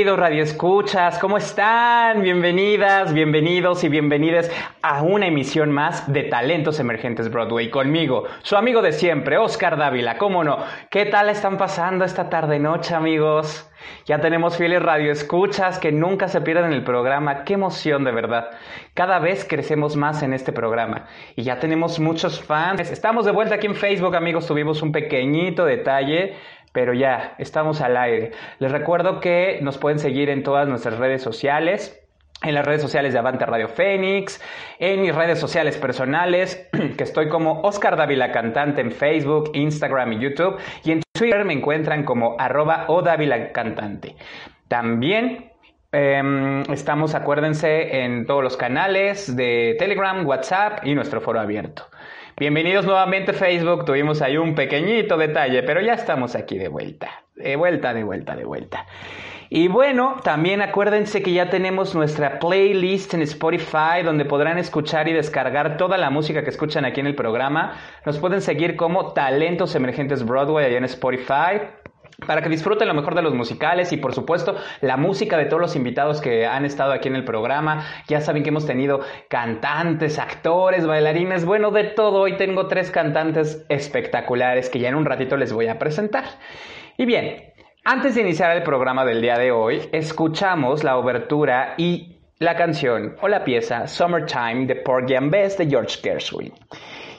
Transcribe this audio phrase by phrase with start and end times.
[0.00, 2.22] Queridos radioescuchas, ¿cómo están?
[2.22, 4.50] Bienvenidas, bienvenidos y bienvenidas
[4.80, 10.16] a una emisión más de Talentos Emergentes Broadway conmigo, su amigo de siempre, Oscar Dávila,
[10.16, 10.56] ¿cómo no?
[10.90, 13.70] ¿Qué tal están pasando esta tarde noche, amigos?
[14.06, 17.44] Ya tenemos fieles radioescuchas que nunca se pierden el programa.
[17.44, 18.50] Qué emoción, de verdad.
[18.94, 21.06] Cada vez crecemos más en este programa
[21.36, 22.90] y ya tenemos muchos fans.
[22.90, 24.46] Estamos de vuelta aquí en Facebook, amigos.
[24.46, 26.36] Tuvimos un pequeñito detalle
[26.72, 28.32] pero ya, estamos al aire.
[28.58, 31.96] Les recuerdo que nos pueden seguir en todas nuestras redes sociales.
[32.42, 34.40] En las redes sociales de Avante Radio Fénix,
[34.78, 40.20] en mis redes sociales personales, que estoy como Oscar Dávila Cantante en Facebook, Instagram y
[40.20, 44.16] YouTube, y en Twitter me encuentran como arroba o Dávila Cantante.
[44.68, 45.50] También
[45.92, 51.88] eh, estamos, acuérdense, en todos los canales de Telegram, WhatsApp y nuestro foro abierto.
[52.40, 57.54] Bienvenidos nuevamente Facebook, tuvimos ahí un pequeñito detalle, pero ya estamos aquí de vuelta, de
[57.54, 58.86] vuelta, de vuelta, de vuelta.
[59.50, 65.12] Y bueno, también acuérdense que ya tenemos nuestra playlist en Spotify donde podrán escuchar y
[65.12, 67.74] descargar toda la música que escuchan aquí en el programa.
[68.06, 71.60] Nos pueden seguir como Talentos Emergentes Broadway allá en Spotify
[72.26, 75.60] para que disfruten lo mejor de los musicales y por supuesto la música de todos
[75.60, 77.84] los invitados que han estado aquí en el programa.
[78.08, 82.20] Ya saben que hemos tenido cantantes, actores, bailarines, bueno, de todo.
[82.20, 86.24] Hoy tengo tres cantantes espectaculares que ya en un ratito les voy a presentar.
[86.96, 87.52] Y bien,
[87.84, 93.16] antes de iniciar el programa del día de hoy, escuchamos la obertura y la canción
[93.20, 96.52] o la pieza Summertime de Porgy and Bess de George Gershwin.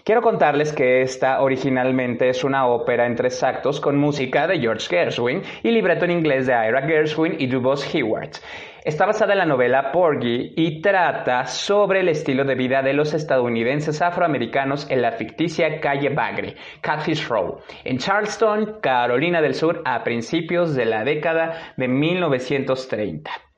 [0.03, 4.88] Quiero contarles que esta originalmente es una ópera en tres actos con música de George
[4.89, 8.38] Gershwin y libreto en inglés de Ira Gershwin y Dubos Hewart.
[8.83, 13.13] Está basada en la novela Porgy y trata sobre el estilo de vida de los
[13.13, 20.03] estadounidenses afroamericanos en la ficticia calle Bagre, Catfish Row, en Charleston, Carolina del Sur, a
[20.03, 23.50] principios de la década de 1930.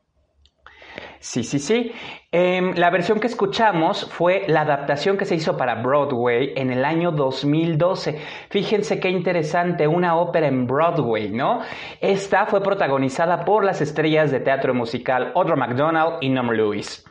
[1.23, 1.89] Sí, sí, sí.
[2.33, 6.83] Eh, la versión que escuchamos fue la adaptación que se hizo para Broadway en el
[6.83, 8.19] año 2012.
[8.49, 11.61] Fíjense qué interesante, una ópera en Broadway, ¿no?
[12.01, 17.05] Esta fue protagonizada por las estrellas de teatro musical Audra McDonald y Norm Lewis.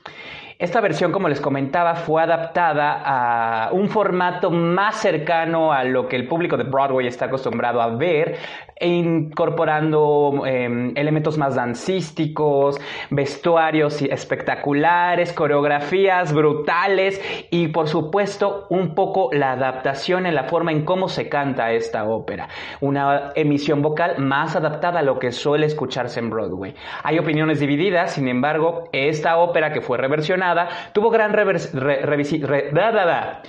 [0.63, 6.15] Esta versión, como les comentaba, fue adaptada a un formato más cercano a lo que
[6.15, 8.37] el público de Broadway está acostumbrado a ver,
[8.81, 12.81] incorporando eh, elementos más dancísticos,
[13.11, 17.21] vestuarios espectaculares, coreografías brutales
[17.51, 22.05] y por supuesto un poco la adaptación en la forma en cómo se canta esta
[22.05, 22.49] ópera.
[22.81, 26.73] Una emisión vocal más adaptada a lo que suele escucharse en Broadway.
[27.03, 30.52] Hay opiniones divididas, sin embargo, esta ópera que fue reversionada
[30.93, 33.43] tuvo gran revers re re da, da, da.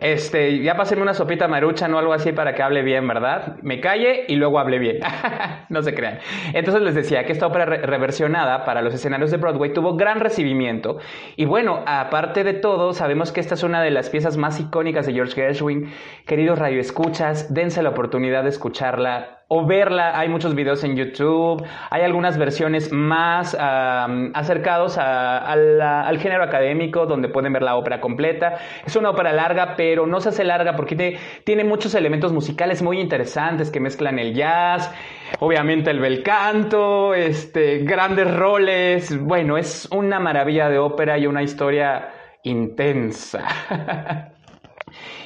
[0.00, 3.56] Este, ya pásenme una sopita maruchan o algo así para que hable bien, ¿verdad?
[3.60, 5.00] Me calle y luego hable bien.
[5.68, 6.20] no se crean.
[6.54, 10.20] Entonces les decía que esta ópera re reversionada para los escenarios de Broadway tuvo gran
[10.20, 10.98] recibimiento.
[11.36, 15.04] Y bueno, aparte de todo, sabemos que esta es una de las piezas más icónicas
[15.04, 15.92] de George Gershwin.
[16.26, 20.16] Queridos radioescuchas, dense la oportunidad de escucharla o verla.
[20.16, 27.28] Hay muchos videos en YouTube, hay algunas versiones más um, acercados al género académico donde
[27.28, 28.58] pueden ver la ópera completa.
[28.86, 33.00] Es una ópera larga, pero no se hace larga porque tiene muchos elementos musicales muy
[33.00, 34.94] interesantes que mezclan el jazz,
[35.40, 39.20] obviamente el bel canto, este, grandes roles.
[39.20, 42.10] Bueno, es una maravilla de ópera y una historia
[42.44, 43.44] intensa.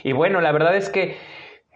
[0.02, 1.18] y bueno, la verdad es que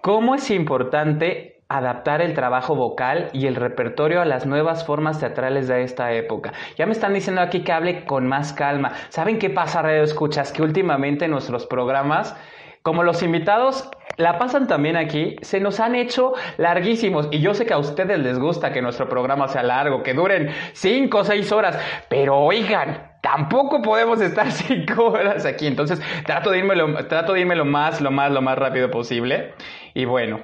[0.01, 5.69] cómo es importante adaptar el trabajo vocal y el repertorio a las nuevas formas teatrales
[5.69, 6.53] de esta época.
[6.77, 8.93] Ya me están diciendo aquí que hable con más calma.
[9.11, 10.53] ¿Saben qué pasa, Radio Escuchas?
[10.53, 12.35] Que últimamente nuestros programas,
[12.83, 17.29] como los invitados la pasan también aquí, se nos han hecho larguísimos.
[17.31, 20.51] Y yo sé que a ustedes les gusta que nuestro programa sea largo, que duren
[20.73, 25.67] 5 o 6 horas, pero oigan, tampoco podemos estar 5 horas aquí.
[25.67, 28.91] Entonces trato de irme, lo, trato de irme lo más, lo más, lo más rápido
[28.91, 29.53] posible.
[29.95, 30.41] Y bueno,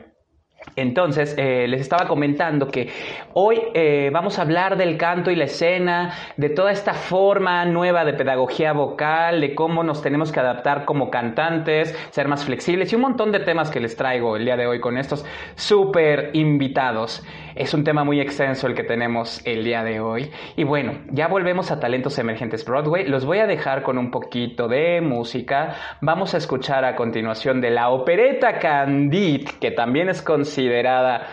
[0.76, 2.88] Entonces, eh, les estaba comentando que
[3.34, 8.04] hoy eh, vamos a hablar del canto y la escena, de toda esta forma nueva
[8.04, 12.96] de pedagogía vocal, de cómo nos tenemos que adaptar como cantantes, ser más flexibles y
[12.96, 17.24] un montón de temas que les traigo el día de hoy con estos súper invitados.
[17.54, 20.30] Es un tema muy extenso el que tenemos el día de hoy.
[20.56, 23.06] Y bueno, ya volvemos a Talentos Emergentes Broadway.
[23.06, 25.76] Los voy a dejar con un poquito de música.
[26.00, 30.20] Vamos a escuchar a continuación de la opereta Candide, que también es
[30.54, 31.26] considerada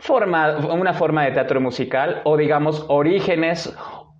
[0.00, 3.72] forma, una forma de teatro musical o digamos orígenes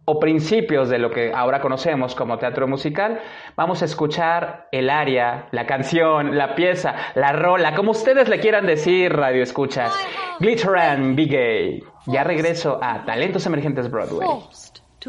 [0.04, 3.20] o principios de lo que ahora conocemos como teatro musical,
[3.56, 8.66] vamos a escuchar el aria, la canción, la pieza, la rola, como ustedes le quieran
[8.66, 9.94] decir, radio escuchas.
[10.40, 11.84] Glitter and Be Gay.
[12.06, 14.28] Ya regreso a Talentos Emergentes Broadway.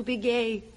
[0.06, 0.72] Gay.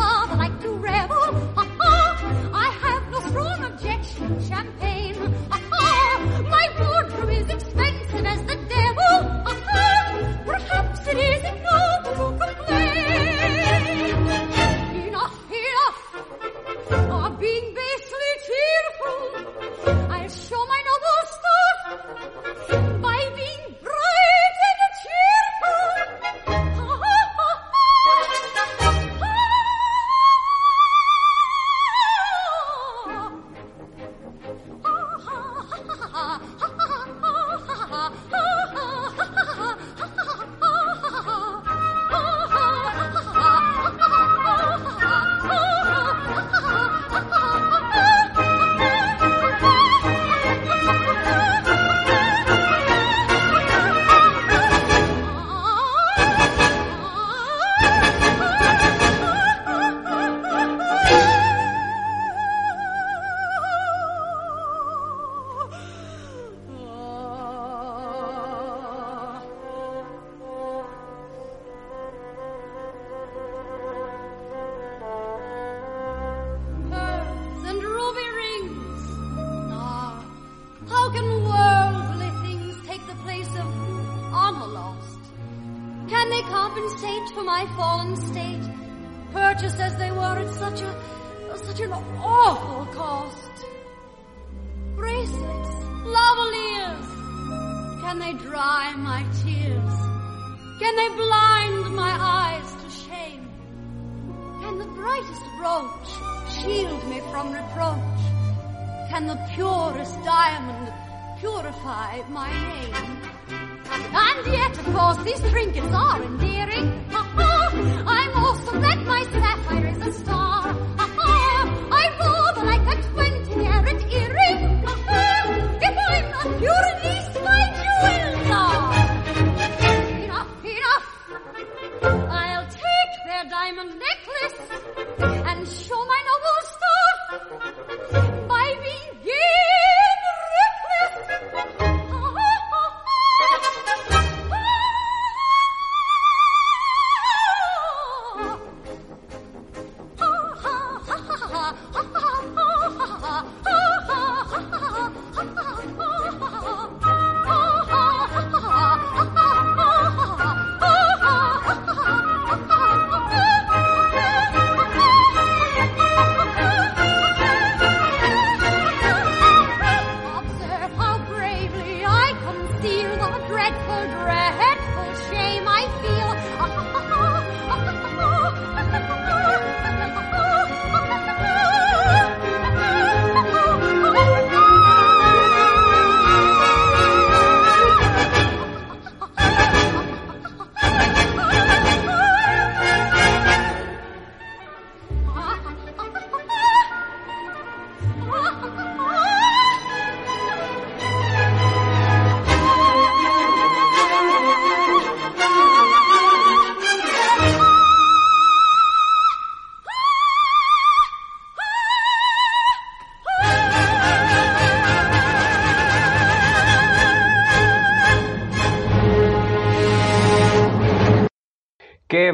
[0.00, 1.19] Rather like to revel.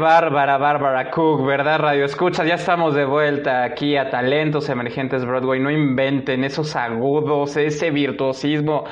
[0.07, 2.45] Bárbara, Bárbara Cook, ¿verdad, Radio Escucha?
[2.45, 5.59] Ya estamos de vuelta aquí a Talentos Emergentes Broadway.
[5.59, 8.85] No inventen esos agudos, ese virtuosismo.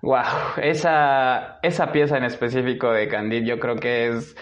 [0.00, 0.22] Wow,
[0.62, 4.36] esa, esa pieza en específico de Candid yo creo que es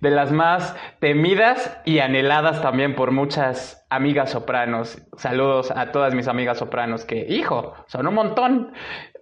[0.00, 1.63] de las más temidas
[1.94, 5.00] y anheladas también por muchas amigas sopranos.
[5.16, 8.72] Saludos a todas mis amigas sopranos que, hijo, son un montón.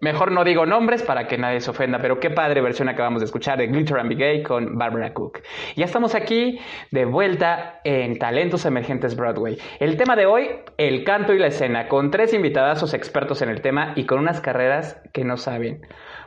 [0.01, 3.27] Mejor no digo nombres para que nadie se ofenda, pero qué padre versión acabamos de
[3.27, 5.41] escuchar de Glitter and Be Gay con Barbara Cook.
[5.77, 6.61] Ya estamos aquí
[6.91, 9.59] de vuelta en Talentos Emergentes Broadway.
[9.79, 10.49] El tema de hoy,
[10.79, 14.41] el canto y la escena, con tres invitadazos expertos en el tema y con unas
[14.41, 15.83] carreras que no saben.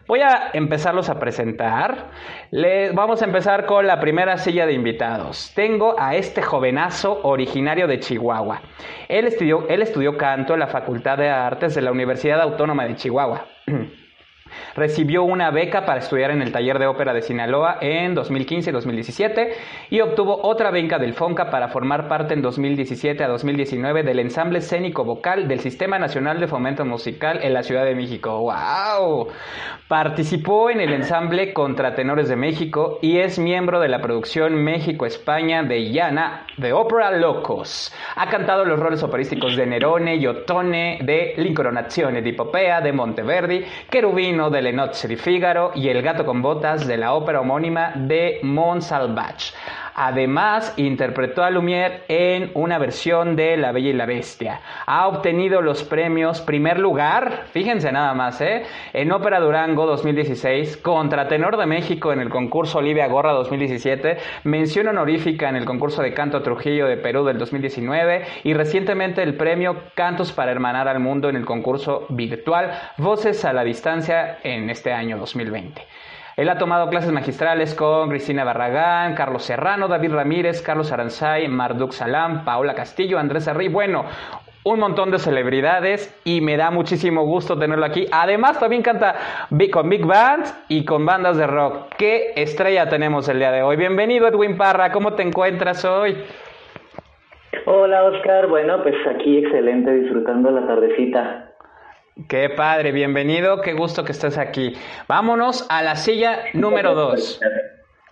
[0.08, 2.12] Voy a empezarlos a presentar.
[2.94, 5.52] Vamos a empezar con la primera silla de invitados.
[5.56, 8.62] Tengo a este jovenazo originario de Chihuahua.
[9.10, 12.96] Él estudió, él estudió canto en la Facultad de Artes de la Universidad Autónoma de
[12.96, 13.46] Chihuahua.
[14.76, 18.74] Recibió una beca para estudiar en el taller de ópera de Sinaloa en 2015 y
[18.74, 19.54] 2017
[19.90, 24.60] y obtuvo otra beca del FONCA para formar parte en 2017 a 2019 del ensamble
[24.60, 28.40] escénico vocal del Sistema Nacional de Fomento Musical en la Ciudad de México.
[28.40, 29.28] ¡Wow!
[29.88, 35.92] Participó en el ensamble Contratenores de México y es miembro de la producción México-España de
[35.92, 37.94] Llana de Ópera Locos.
[38.16, 43.64] Ha cantado los roles operísticos de Nerone y Ottone, de L'Incoronazione di Popea, de Monteverdi,
[43.90, 47.94] Querubino de Le Nozze di Figaro y El gato con botas de la ópera homónima
[47.96, 49.54] de Montsalvage.
[49.98, 54.60] Además, interpretó a Lumière en una versión de La Bella y la Bestia.
[54.86, 58.64] Ha obtenido los premios primer lugar, fíjense nada más, ¿eh?
[58.92, 65.48] en Ópera Durango 2016, Contratenor de México en el concurso Olivia Gorra 2017, mención honorífica
[65.48, 70.34] en el concurso de canto Trujillo de Perú del 2019 y recientemente el premio Cantos
[70.34, 75.18] para Hermanar al Mundo en el concurso virtual Voces a la Distancia en este año
[75.18, 75.82] 2020.
[76.38, 81.94] Él ha tomado clases magistrales con Cristina Barragán, Carlos Serrano, David Ramírez, Carlos Aranzay, Marduk
[81.94, 83.70] Salam, Paola Castillo, Andrés Arri.
[83.70, 84.04] Bueno,
[84.66, 88.08] un montón de celebridades y me da muchísimo gusto tenerlo aquí.
[88.12, 89.16] Además, también canta
[89.72, 91.96] con big bands y con bandas de rock.
[91.98, 93.78] ¿Qué estrella tenemos el día de hoy?
[93.78, 94.92] Bienvenido, Edwin Parra.
[94.92, 96.18] ¿Cómo te encuentras hoy?
[97.66, 98.48] Hola, Oscar.
[98.48, 101.55] Bueno, pues aquí excelente, disfrutando la tardecita.
[102.30, 104.74] Qué padre, bienvenido, qué gusto que estés aquí.
[105.06, 107.42] Vámonos a la silla número dos.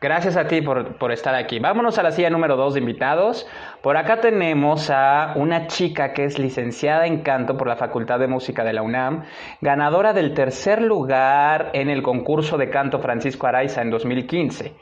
[0.01, 1.59] Gracias a ti por, por, estar aquí.
[1.59, 3.47] Vámonos a la silla número dos de invitados.
[3.81, 8.27] Por acá tenemos a una chica que es licenciada en canto por la Facultad de
[8.27, 9.23] Música de la UNAM,
[9.61, 14.73] ganadora del tercer lugar en el concurso de canto Francisco Araiza en 2015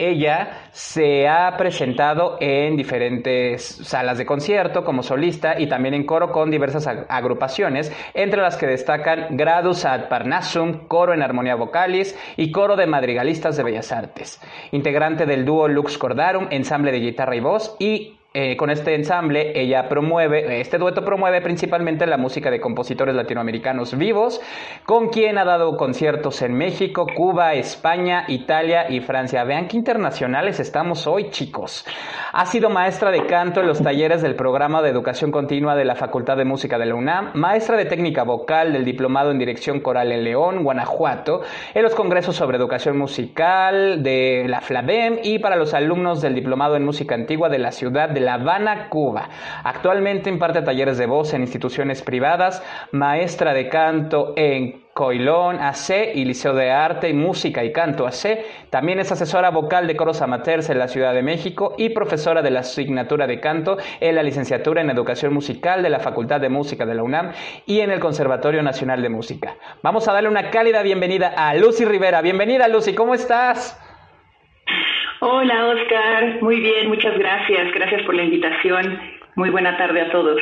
[0.00, 6.32] ella se ha presentado en diferentes salas de concierto como solista y también en coro
[6.32, 12.50] con diversas agrupaciones, entre las que destacan Gradus ad Parnassum, coro en armonía vocalis y
[12.50, 14.40] coro de madrigalistas de bellas artes.
[14.72, 19.60] Integrante del dúo Lux Cordarum, ensamble de guitarra y voz y eh, con este ensamble,
[19.60, 24.40] ella promueve, este dueto promueve principalmente la música de compositores latinoamericanos vivos,
[24.86, 29.42] con quien ha dado conciertos en México, Cuba, España, Italia y Francia.
[29.42, 31.84] Vean qué internacionales estamos hoy, chicos.
[32.32, 35.96] Ha sido maestra de canto en los talleres del programa de educación continua de la
[35.96, 40.12] Facultad de Música de la UNAM, maestra de técnica vocal del diplomado en dirección coral
[40.12, 41.42] en León, Guanajuato,
[41.74, 46.76] en los congresos sobre educación musical de la FLABEM y para los alumnos del diplomado
[46.76, 49.28] en música antigua de la ciudad de la Habana, Cuba.
[49.64, 56.24] Actualmente imparte talleres de voz en instituciones privadas, maestra de canto en Coilón AC y
[56.24, 58.44] Liceo de Arte Música y Canto AC.
[58.70, 62.50] También es asesora vocal de coros amateurs en la Ciudad de México y profesora de
[62.50, 66.86] la asignatura de canto en la licenciatura en Educación Musical de la Facultad de Música
[66.86, 67.32] de la UNAM
[67.66, 69.56] y en el Conservatorio Nacional de Música.
[69.82, 72.20] Vamos a darle una cálida bienvenida a Lucy Rivera.
[72.20, 73.78] Bienvenida Lucy, ¿cómo estás?
[75.22, 77.74] Hola Oscar, muy bien, muchas gracias.
[77.74, 78.98] Gracias por la invitación.
[79.34, 80.40] Muy buena tarde a todos.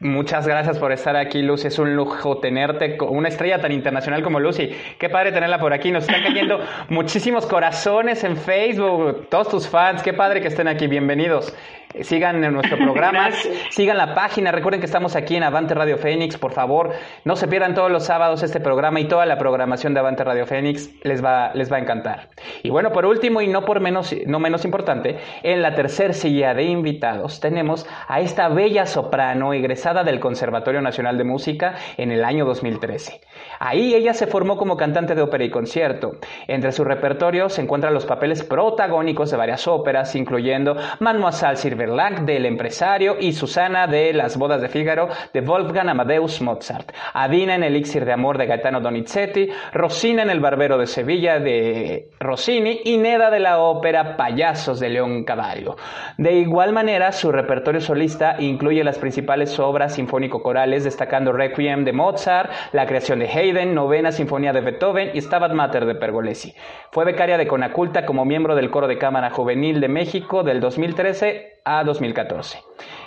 [0.00, 1.68] Muchas gracias por estar aquí, Lucy.
[1.68, 4.70] Es un lujo tenerte, una estrella tan internacional como Lucy.
[4.98, 5.90] Qué padre tenerla por aquí.
[5.90, 10.02] Nos están cayendo muchísimos corazones en Facebook, todos tus fans.
[10.02, 10.86] Qué padre que estén aquí.
[10.86, 11.54] Bienvenidos.
[12.00, 13.28] Sigan en nuestro programa,
[13.70, 14.50] sigan la página.
[14.50, 16.36] Recuerden que estamos aquí en Avante Radio Fénix.
[16.36, 16.92] Por favor,
[17.24, 20.44] no se pierdan todos los sábados este programa y toda la programación de Avante Radio
[20.44, 20.90] Fénix.
[21.04, 22.30] Les va, les va a encantar.
[22.64, 26.52] Y bueno, por último y no por menos, no menos importante, en la tercer silla
[26.52, 32.24] de invitados tenemos a esta bella soprano egresada del Conservatorio Nacional de Música en el
[32.24, 33.20] año 2013.
[33.58, 36.12] Ahí ella se formó como cantante de ópera y concierto.
[36.46, 42.46] Entre su repertorio se encuentran los papeles protagónicos de varias óperas, incluyendo Mademoiselle Silverlang del
[42.46, 48.04] Empresario y Susana de Las Bodas de Fígaro de Wolfgang Amadeus Mozart, Adina en Elixir
[48.04, 53.28] de Amor de Gaetano Donizetti, Rosina en El Barbero de Sevilla de Rossini y Neda
[53.28, 55.74] de la ópera Payasos de León Cavallo.
[56.16, 62.50] De igual manera, su repertorio solista incluye las principales obras sinfónico-corales, destacando Requiem de Mozart,
[62.72, 66.54] la creación de Haydn, Novena Sinfonía de Beethoven y Stabat Mater de Pergolesi.
[66.90, 71.60] Fue becaria de Conaculta como miembro del Coro de Cámara Juvenil de México del 2013
[71.64, 72.58] a 2014.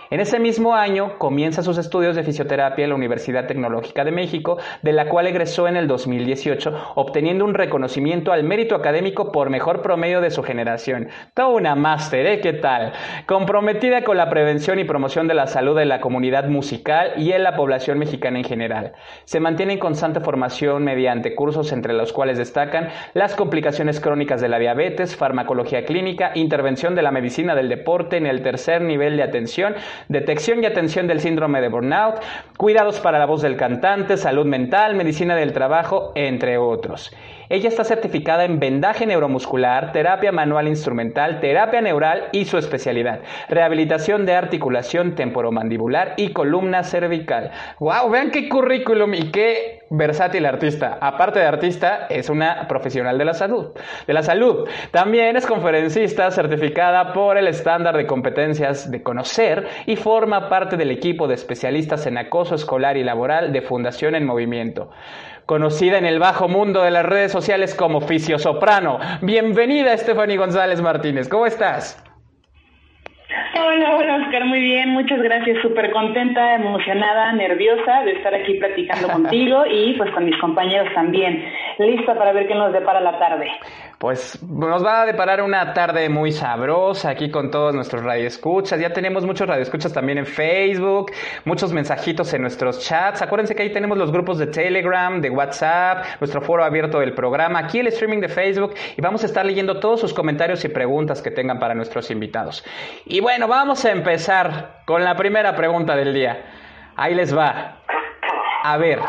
[0.09, 4.57] En ese mismo año comienza sus estudios de fisioterapia en la Universidad Tecnológica de México,
[4.81, 9.81] de la cual egresó en el 2018, obteniendo un reconocimiento al mérito académico por mejor
[9.81, 11.09] promedio de su generación.
[11.33, 12.39] Toda una máster, ¿eh?
[12.39, 12.93] ¿Qué tal?
[13.25, 17.43] Comprometida con la prevención y promoción de la salud de la comunidad musical y en
[17.43, 18.93] la población mexicana en general.
[19.25, 24.47] Se mantiene en constante formación mediante cursos entre los cuales destacan las complicaciones crónicas de
[24.47, 29.23] la diabetes, farmacología clínica, intervención de la medicina del deporte en el tercer nivel de
[29.23, 29.75] atención,
[30.07, 32.21] detección y atención del síndrome de burnout,
[32.57, 37.12] cuidados para la voz del cantante, salud mental, medicina del trabajo, entre otros.
[37.49, 44.25] Ella está certificada en vendaje neuromuscular, terapia manual instrumental, terapia neural y su especialidad, rehabilitación
[44.25, 47.51] de articulación temporomandibular y columna cervical.
[47.79, 48.10] ¡Wow!
[48.10, 50.97] Vean qué currículum y qué versátil artista.
[50.99, 53.71] Aparte de artista, es una profesional de la salud.
[54.05, 54.67] De la salud.
[54.91, 60.91] También es conferencista certificada por el estándar de competencias de conocer y forma parte del
[60.91, 64.89] equipo de especialistas en acoso escolar y laboral de Fundación en Movimiento
[65.47, 68.99] conocida en el bajo mundo de las redes sociales como Fisio Soprano.
[69.21, 71.29] Bienvenida, Stephanie González Martínez.
[71.29, 72.03] ¿Cómo estás?
[73.55, 79.07] Hola, hola Oscar, muy bien, muchas gracias, súper contenta, emocionada, nerviosa de estar aquí platicando
[79.12, 81.43] contigo y pues con mis compañeros también,
[81.79, 83.47] lista para ver qué nos depara la tarde.
[83.99, 88.79] Pues nos va a deparar una tarde muy sabrosa aquí con todos nuestros radioescuchas.
[88.79, 91.11] Ya tenemos muchos radioescuchas también en Facebook,
[91.45, 93.21] muchos mensajitos en nuestros chats.
[93.21, 97.59] Acuérdense que ahí tenemos los grupos de Telegram, de WhatsApp, nuestro foro abierto del programa,
[97.59, 101.21] aquí el streaming de Facebook y vamos a estar leyendo todos sus comentarios y preguntas
[101.21, 102.63] que tengan para nuestros invitados.
[103.05, 106.37] Y bueno, vamos a empezar con la primera pregunta del día.
[106.95, 107.81] Ahí les va.
[108.63, 108.99] A ver,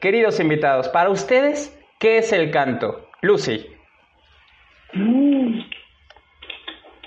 [0.00, 3.08] queridos invitados, para ustedes, ¿qué es el canto?
[3.22, 3.64] Lucy.
[4.92, 5.60] Mm.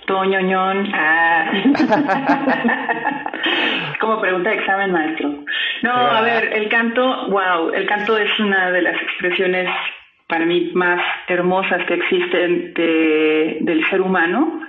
[0.08, 0.92] Toñoñón.
[0.92, 1.52] Ah.
[4.00, 5.36] Como pregunta de examen, maestro.
[5.84, 9.70] No, a ver, el canto, wow, el canto es una de las expresiones
[10.28, 14.62] para mí más hermosas que existen de, del ser humano,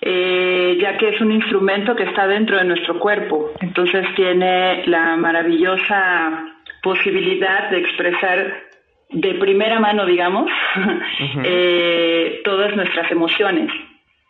[0.00, 3.50] eh, ya que es un instrumento que está dentro de nuestro cuerpo.
[3.60, 6.52] Entonces tiene la maravillosa
[6.84, 8.65] posibilidad de expresar
[9.10, 10.50] de primera mano, digamos,
[11.44, 13.70] eh, todas nuestras emociones.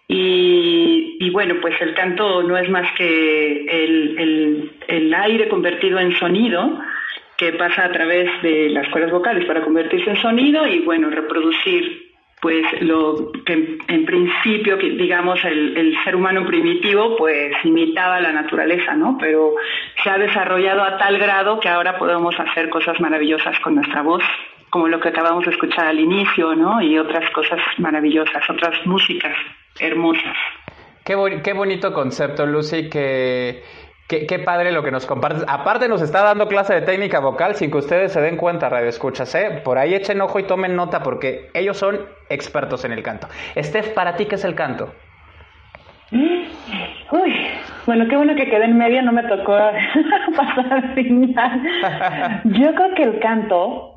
[0.09, 5.99] Y, y, bueno, pues el canto no es más que el, el, el, aire convertido
[5.99, 6.79] en sonido
[7.37, 12.07] que pasa a través de las cuerdas vocales para convertirse en sonido y bueno, reproducir
[12.41, 18.31] pues lo que en principio, que digamos, el, el, ser humano primitivo pues imitaba la
[18.31, 19.17] naturaleza, ¿no?
[19.19, 19.55] Pero
[20.05, 24.23] se ha desarrollado a tal grado que ahora podemos hacer cosas maravillosas con nuestra voz
[24.71, 26.83] como lo que acabamos de escuchar al inicio, ¿no?
[26.83, 29.37] Y otras cosas maravillosas, otras músicas
[29.81, 30.37] hermosas.
[31.05, 33.63] Qué, bon qué bonito concepto, Lucy, que,
[34.09, 35.45] que, qué padre lo que nos compartes.
[35.49, 38.89] Aparte nos está dando clase de técnica vocal sin que ustedes se den cuenta, Radio
[38.89, 39.61] Escuchas, ¿eh?
[39.65, 43.29] Por ahí echen ojo y tomen nota porque ellos son expertos en el canto.
[43.57, 44.93] Steph, ¿para ti qué es el canto?
[46.13, 47.37] Uy,
[47.87, 49.57] bueno, qué bueno que quedé en medio, no me tocó
[50.37, 51.63] pasar al final.
[52.45, 53.96] Yo creo que el canto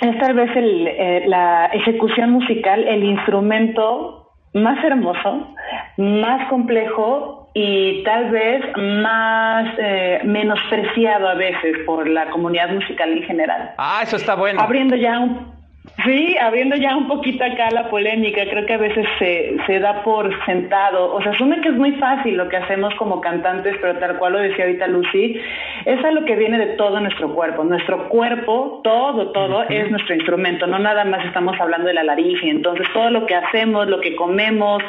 [0.00, 5.54] es tal vez el, eh, la ejecución musical, el instrumento más hermoso,
[5.96, 13.22] más complejo y tal vez más eh, menospreciado a veces por la comunidad musical en
[13.22, 13.74] general.
[13.78, 14.60] Ah, eso está bueno.
[14.60, 15.53] Abriendo ya un
[16.02, 20.02] Sí, habiendo ya un poquito acá la polémica, creo que a veces se, se da
[20.02, 23.98] por sentado, o sea, asume que es muy fácil lo que hacemos como cantantes, pero
[23.98, 25.38] tal cual lo decía ahorita Lucy,
[25.84, 27.64] es a lo que viene de todo nuestro cuerpo.
[27.64, 32.48] Nuestro cuerpo, todo, todo es nuestro instrumento, no nada más estamos hablando de la laringe,
[32.48, 34.82] entonces todo lo que hacemos, lo que comemos,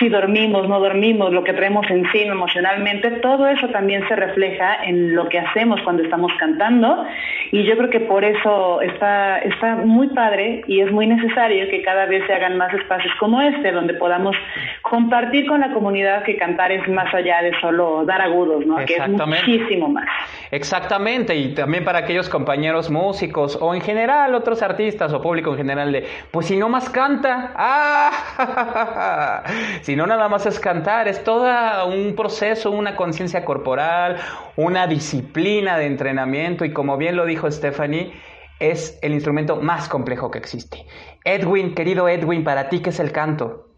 [0.00, 5.14] si dormimos, no dormimos, lo que traemos encima emocionalmente, todo eso también se refleja en
[5.14, 7.06] lo que hacemos cuando estamos cantando.
[7.52, 10.31] Y yo creo que por eso está, está muy padre
[10.66, 14.34] y es muy necesario que cada vez se hagan más espacios como este, donde podamos
[14.82, 18.76] compartir con la comunidad que cantar es más allá de solo dar agudos, ¿no?
[18.84, 20.06] Que es muchísimo más.
[20.50, 25.56] Exactamente, y también para aquellos compañeros músicos o en general otros artistas o público en
[25.58, 29.42] general de, pues si no más canta, ah,
[29.82, 31.42] si no nada más es cantar, es todo
[31.86, 34.16] un proceso, una conciencia corporal,
[34.56, 38.12] una disciplina de entrenamiento y como bien lo dijo Stephanie,
[38.60, 40.86] es el instrumento más complejo que existe.
[41.24, 43.68] Edwin, querido Edwin, para ti, ¿qué es el canto?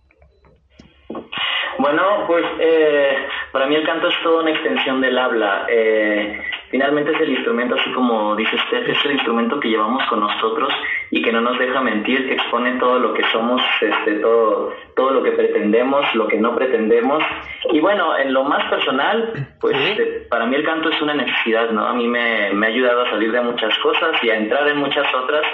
[1.79, 5.67] Bueno, pues eh, para mí el canto es toda una extensión del habla.
[5.69, 6.41] Eh,
[6.75, 10.75] finalmente es el instrumento, así como dice usted, es el instrumento que llevamos con nosotros
[11.09, 15.13] y que no nos deja mentir, que expone todo lo que somos, este, todo, todo
[15.13, 17.23] lo que pretendemos, lo que no pretendemos.
[17.71, 21.71] Y bueno, en lo más personal, pues este, para mí el canto es una necesidad,
[21.71, 21.87] ¿no?
[21.87, 24.79] A mí me, me ha ayudado a salir de muchas cosas y a entrar en
[24.79, 25.47] muchas otras.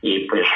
[0.00, 0.46] Y pues,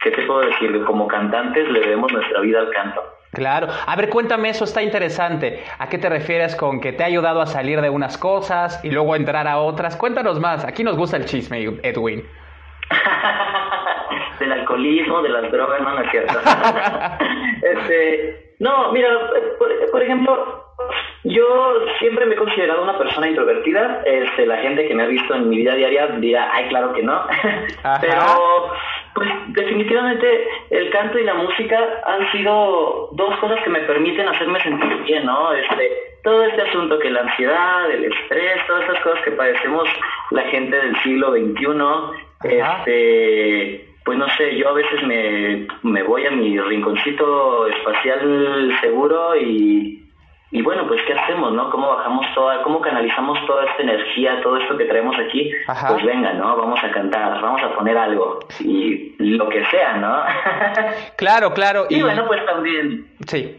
[0.00, 0.82] ¿qué te puedo decir?
[0.86, 3.00] Como cantantes le debemos nuestra vida al canto.
[3.32, 3.68] Claro.
[3.86, 5.62] A ver, cuéntame, eso está interesante.
[5.78, 8.90] ¿A qué te refieres con que te ha ayudado a salir de unas cosas y
[8.90, 9.96] luego entrar a otras?
[9.96, 10.64] Cuéntanos más.
[10.64, 12.24] Aquí nos gusta el chisme, Edwin.
[14.40, 16.38] Del alcoholismo, de las drogas, no, no es cierto.
[17.62, 19.08] este, no, mira,
[19.92, 20.64] por, ejemplo,
[21.24, 21.44] yo
[21.98, 24.02] siempre me he considerado una persona introvertida.
[24.04, 27.02] Este, la gente que me ha visto en mi vida diaria dirá, ay, claro que
[27.02, 27.24] no.
[28.00, 28.72] Pero
[29.14, 34.60] pues definitivamente el canto y la música han sido dos cosas que me permiten hacerme
[34.60, 35.52] sentir bien, ¿no?
[35.52, 35.90] Este,
[36.22, 39.88] todo este asunto que la ansiedad, el estrés, todas esas cosas que padecemos
[40.30, 41.68] la gente del siglo XXI,
[42.44, 49.36] este, pues no sé, yo a veces me, me voy a mi rinconcito espacial seguro
[49.36, 50.02] y
[50.50, 51.68] y bueno, pues ¿qué hacemos, no?
[51.68, 55.52] ¿Cómo bajamos toda, cómo canalizamos toda esta energía, todo esto que traemos aquí?
[55.88, 56.56] Pues venga, ¿no?
[56.56, 60.24] Vamos a cantar, vamos a poner algo y lo que sea, ¿no?
[61.18, 61.84] claro, claro.
[61.90, 63.08] Y, bueno, pues también.
[63.26, 63.58] Sí.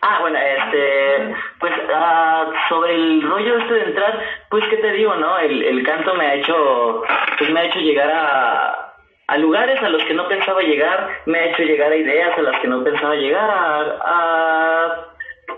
[0.00, 4.20] Ah, bueno, este, pues uh, sobre el rollo este de entrar,
[4.50, 5.38] pues qué te digo, ¿no?
[5.38, 7.04] El, el canto me ha hecho,
[7.38, 8.87] pues me ha hecho llegar a,
[9.28, 12.42] a lugares a los que no pensaba llegar, me ha hecho llegar a ideas a
[12.42, 15.04] las que no pensaba llegar, a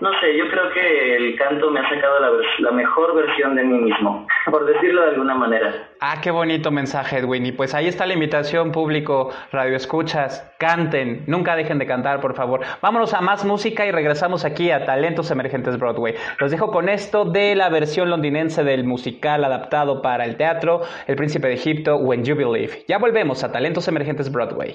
[0.01, 3.63] no sé, yo creo que el canto me ha sacado la, la, mejor versión de
[3.63, 5.89] mí mismo, por decirlo de alguna manera.
[5.99, 7.45] Ah, qué bonito mensaje, Edwin.
[7.45, 12.33] Y pues ahí está la invitación, público, radio escuchas, canten, nunca dejen de cantar, por
[12.33, 12.61] favor.
[12.81, 16.15] Vámonos a más música y regresamos aquí a Talentos Emergentes Broadway.
[16.39, 21.15] Los dejo con esto de la versión londinense del musical adaptado para el teatro El
[21.15, 22.85] Príncipe de Egipto, When You Believe.
[22.87, 24.73] Ya volvemos a Talentos Emergentes Broadway.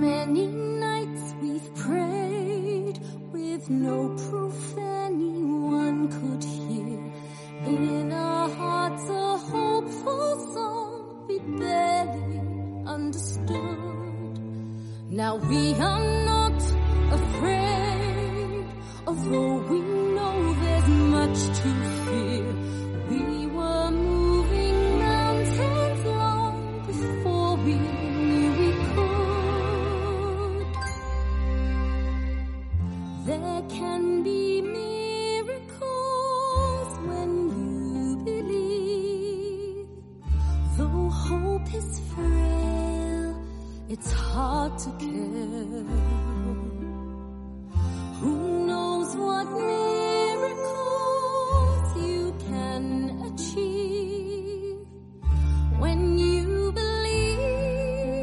[0.00, 2.98] Many nights we've prayed
[3.34, 6.98] with no proof anyone could hear.
[7.66, 12.40] In our hearts a hopeful song we barely
[12.86, 14.40] understood.
[15.10, 16.62] Now we are not
[17.18, 18.64] afraid,
[19.06, 21.99] although we know there's much to fear.
[44.40, 45.84] Hard to care.
[48.20, 48.34] Who
[48.70, 51.06] knows what miracles
[52.08, 52.82] you can
[53.28, 54.78] achieve
[55.82, 58.20] when you believe?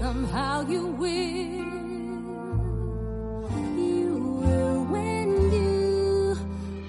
[0.00, 1.72] Somehow you will.
[3.84, 5.76] You will when you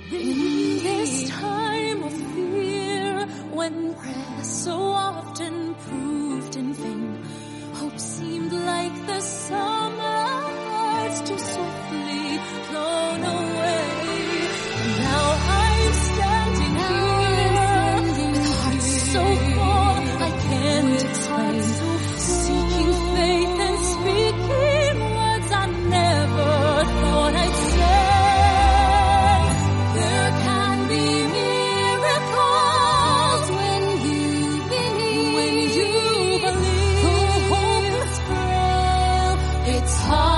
[0.09, 0.83] believe.
[0.87, 3.09] This time of fear,
[3.57, 4.75] when prayer so
[5.07, 5.22] often
[9.23, 9.92] Some.
[39.83, 40.32] It's hard.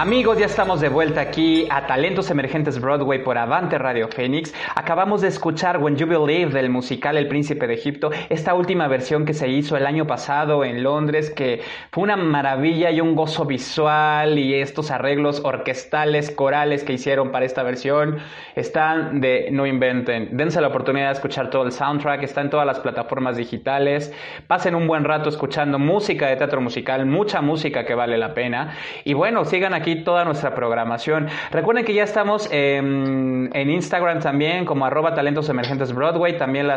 [0.00, 4.54] Amigos, ya estamos de vuelta aquí a Talentos Emergentes Broadway por Avante Radio Fénix.
[4.74, 9.26] Acabamos de escuchar When You Believe del musical El Príncipe de Egipto, esta última versión
[9.26, 11.60] que se hizo el año pasado en Londres, que
[11.92, 17.44] fue una maravilla y un gozo visual y estos arreglos orquestales, corales que hicieron para
[17.44, 18.20] esta versión
[18.54, 20.34] están de no inventen.
[20.34, 24.14] Dense la oportunidad de escuchar todo el soundtrack, está en todas las plataformas digitales.
[24.46, 28.72] Pasen un buen rato escuchando música de teatro musical, mucha música que vale la pena.
[29.04, 31.28] Y bueno, sigan aquí toda nuestra programación.
[31.50, 36.68] Recuerden que ya estamos en, Instagram también como arroba talentos emergentes Broadway, también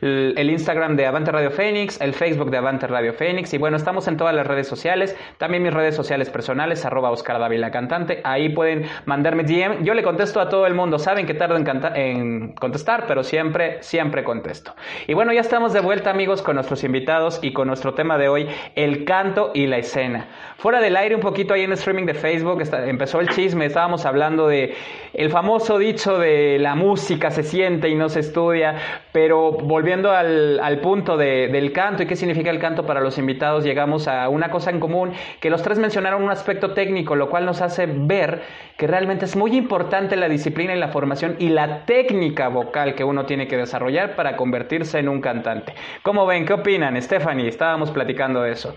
[0.00, 4.08] el Instagram de Avante Radio Fénix, el Facebook de Avante Radio Fénix y bueno, estamos
[4.08, 8.48] en todas las redes sociales, también mis redes sociales personales, arroba Oscar Dávila Cantante, ahí
[8.50, 13.04] pueden mandarme DM, yo le contesto a todo el mundo, saben que tardo en, contestar,
[13.06, 14.74] pero siempre, siempre contesto.
[15.06, 18.28] Y bueno, ya estamos de vuelta amigos con nuestros invitados y con nuestro tema de
[18.28, 20.28] hoy, el canto y la escena.
[20.56, 24.48] Fuera del aire un poquito ahí en streaming de Facebook, empezó el chisme, estábamos hablando
[24.48, 24.74] de
[25.12, 28.76] el famoso dicho de la música se siente y no se estudia,
[29.12, 34.08] pero volviendo al, punto del canto y qué significa el canto para los invitados, llegamos
[34.08, 37.60] a una cosa en común, que los tres mencionaron un aspecto técnico, lo cual nos
[37.60, 38.42] hace ver
[38.78, 43.04] que realmente es muy importante la disciplina y la formación y la técnica vocal que
[43.04, 45.74] uno tiene que desarrollar para convertirse en un cantante.
[46.02, 46.46] ¿Cómo ven?
[46.46, 47.00] ¿Qué opinan?
[47.00, 48.74] Stephanie, estábamos platicando eso.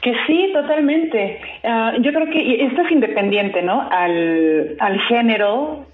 [0.00, 1.40] Que sí, totalmente.
[1.64, 3.88] Ah, yo creo que esto es independiente, ¿no?
[3.90, 5.86] Al, al género,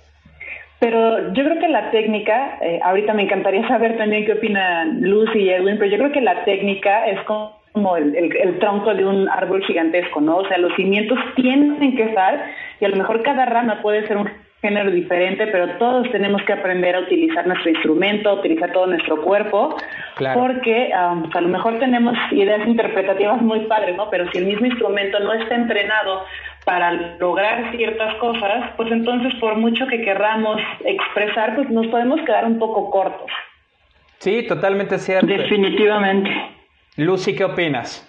[0.83, 5.39] pero yo creo que la técnica, eh, ahorita me encantaría saber también qué opinan Lucy
[5.39, 9.29] y Edwin, pero yo creo que la técnica es como el, el, tronco de un
[9.29, 10.39] árbol gigantesco, ¿no?
[10.39, 12.47] O sea, los cimientos tienen que estar
[12.81, 14.29] y a lo mejor cada rama puede ser un
[14.63, 19.21] género diferente, pero todos tenemos que aprender a utilizar nuestro instrumento, a utilizar todo nuestro
[19.21, 19.77] cuerpo,
[20.35, 24.09] porque a lo mejor tenemos ideas interpretativas muy padres, ¿no?
[24.09, 26.25] Pero si el mismo instrumento no está entrenado
[26.65, 32.45] para lograr ciertas cosas, pues entonces por mucho que querramos expresar, pues nos podemos quedar
[32.45, 33.31] un poco cortos.
[34.19, 35.27] Sí, totalmente cierto.
[35.27, 36.31] Definitivamente.
[36.97, 38.09] Lucy, ¿qué opinas?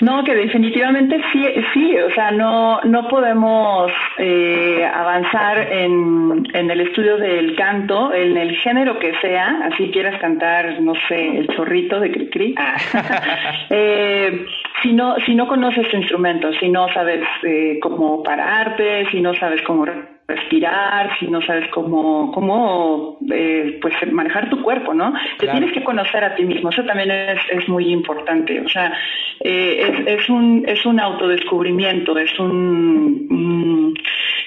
[0.00, 6.80] No, que definitivamente sí, sí, o sea, no, no podemos eh, avanzar en, en el
[6.80, 12.00] estudio del canto, en el género que sea, así quieras cantar, no sé, el chorrito
[12.00, 12.76] de Cricri, ah.
[13.70, 14.46] eh,
[14.82, 19.34] si, no, si no conoces tu instrumento, si no sabes eh, cómo pararte, si no
[19.34, 19.84] sabes cómo
[20.26, 25.12] respirar, si no sabes cómo, cómo eh, pues manejar tu cuerpo, ¿no?
[25.38, 28.92] Te tienes que conocer a ti mismo, eso también es, es muy importante, o sea,
[29.40, 33.94] eh, es, es, un, es un autodescubrimiento, es un, un,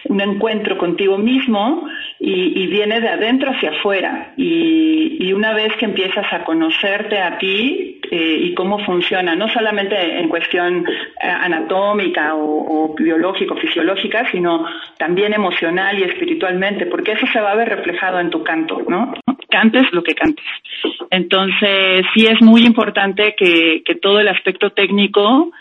[0.05, 1.87] un encuentro contigo mismo
[2.19, 7.19] y, y, viene de adentro hacia afuera y, y, una vez que empiezas a conocerte
[7.19, 13.55] a ti eh, y cómo funciona, no solamente en cuestión eh, anatómica o, o biológico,
[13.55, 14.65] fisiológica, sino
[14.97, 19.13] también emocional, y espiritualmente, porque eso se va a ver reflejado en tu canto, ¿no?
[19.49, 20.45] Cantes lo que cantes.
[21.09, 25.51] Entonces, sí es muy importante que, que todo el aspecto técnico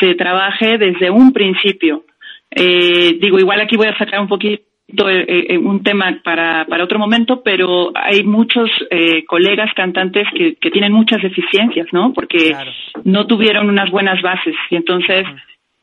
[0.00, 2.04] se trabaje desde un principio.
[2.50, 7.42] Eh, digo, igual aquí voy a sacar un poquito un tema para, para otro momento,
[7.42, 12.12] pero hay muchos eh, colegas cantantes que, que tienen muchas deficiencias, ¿no?
[12.12, 12.70] Porque claro.
[13.04, 15.26] no tuvieron unas buenas bases y entonces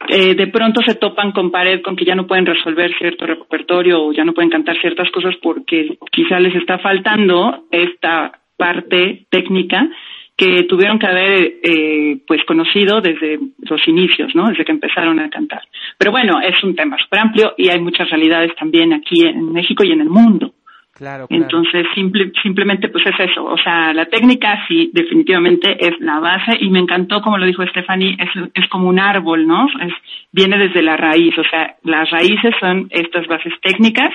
[0.10, 4.04] eh, de pronto se topan con pared con que ya no pueden resolver cierto repertorio
[4.04, 9.90] o ya no pueden cantar ciertas cosas porque quizá les está faltando esta parte técnica
[10.36, 14.48] que tuvieron que haber eh, pues conocido desde los inicios, ¿no?
[14.48, 15.62] Desde que empezaron a cantar.
[15.98, 19.84] Pero bueno, es un tema súper amplio y hay muchas realidades también aquí en México
[19.84, 20.54] y en el mundo.
[20.94, 21.44] Claro, claro.
[21.44, 23.44] Entonces, simple, simplemente pues es eso.
[23.44, 27.66] O sea, la técnica sí, definitivamente es la base y me encantó, como lo dijo
[27.66, 29.68] Stephanie, es, es como un árbol, ¿no?
[29.82, 29.94] Es,
[30.32, 31.36] viene desde la raíz.
[31.38, 34.10] O sea, las raíces son estas bases técnicas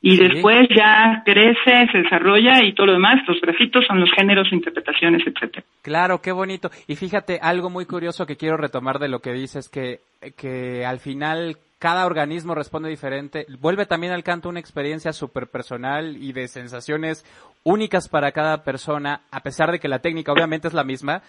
[0.00, 0.28] y sí.
[0.28, 5.26] después ya crece, se desarrolla y todo lo demás, los bracitos son los géneros, interpretaciones,
[5.26, 5.64] etcétera.
[5.82, 6.70] Claro, qué bonito.
[6.86, 10.00] Y fíjate, algo muy curioso que quiero retomar de lo que dices, que,
[10.36, 13.46] que al final cada organismo responde diferente.
[13.60, 17.24] Vuelve también al canto una experiencia súper personal y de sensaciones
[17.64, 21.22] únicas para cada persona, a pesar de que la técnica obviamente es la misma.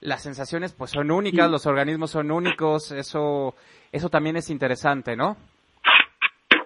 [0.00, 3.54] Las sensaciones pues son únicas, los organismos son únicos, eso,
[3.92, 5.36] eso también es interesante, ¿no?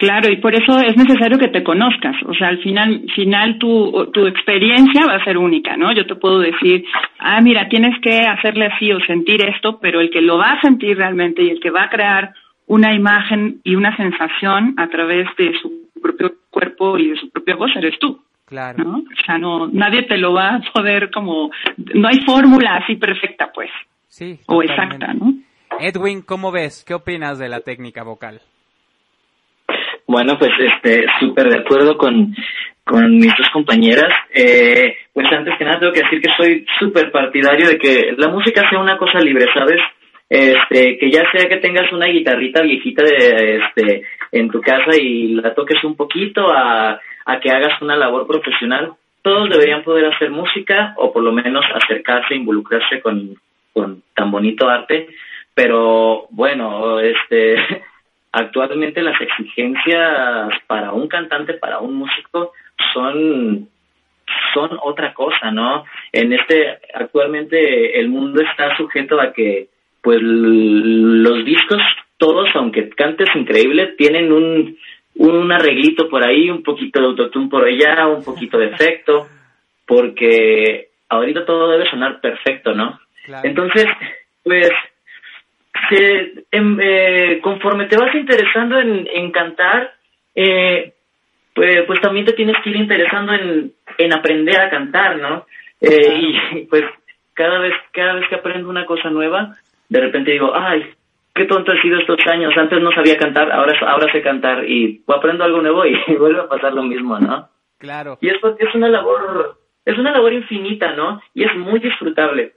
[0.01, 2.17] Claro, y por eso es necesario que te conozcas.
[2.25, 5.93] O sea, al final, final tu, tu experiencia va a ser única, ¿no?
[5.93, 6.87] Yo te puedo decir,
[7.19, 10.61] ah, mira, tienes que hacerle así o sentir esto, pero el que lo va a
[10.63, 12.33] sentir realmente y el que va a crear
[12.67, 17.57] una imagen y una sensación a través de su propio cuerpo y de su propia
[17.57, 18.23] voz eres tú.
[18.47, 18.83] Claro.
[18.83, 18.97] ¿no?
[19.01, 23.51] O sea, no, nadie te lo va a poder como, no hay fórmula así perfecta,
[23.53, 23.69] pues.
[24.09, 24.41] Sí.
[24.47, 25.35] O exacta, ¿no?
[25.79, 26.87] Edwin, ¿cómo ves?
[26.89, 28.41] ¿Qué opinas de la técnica vocal?
[30.11, 32.35] Bueno, pues este, súper de acuerdo con,
[32.83, 34.11] con mis dos compañeras.
[34.35, 38.27] Eh, pues antes que nada tengo que decir que soy súper partidario de que la
[38.27, 39.81] música sea una cosa libre, ¿sabes?
[40.29, 44.03] Este, que ya sea que tengas una guitarrita viejita de, este,
[44.33, 48.95] en tu casa y la toques un poquito a, a que hagas una labor profesional,
[49.23, 53.37] todos deberían poder hacer música o por lo menos acercarse, involucrarse con,
[53.73, 55.07] con tan bonito arte.
[55.55, 57.55] Pero bueno, este,
[58.33, 62.53] actualmente las exigencias para un cantante, para un músico,
[62.93, 63.68] son
[64.55, 65.85] son otra cosa, ¿no?
[66.12, 69.68] En este actualmente el mundo está sujeto a que
[70.03, 71.83] pues los discos
[72.16, 74.76] todos aunque cantes increíble tienen un
[75.16, 79.26] un arreglito por ahí, un poquito de autotune por allá, un poquito de efecto,
[79.87, 82.99] porque ahorita todo debe sonar perfecto, ¿no?
[83.26, 83.47] Claro.
[83.47, 83.87] Entonces,
[84.43, 84.70] pues
[85.89, 89.95] se, em, eh, conforme te vas interesando en, en cantar,
[90.35, 90.93] eh,
[91.55, 95.47] pues, pues también te tienes que ir interesando en, en aprender a cantar, ¿no?
[95.81, 96.18] Eh,
[96.55, 96.85] y pues
[97.35, 99.57] cada vez, cada vez que aprendo una cosa nueva,
[99.89, 100.85] de repente digo, ay,
[101.35, 105.03] qué tonto he sido estos años, antes no sabía cantar, ahora, ahora sé cantar y
[105.09, 107.49] aprendo algo nuevo y, y vuelve a pasar lo mismo, ¿no?
[107.78, 108.18] Claro.
[108.20, 111.20] Y eso es una labor, es una labor infinita, ¿no?
[111.35, 112.53] Y es muy disfrutable.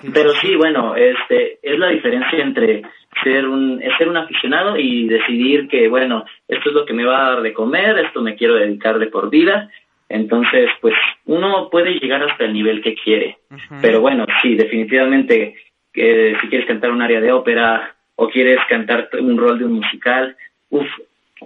[0.00, 2.82] Sí, Pero sí, bueno, este es la diferencia entre
[3.22, 7.26] ser un ser un aficionado y decidir que bueno, esto es lo que me va
[7.26, 9.70] a dar de comer, esto me quiero dedicar de por vida.
[10.08, 10.94] Entonces, pues
[11.26, 13.38] uno puede llegar hasta el nivel que quiere.
[13.50, 13.78] Uh -huh.
[13.80, 15.54] Pero bueno, sí, definitivamente
[15.92, 19.74] que si quieres cantar un área de ópera o quieres cantar un rol de un
[19.74, 20.36] musical,
[20.70, 20.88] uff,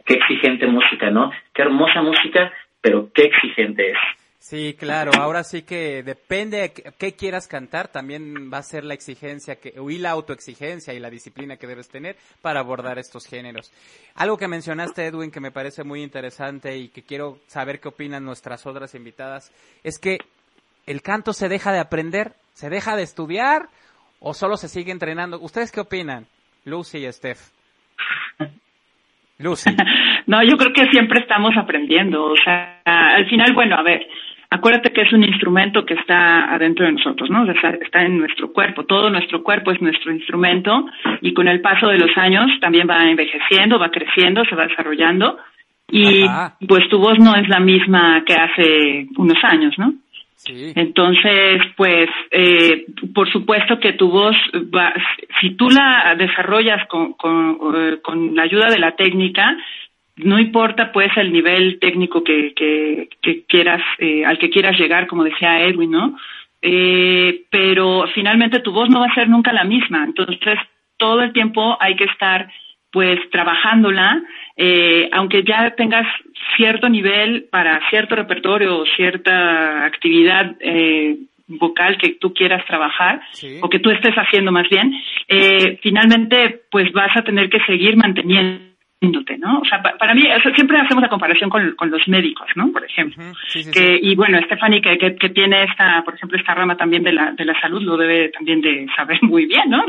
[0.07, 1.31] qué exigente música, ¿no?
[1.53, 3.99] Qué hermosa música, pero qué exigente es.
[4.41, 8.95] Sí, claro, ahora sí que depende de qué quieras cantar, también va a ser la
[8.95, 13.73] exigencia que, y la autoexigencia y la disciplina que debes tener para abordar estos géneros.
[14.15, 18.25] Algo que mencionaste, Edwin, que me parece muy interesante y que quiero saber qué opinan
[18.25, 19.51] nuestras otras invitadas,
[19.83, 20.19] es que
[20.87, 23.69] el canto se deja de aprender, se deja de estudiar
[24.21, 25.39] ¿O solo se sigue entrenando?
[25.41, 26.27] ¿Ustedes qué opinan,
[26.65, 27.51] Lucy y Steph?
[29.39, 29.71] Lucy.
[30.27, 32.25] no, yo creo que siempre estamos aprendiendo.
[32.25, 34.07] O sea, al final, bueno, a ver,
[34.51, 37.51] acuérdate que es un instrumento que está adentro de nosotros, ¿no?
[37.51, 38.85] está, está, en nuestro cuerpo.
[38.85, 40.87] Todo nuestro cuerpo es nuestro instrumento
[41.21, 45.39] y con el paso de los años también va envejeciendo, va creciendo, se va desarrollando
[45.91, 46.27] y
[46.67, 49.95] pues tu voz no es la misma que hace unos años, ¿no?
[50.47, 54.95] Entonces, pues, eh, por supuesto que tu voz, va,
[55.41, 59.57] si tú la desarrollas con, con, eh, con, la ayuda de la técnica,
[60.17, 65.07] no importa pues el nivel técnico que, que, que quieras, eh, al que quieras llegar,
[65.07, 66.17] como decía Edwin, ¿no?
[66.61, 70.05] Eh, pero finalmente tu voz no va a ser nunca la misma.
[70.05, 70.59] Entonces,
[70.97, 72.51] todo el tiempo hay que estar
[72.91, 74.23] pues trabajándola,
[74.61, 76.07] eh, aunque ya tengas
[76.57, 83.21] cierto nivel para cierto repertorio o cierta actividad eh, vocal que tú quieras trabajar
[83.63, 84.93] o que tú estés haciendo más bien,
[85.29, 88.69] eh, finalmente pues vas a tener que seguir manteniendo
[89.01, 89.61] ¿no?
[89.61, 90.25] O sea, para mí,
[90.57, 92.73] siempre hacemos la comparación con, con los médicos, ¿no?
[92.73, 93.23] Por ejemplo.
[93.73, 97.31] que, y bueno, Stephanie, que, que, tiene esta, por ejemplo, esta rama también de la,
[97.31, 99.85] de la salud, lo debe también de saber muy bien, ¿no?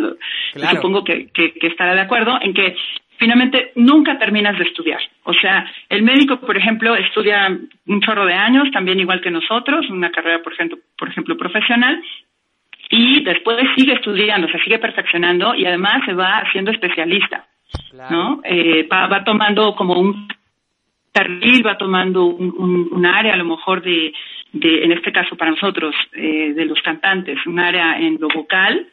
[0.69, 2.75] Supongo que, que, que estará de acuerdo en que
[3.19, 5.01] finalmente nunca terminas de estudiar.
[5.23, 7.55] O sea, el médico, por ejemplo, estudia
[7.85, 12.01] un chorro de años, también igual que nosotros, una carrera, por ejemplo, por ejemplo profesional,
[12.89, 17.45] y después sigue estudiando, se sigue perfeccionando y además se va haciendo especialista.
[18.09, 18.41] ¿no?
[18.43, 20.27] Eh, va, va, tomando como un
[21.13, 24.11] carril, va tomando un, un, área a lo mejor de,
[24.53, 28.87] de, en este caso para nosotros, eh, de los cantantes, un área en lo vocal,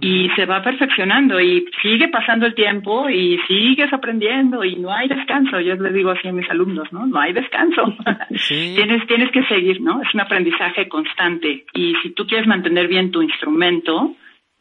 [0.00, 5.08] y se va perfeccionando y sigue pasando el tiempo y sigues aprendiendo y no hay
[5.08, 5.60] descanso.
[5.60, 7.06] Yo les digo así a mis alumnos, ¿no?
[7.06, 7.94] No hay descanso.
[8.48, 10.02] tienes, tienes que seguir, ¿no?
[10.02, 14.14] Es un aprendizaje constante y si tú quieres mantener bien tu instrumento,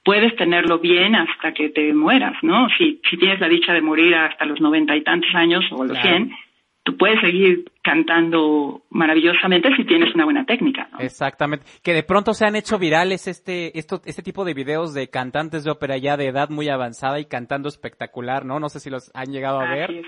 [0.03, 2.69] puedes tenerlo bien hasta que te mueras, ¿no?
[2.77, 5.99] Si, si tienes la dicha de morir hasta los noventa y tantos años o los
[5.99, 6.31] cien,
[6.88, 10.88] tú puedes seguir cantando maravillosamente si tienes una buena técnica.
[10.93, 10.99] ¿no?
[10.99, 11.65] Exactamente.
[11.83, 15.65] Que de pronto se han hecho virales este, esto, este tipo de videos de cantantes
[15.65, 18.61] de ópera ya de edad muy avanzada y cantando espectacular, ¿no?
[18.61, 20.01] No sé si los han llegado a ver.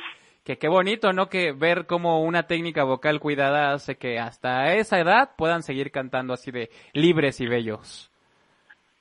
[0.45, 1.27] Que qué bonito, ¿no?
[1.27, 6.33] Que ver cómo una técnica vocal cuidada hace que hasta esa edad puedan seguir cantando
[6.33, 8.09] así de libres y bellos.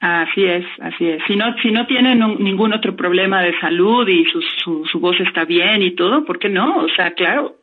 [0.00, 1.22] Así es, así es.
[1.28, 5.18] Si no, si no tienen ningún otro problema de salud y su, su, su, voz
[5.20, 6.78] está bien y todo, ¿por qué no?
[6.78, 7.57] O sea, claro,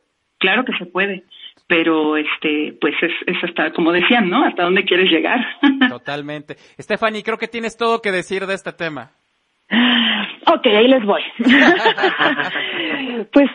[0.46, 1.24] claro que se puede.
[1.66, 4.44] Pero, este, pues es, es hasta, como decían, ¿no?
[4.44, 5.40] Hasta dónde quieres llegar.
[5.88, 6.54] Totalmente.
[6.78, 9.10] Stephanie, creo que tienes todo que decir de este tema.
[9.68, 11.22] Ok, ahí les voy.
[13.32, 13.50] pues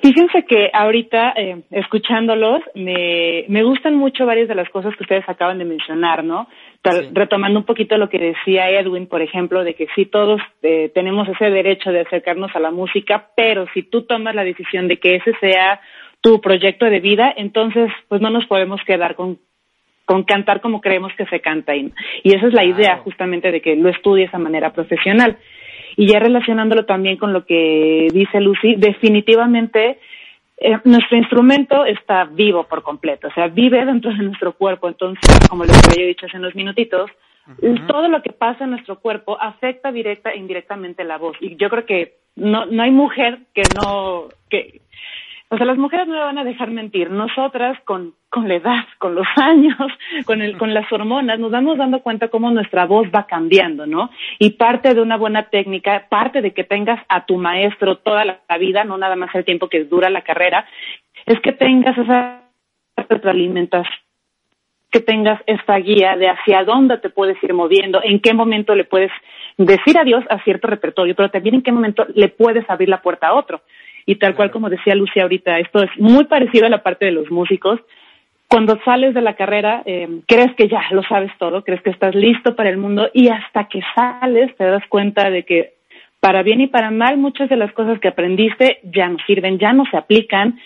[0.00, 5.28] fíjense que ahorita, eh, escuchándolos, me, me gustan mucho varias de las cosas que ustedes
[5.28, 6.48] acaban de mencionar, ¿no?
[7.12, 11.28] Retomando un poquito lo que decía Edwin, por ejemplo, de que sí todos eh, tenemos
[11.28, 15.16] ese derecho de acercarnos a la música, pero si tú tomas la decisión de que
[15.16, 15.82] ese sea
[16.20, 19.38] tu proyecto de vida, entonces pues no nos podemos quedar con
[20.10, 21.76] con cantar como creemos que se canta.
[21.76, 21.92] Y,
[22.24, 25.38] y esa es la idea justamente de que lo estudies a manera profesional.
[25.96, 30.00] Y ya relacionándolo también con lo que dice Lucy, definitivamente
[30.56, 34.88] eh, nuestro instrumento está vivo por completo, o sea, vive dentro de nuestro cuerpo.
[34.88, 37.08] Entonces, como les había dicho hace unos minutitos,
[37.86, 41.36] todo lo que pasa en nuestro cuerpo afecta directa e indirectamente la voz.
[41.40, 44.80] Y yo creo que no, no hay mujer que no, que,
[45.52, 47.10] o sea, las mujeres no me van a dejar mentir.
[47.10, 49.76] Nosotras, con, con la edad, con los años,
[50.24, 54.10] con, el, con las hormonas, nos vamos dando cuenta cómo nuestra voz va cambiando, ¿no?
[54.38, 58.58] Y parte de una buena técnica, parte de que tengas a tu maestro toda la
[58.58, 60.66] vida, no nada más el tiempo que dura la carrera,
[61.26, 62.42] es que tengas esa
[62.96, 64.10] retroalimentación
[64.90, 68.84] que tengas esta guía de hacia dónde te puedes ir moviendo, en qué momento le
[68.84, 69.12] puedes
[69.56, 73.28] decir adiós a cierto repertorio, pero también en qué momento le puedes abrir la puerta
[73.28, 73.62] a otro.
[74.06, 77.12] Y tal cual como decía Lucia ahorita, esto es muy parecido a la parte de
[77.12, 77.80] los músicos.
[78.48, 82.14] Cuando sales de la carrera, eh, crees que ya lo sabes todo, crees que estás
[82.14, 85.74] listo para el mundo y hasta que sales te das cuenta de que
[86.18, 89.72] para bien y para mal muchas de las cosas que aprendiste ya no sirven, ya
[89.72, 90.58] no se aplican.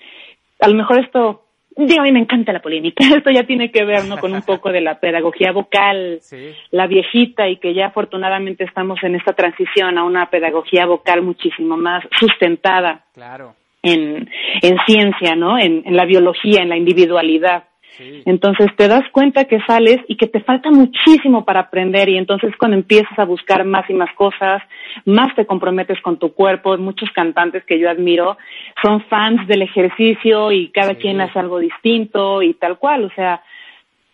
[0.61, 1.44] A lo mejor esto
[1.77, 3.05] Digo, a mí me encanta la polémica.
[3.17, 4.19] Esto ya tiene que ver ¿no?
[4.19, 6.21] con un poco de la pedagogía vocal,
[6.71, 11.77] la viejita, y que ya afortunadamente estamos en esta transición a una pedagogía vocal muchísimo
[11.77, 13.55] más sustentada claro.
[13.83, 14.31] en,
[14.63, 15.59] en ciencia, ¿no?
[15.59, 17.65] En, en la biología, en la individualidad.
[17.99, 22.55] Entonces te das cuenta que sales y que te falta muchísimo para aprender y entonces
[22.57, 24.63] cuando empiezas a buscar más y más cosas,
[25.05, 26.77] más te comprometes con tu cuerpo.
[26.79, 28.37] Muchos cantantes que yo admiro
[28.83, 33.05] son fans del ejercicio y cada quien hace algo distinto y tal cual.
[33.05, 33.43] O sea,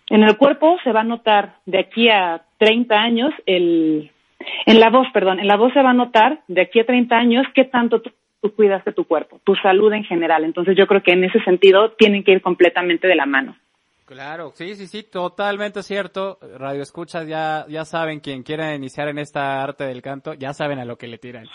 [0.09, 4.11] en el cuerpo se va a notar de aquí a 30 años el
[4.67, 7.17] en la voz, perdón, en la voz se va a notar de aquí a 30
[7.17, 8.11] años qué tanto tú,
[8.57, 10.45] cuidas de tu cuerpo, tu salud en general.
[10.45, 13.57] Entonces yo creo que en ese sentido tienen que ir completamente de la mano.
[14.11, 16.41] Claro, sí, sí, sí, totalmente cierto.
[16.59, 20.81] Radio escuchas ya, ya saben, quien quiera iniciar en esta arte del canto, ya saben
[20.81, 21.47] a lo que le tiran.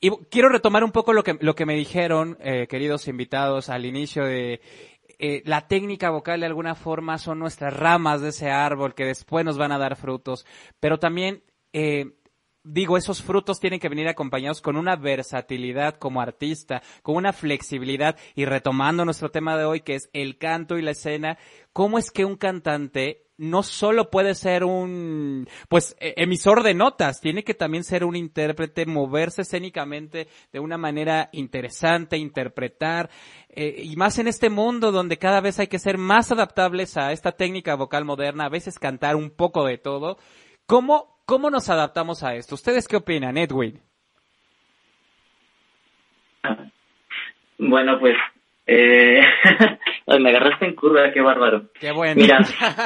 [0.00, 3.86] Y quiero retomar un poco lo que, lo que me dijeron, eh, queridos invitados, al
[3.86, 4.60] inicio de
[5.18, 9.42] eh, la técnica vocal de alguna forma son nuestras ramas de ese árbol que después
[9.46, 10.44] nos van a dar frutos,
[10.80, 11.42] pero también
[11.72, 12.18] eh,
[12.64, 18.16] digo, esos frutos tienen que venir acompañados con una versatilidad como artista, con una flexibilidad
[18.34, 21.38] y retomando nuestro tema de hoy que es el canto y la escena,
[21.72, 27.20] ¿cómo es que un cantante no solo puede ser un, pues, e, emisor de notas,
[27.20, 33.10] tiene que también ser un intérprete, moverse escénicamente de una manera interesante, interpretar,
[33.48, 37.12] eh, y más en este mundo donde cada vez hay que ser más adaptables a
[37.12, 40.16] esta técnica vocal moderna, a veces cantar un poco de todo.
[40.66, 42.54] ¿Cómo, cómo nos adaptamos a esto?
[42.54, 43.80] ¿Ustedes qué opinan, Edwin?
[47.58, 48.16] Bueno, pues
[48.66, 49.20] eh,
[50.18, 51.64] me agarraste en curva, qué bárbaro.
[51.78, 52.20] Qué bueno.
[52.20, 52.38] Mira,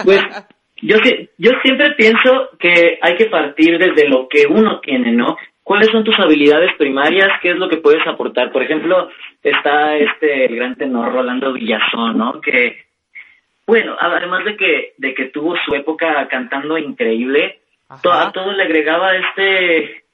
[0.05, 0.21] pues
[0.83, 0.97] yo,
[1.39, 5.37] yo siempre pienso que hay que partir desde lo que uno tiene, ¿no?
[5.63, 7.29] ¿Cuáles son tus habilidades primarias?
[7.43, 8.51] ¿Qué es lo que puedes aportar?
[8.53, 9.11] Por ejemplo,
[9.43, 12.41] está este el gran tenor Rolando Villazón, ¿no?
[12.41, 12.87] Que,
[13.67, 19.17] bueno, además de que, de que tuvo su época cantando increíble, a todo le agregaba
[19.17, 20.05] este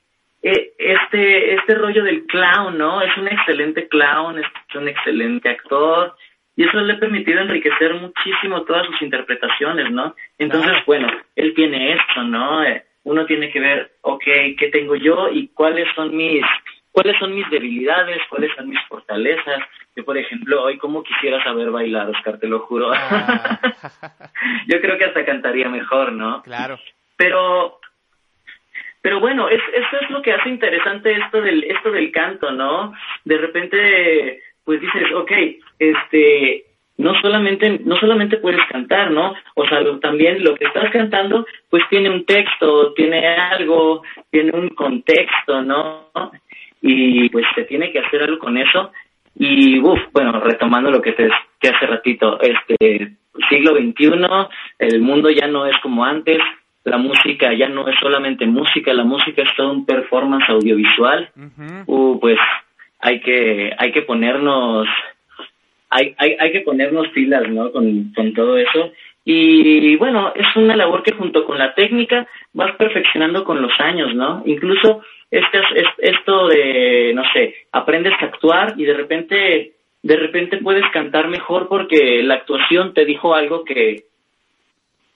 [0.47, 3.01] eh, este, este rollo del clown, ¿no?
[3.01, 6.15] Es un excelente clown, es un excelente actor,
[6.55, 10.15] y eso le ha permitido enriquecer muchísimo todas sus interpretaciones, ¿no?
[10.37, 12.63] Entonces, bueno, él tiene esto, ¿no?
[12.63, 14.25] Eh, uno tiene que ver, ok,
[14.59, 16.45] ¿qué tengo yo y cuáles son mis,
[16.93, 19.63] cuáles son mis debilidades, cuáles son mis fortalezas?
[19.97, 22.93] Yo, por ejemplo, hoy cómo quisiera saber bailar, Oscar, te lo juro.
[22.93, 23.61] Ah.
[24.69, 26.43] yo creo que hasta cantaría mejor, ¿no?
[26.43, 26.79] Claro.
[27.17, 27.79] Pero
[29.05, 32.95] pero bueno, es, eso es lo que hace interesante esto del, esto del canto, ¿no?
[33.27, 35.31] De repente, pues dices, ok,
[35.79, 36.65] este,
[36.97, 39.35] no solamente, no solamente puedes cantar, ¿no?
[39.57, 44.71] O sea, también lo que estás cantando, pues tiene un texto, tiene algo, tiene un
[44.71, 46.09] contexto, ¿no?
[46.81, 48.91] Y pues se tiene que hacer algo con eso.
[49.37, 51.29] Y, uff, bueno, retomando lo que te
[51.69, 53.17] hace ratito, este,
[53.51, 54.49] siglo XXI,
[54.79, 56.39] el mundo ya no es como antes,
[56.85, 61.31] la música ya no es solamente música, la música es todo un performance audiovisual,
[61.87, 62.39] uh, pues
[63.01, 64.87] hay que, hay que ponernos,
[65.91, 67.73] hay, hay, hay que ponernos filas, ¿no?
[67.73, 68.93] Con, con todo eso.
[69.27, 74.15] Y bueno, es una labor que junto con la técnica vas perfeccionando con los años,
[74.15, 74.43] ¿no?
[74.45, 75.61] Incluso este,
[75.99, 79.73] esto de, no sé, aprendes a actuar y de repente,
[80.03, 84.05] de repente puedes cantar mejor porque la actuación te dijo algo que,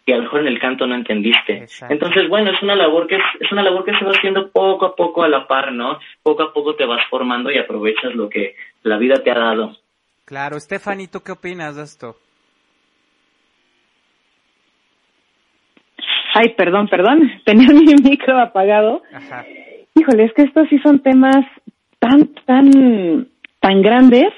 [0.09, 1.67] que a lo mejor en el canto no entendiste.
[1.91, 4.97] Entonces, bueno, es una labor que es, una labor que se va haciendo poco a
[4.97, 5.99] poco a la par, ¿no?
[6.23, 8.55] Poco a poco te vas formando y aprovechas lo que
[8.85, 9.77] la vida te ha dado.
[10.25, 12.17] Claro, Stephanie, ¿tú qué opinas de esto?
[16.33, 19.03] Ay, perdón, perdón, tenía mi micro apagado.
[19.13, 19.45] Ajá.
[19.95, 21.45] Híjole, es que estos sí son temas
[21.99, 23.29] tan, tan,
[23.61, 24.33] tan grandes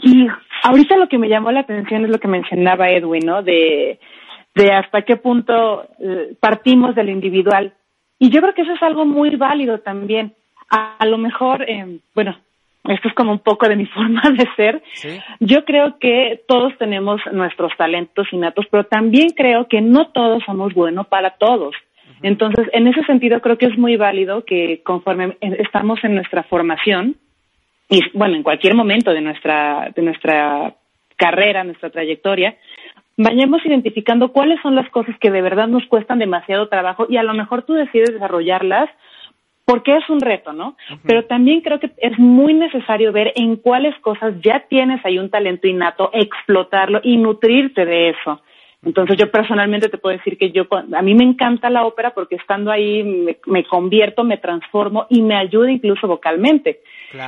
[0.00, 0.28] y
[0.62, 3.42] ahorita lo que me llamó la atención es lo que mencionaba Edwin, ¿no?
[3.42, 3.98] De
[4.58, 7.72] de hasta qué punto eh, partimos del individual.
[8.18, 10.34] Y yo creo que eso es algo muy válido también.
[10.70, 12.36] A, lo mejor, eh, bueno,
[12.84, 14.82] esto es como un poco de mi forma de ser.
[15.38, 20.74] Yo creo que todos tenemos nuestros talentos innatos, pero también creo que no todos somos
[20.74, 21.74] buenos para todos.
[22.20, 27.14] Entonces, en ese sentido, creo que es muy válido que conforme estamos en nuestra formación,
[27.88, 30.74] y bueno, en cualquier momento de nuestra, de nuestra
[31.16, 32.56] carrera, nuestra trayectoria,
[33.18, 37.24] vayamos identificando cuáles son las cosas que de verdad nos cuestan demasiado trabajo y a
[37.24, 38.88] lo mejor tú decides desarrollarlas
[39.64, 40.76] porque es un reto, ¿no?
[41.04, 45.28] Pero también creo que es muy necesario ver en cuáles cosas ya tienes ahí un
[45.28, 48.40] talento innato, explotarlo y nutrirte de eso.
[48.84, 52.36] Entonces yo personalmente te puedo decir que yo, a mí me encanta la ópera porque
[52.36, 53.02] estando ahí
[53.46, 56.80] me, convierto, me transformo y me ayuda incluso vocalmente.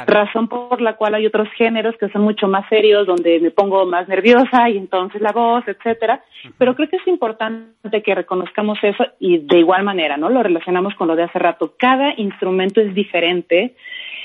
[0.07, 3.85] Razón por la cual hay otros géneros que son mucho más serios, donde me pongo
[3.85, 6.23] más nerviosa y entonces la voz, etcétera.
[6.57, 10.29] Pero creo que es importante que reconozcamos eso y de igual manera, ¿no?
[10.29, 11.75] Lo relacionamos con lo de hace rato.
[11.77, 13.75] Cada instrumento es diferente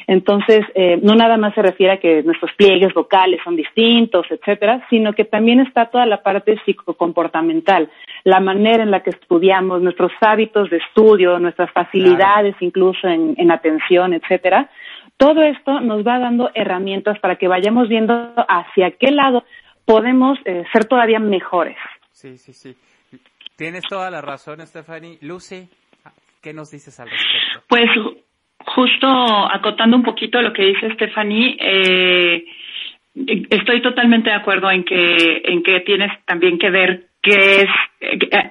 [0.08, 4.86] entonces, eh, no nada más se refiere a que nuestros pliegues vocales son distintos, etcétera,
[4.90, 7.90] sino que también está toda la parte psicocomportamental,
[8.24, 14.14] la manera en la que estudiamos, nuestros hábitos de estudio, nuestras facilidades incluso en, atención,
[14.14, 14.70] etcétera.
[15.18, 19.44] Todo esto nos va dando herramientas para que vayamos viendo hacia qué lado
[19.86, 21.78] podemos eh, ser todavía mejores.
[22.12, 22.76] Sí, sí, sí.
[23.56, 25.18] Tienes toda la razón, Stephanie.
[25.22, 25.70] Lucy,
[26.42, 27.64] ¿qué nos dices al respecto?
[27.70, 27.86] Pues
[28.66, 32.46] justo acotando un poquito lo que dice Stephanie, eh,
[33.50, 37.70] estoy totalmente de acuerdo en que en que tienes también que ver qué es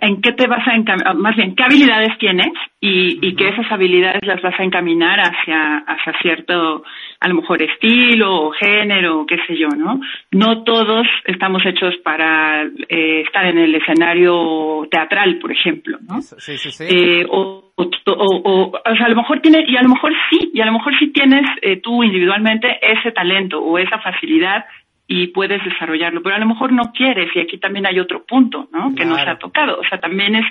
[0.00, 4.20] en qué te vas a más bien qué habilidades tienes y, y que esas habilidades
[4.24, 6.82] las vas a encaminar hacia hacia cierto
[7.20, 10.00] a lo mejor estilo o género qué sé yo no
[10.32, 16.58] no todos estamos hechos para eh, estar en el escenario teatral por ejemplo no sí,
[16.58, 16.84] sí, sí.
[16.88, 20.50] Eh, o, o, o, o, sea, a lo mejor tiene y a lo mejor sí
[20.52, 24.64] y a lo mejor sí tienes eh, tú individualmente ese talento o esa facilidad
[25.06, 28.68] y puedes desarrollarlo, pero a lo mejor no quieres y aquí también hay otro punto,
[28.72, 28.94] ¿no?
[28.94, 30.46] Que nos ha tocado, o sea, también es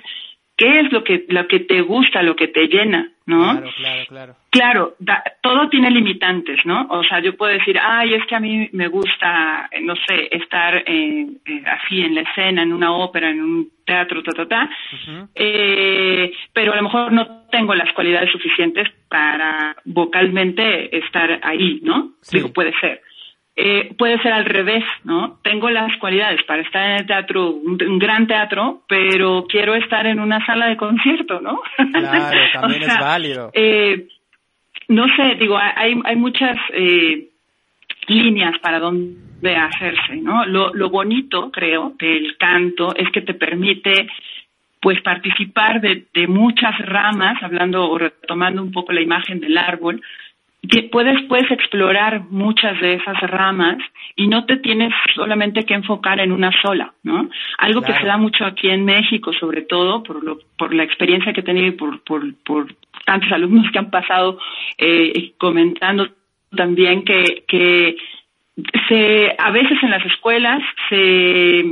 [0.55, 3.41] qué es lo que lo que te gusta, lo que te llena, ¿no?
[3.41, 4.35] Claro, claro, claro.
[4.51, 4.95] Claro,
[5.41, 6.85] todo tiene limitantes, ¿no?
[6.91, 10.75] O sea, yo puedo decir, ay, es que a mí me gusta, no sé, estar
[10.85, 14.69] eh, eh, así en la escena, en una ópera, en un teatro, ta, ta, ta,
[15.33, 22.11] eh, pero a lo mejor no tengo las cualidades suficientes para vocalmente estar ahí, ¿no?
[22.21, 22.37] Sí.
[22.37, 23.01] Digo, puede ser.
[23.55, 25.37] Eh, puede ser al revés, ¿no?
[25.43, 30.07] Tengo las cualidades para estar en el teatro, un, un gran teatro, pero quiero estar
[30.07, 31.61] en una sala de concierto, ¿no?
[31.91, 33.51] Claro, también O sea, es válido.
[33.53, 34.07] eh,
[34.87, 37.27] no sé, digo, hay, hay muchas eh,
[38.07, 40.45] líneas para dónde hacerse, ¿no?
[40.47, 44.07] Lo, lo bonito, creo, del canto es que te permite
[44.81, 50.01] pues participar de, de muchas ramas, hablando o retomando un poco la imagen del árbol,
[50.91, 53.77] puedes puedes explorar muchas de esas ramas
[54.15, 57.29] y no te tienes solamente que enfocar en una sola, ¿no?
[57.57, 61.33] Algo que se da mucho aquí en México, sobre todo por lo por la experiencia
[61.33, 62.73] que he tenido y por por por
[63.05, 64.39] tantos alumnos que han pasado
[64.77, 66.07] eh, comentando
[66.55, 67.97] también que que
[68.87, 71.65] se a veces en las escuelas se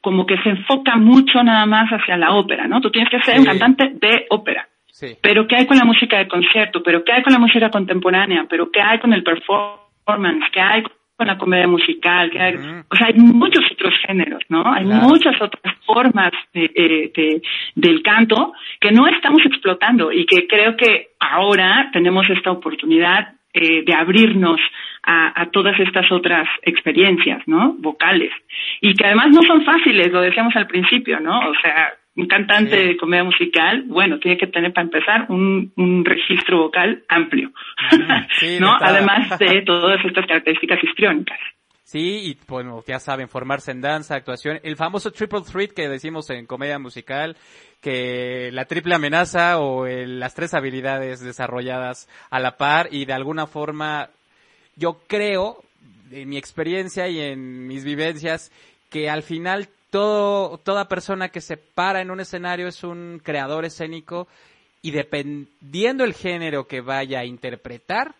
[0.00, 2.80] como que se enfoca mucho nada más hacia la ópera, ¿no?
[2.80, 3.40] Tú tienes que ser Sí.
[3.40, 4.67] un cantante de ópera.
[4.98, 5.16] Sí.
[5.22, 6.82] Pero ¿qué hay con la música de concierto?
[6.82, 8.46] ¿Pero qué hay con la música contemporánea?
[8.50, 10.44] ¿Pero qué hay con el performance?
[10.52, 10.82] ¿Qué hay
[11.16, 12.30] con la comedia musical?
[12.32, 12.54] ¿Qué hay?
[12.90, 14.62] O sea, hay muchos otros géneros, ¿no?
[14.66, 15.08] Hay Claro.
[15.08, 17.42] muchas otras formas de, eh, de-
[17.76, 23.82] del canto que no estamos explotando y que creo que ahora tenemos esta oportunidad eh,
[23.84, 24.60] de abrirnos
[25.02, 27.74] a, a todas estas otras experiencias, ¿no?
[27.78, 28.30] Vocales.
[28.80, 31.38] Y que además no son fáciles, lo decíamos al principio, ¿no?
[31.38, 36.04] O sea, un cantante de comedia musical, bueno, tiene que tener para empezar un, un
[36.04, 37.52] registro vocal amplio,
[38.38, 38.76] sí, ¿no?
[38.80, 41.38] Además de todas estas características histriónicas.
[41.84, 46.28] Sí, y bueno, ya saben, formarse en danza, actuación, el famoso triple threat que decimos
[46.28, 47.36] en comedia musical,
[47.80, 53.12] que la triple amenaza o el- las tres habilidades desarrolladas a la par y de
[53.14, 54.10] alguna forma
[54.76, 55.62] yo creo,
[56.10, 58.52] en mi experiencia y en mis vivencias,
[58.90, 63.64] que al final todo, toda persona que se para en un escenario es un creador
[63.64, 64.28] escénico
[64.82, 68.14] y dependiendo el género que vaya a interpretar,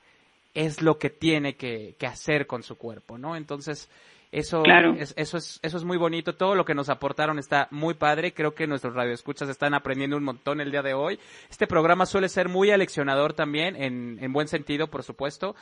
[0.55, 3.37] es lo que tiene que, que hacer con su cuerpo, ¿no?
[3.37, 3.89] Entonces,
[4.31, 4.95] eso, Claro.
[4.99, 6.35] es, eso, es, eso es muy bonito.
[6.35, 8.35] Todo lo que nos aportaron está muy padre.
[8.35, 11.19] Creo que nuestros radioescuchas están aprendiendo un montón el día de hoy.
[11.51, 15.57] Este programa suele ser muy aleccionador también, en, en buen sentido, por supuesto.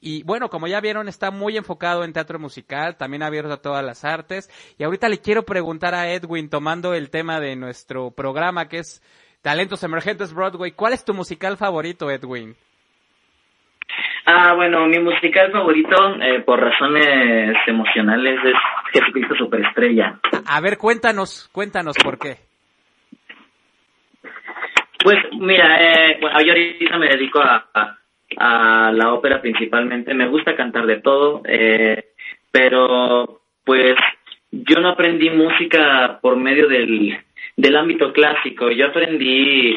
[0.00, 3.84] Y bueno, como ya vieron, está muy enfocado en teatro musical, también abierto a todas
[3.84, 4.50] las artes.
[4.78, 9.02] Y ahorita le quiero preguntar a Edwin, tomando el tema de nuestro programa, que es
[9.42, 12.56] Talentos Emergentes Broadway, ¿cuál es tu musical favorito, Edwin?
[14.24, 18.54] Ah, bueno, mi musical favorito, eh, por razones emocionales, es
[18.92, 20.20] Jesucristo Superestrella.
[20.46, 22.36] A ver, cuéntanos, cuéntanos por qué.
[25.02, 27.98] Pues mira, eh, bueno, yo ahorita me dedico a, a,
[28.36, 30.14] a la ópera principalmente.
[30.14, 32.12] Me gusta cantar de todo, eh,
[32.52, 33.96] pero pues
[34.52, 37.18] yo no aprendí música por medio del,
[37.56, 38.70] del ámbito clásico.
[38.70, 39.76] Yo aprendí,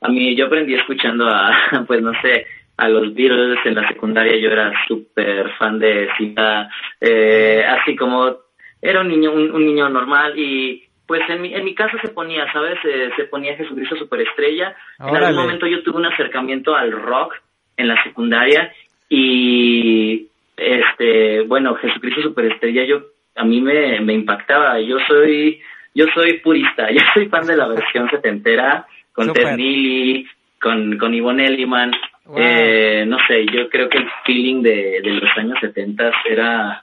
[0.00, 2.46] a mí, yo aprendí escuchando a, pues no sé,
[2.76, 4.36] a los Beatles en la secundaria.
[4.36, 6.68] Yo era súper fan de Sita,
[7.00, 8.36] eh, así como
[8.82, 12.08] era un niño, un, un niño normal y pues en mi, en mi casa se
[12.08, 12.78] ponía, ¿sabes?
[12.84, 14.74] Eh, se ponía Jesucristo Superestrella.
[14.98, 15.26] En Órale.
[15.26, 17.34] algún momento yo tuve un acercamiento al rock
[17.76, 18.72] en la secundaria
[19.08, 23.02] y este, bueno, Jesucristo Superestrella yo
[23.36, 24.80] a mí me, me impactaba.
[24.80, 25.60] Yo soy
[25.94, 29.44] yo soy purista, yo soy fan de la versión setentera con Súper.
[29.44, 30.26] Ted Neely,
[30.60, 31.92] con con Yvonne Elliman.
[32.26, 32.36] Wow.
[32.38, 36.82] Eh, no sé, yo creo que el feeling de, de los años 70 era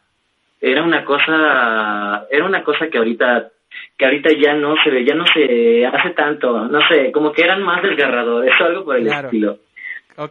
[0.61, 3.49] era una cosa era una cosa que ahorita
[3.97, 7.41] que ahorita ya no se ve ya no se hace tanto no sé como que
[7.43, 9.27] eran más desgarradores o algo por el Claro.
[9.27, 9.57] estilo.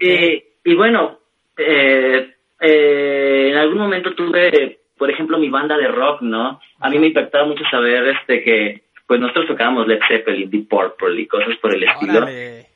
[0.00, 1.18] Eh, y bueno
[1.58, 6.98] eh, eh, en algún momento tuve por ejemplo mi banda de rock no a mí
[6.98, 11.56] me impactaba mucho saber este que pues nosotros tocábamos Led Zeppelin, Deep Purple y cosas
[11.56, 12.26] por el estilo.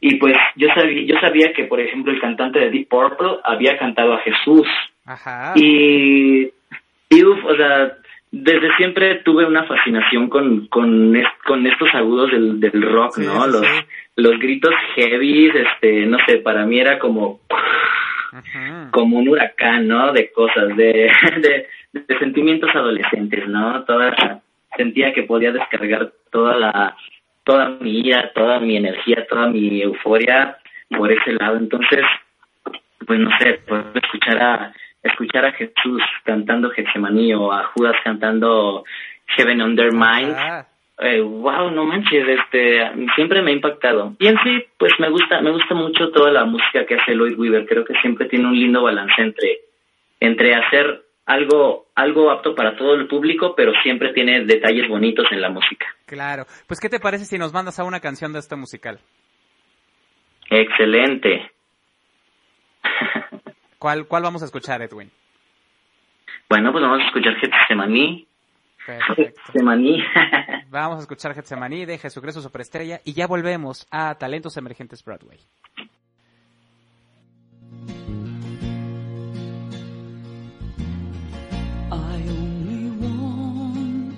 [0.00, 3.78] Y pues yo sabía, yo sabía que, por ejemplo, el cantante de Deep Purple había
[3.78, 4.66] cantado a Jesús.
[5.04, 5.52] Ajá.
[5.54, 6.50] Y,
[7.10, 7.96] y uf, o sea,
[8.30, 11.14] desde siempre tuve una fascinación con, con,
[11.44, 13.46] con estos agudos del, del rock, ¿no?
[13.46, 13.66] los,
[14.16, 17.40] los gritos heavy, este, no sé, para mí era como,
[18.90, 20.12] como un huracán, ¿no?
[20.12, 21.10] De cosas, de,
[21.40, 23.84] de, de sentimientos adolescentes, ¿no?
[23.84, 24.42] Toda,
[24.76, 26.96] sentía que podía descargar toda la,
[27.44, 30.58] toda mi ira, toda mi energía, toda mi euforia
[30.90, 31.56] por ese lado.
[31.56, 32.02] Entonces,
[33.06, 34.72] pues no sé, pues escuchar a,
[35.02, 38.84] escuchar a Jesús cantando Getsemaní o a Judas cantando
[39.36, 40.36] Heaven Under Mind,
[40.98, 44.14] eh, wow, no manches, este, siempre me ha impactado.
[44.18, 47.38] Y en sí, pues me gusta, me gusta mucho toda la música que hace Lloyd
[47.38, 47.66] Weaver.
[47.66, 49.60] Creo que siempre tiene un lindo balance entre,
[50.20, 55.40] entre hacer algo, algo apto para todo el público, pero siempre tiene detalles bonitos en
[55.40, 55.86] la música.
[56.06, 56.46] Claro.
[56.66, 59.00] Pues, ¿qué te parece si nos mandas a una canción de este musical?
[60.48, 61.50] Excelente.
[63.78, 65.10] ¿Cuál, ¿Cuál vamos a escuchar, Edwin?
[66.48, 68.26] Bueno, pues vamos a escuchar Getsemaní.
[68.78, 70.00] Getsemaní.
[70.70, 75.40] vamos a escuchar Getsemaní de Jesucristo Superestrella y ya volvemos a Talentos Emergentes Broadway.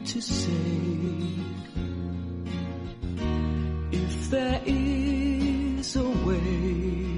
[0.09, 0.53] To say
[3.93, 7.09] if there is a way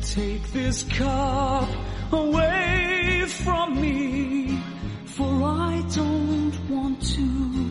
[0.00, 1.68] take this cup
[2.12, 4.58] away from me
[5.04, 7.70] for I don't want to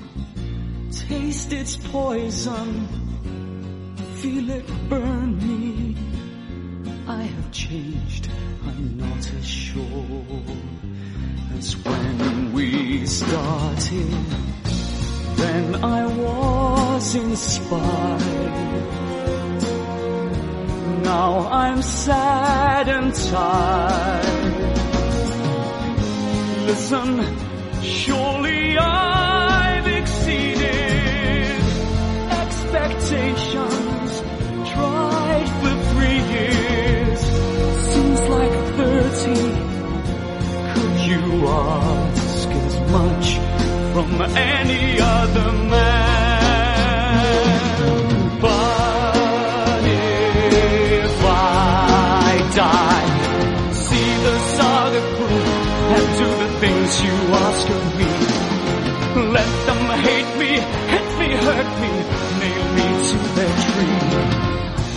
[0.92, 2.88] taste its poison
[4.22, 5.96] feel it burn me.
[7.08, 8.30] I have changed
[8.66, 10.38] I'm not as sure
[11.56, 14.14] as when we started.
[15.38, 18.84] Then I was inspired.
[21.04, 24.48] Now I'm sad and tired.
[26.68, 27.26] Listen,
[27.82, 29.17] surely I've
[41.28, 43.28] You ask as much
[43.92, 46.40] from any other man?
[48.40, 53.10] But if I die,
[53.74, 55.52] see the saga through
[55.96, 58.12] and do the things you ask of me.
[59.38, 60.52] Let them hate me,
[60.94, 61.92] hit me, hurt me,
[62.40, 63.98] nail me to their tree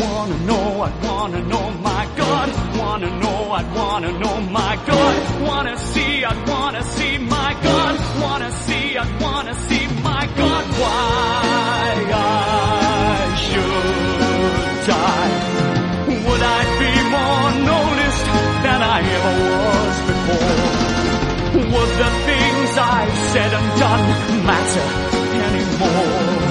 [0.00, 2.69] wanna know, I wanna know my God.
[2.90, 5.42] Wanna know, I wanna know my God.
[5.42, 7.94] Wanna see, I wanna see my God.
[8.20, 10.64] Wanna see, I wanna see my God.
[10.80, 15.34] Why I should die.
[16.26, 18.26] Would I be more noticed
[18.64, 20.58] than I ever was before?
[21.72, 24.06] Would the things I've said and done
[24.50, 24.86] matter
[25.46, 26.49] anymore?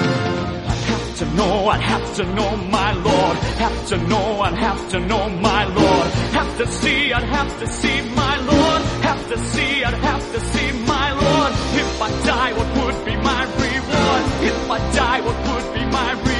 [1.20, 3.36] To know, I'd have to know my Lord.
[3.36, 6.06] Have to know, I'd have to know my Lord.
[6.32, 8.82] Have to see, I'd have to see my Lord.
[9.02, 11.52] Have to see, I'd have to see my Lord.
[11.82, 14.22] If I die, what would be my reward?
[14.50, 16.39] If I die, what would be my reward?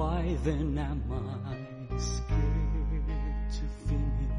[0.00, 3.08] Why then am I scared
[3.56, 4.38] to finish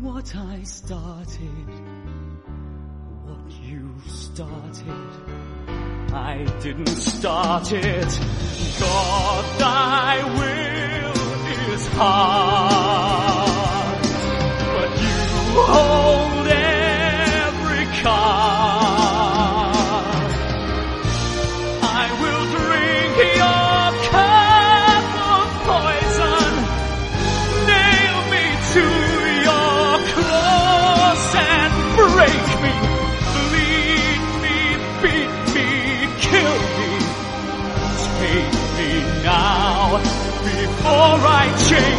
[0.00, 1.70] what I started?
[3.24, 5.10] What you started?
[6.14, 8.20] I didn't start it.
[8.78, 12.73] God, thy will is hard,
[41.04, 41.93] alright change.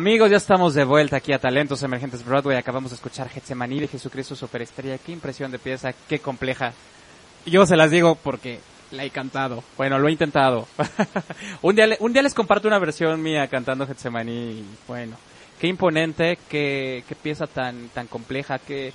[0.00, 2.56] Amigos, ya estamos de vuelta aquí a Talentos Emergentes Broadway.
[2.56, 4.96] Acabamos de escuchar Getsemaní de Jesucristo Superestrella.
[4.96, 6.72] Qué impresión de pieza, qué compleja.
[7.44, 8.60] Yo se las digo porque
[8.92, 9.62] la he cantado.
[9.76, 10.66] Bueno, lo he intentado.
[11.60, 14.64] un, día, un día les comparto una versión mía cantando Getsemaní.
[14.88, 15.18] Bueno,
[15.60, 18.94] qué imponente, qué, qué pieza tan, tan compleja, qué,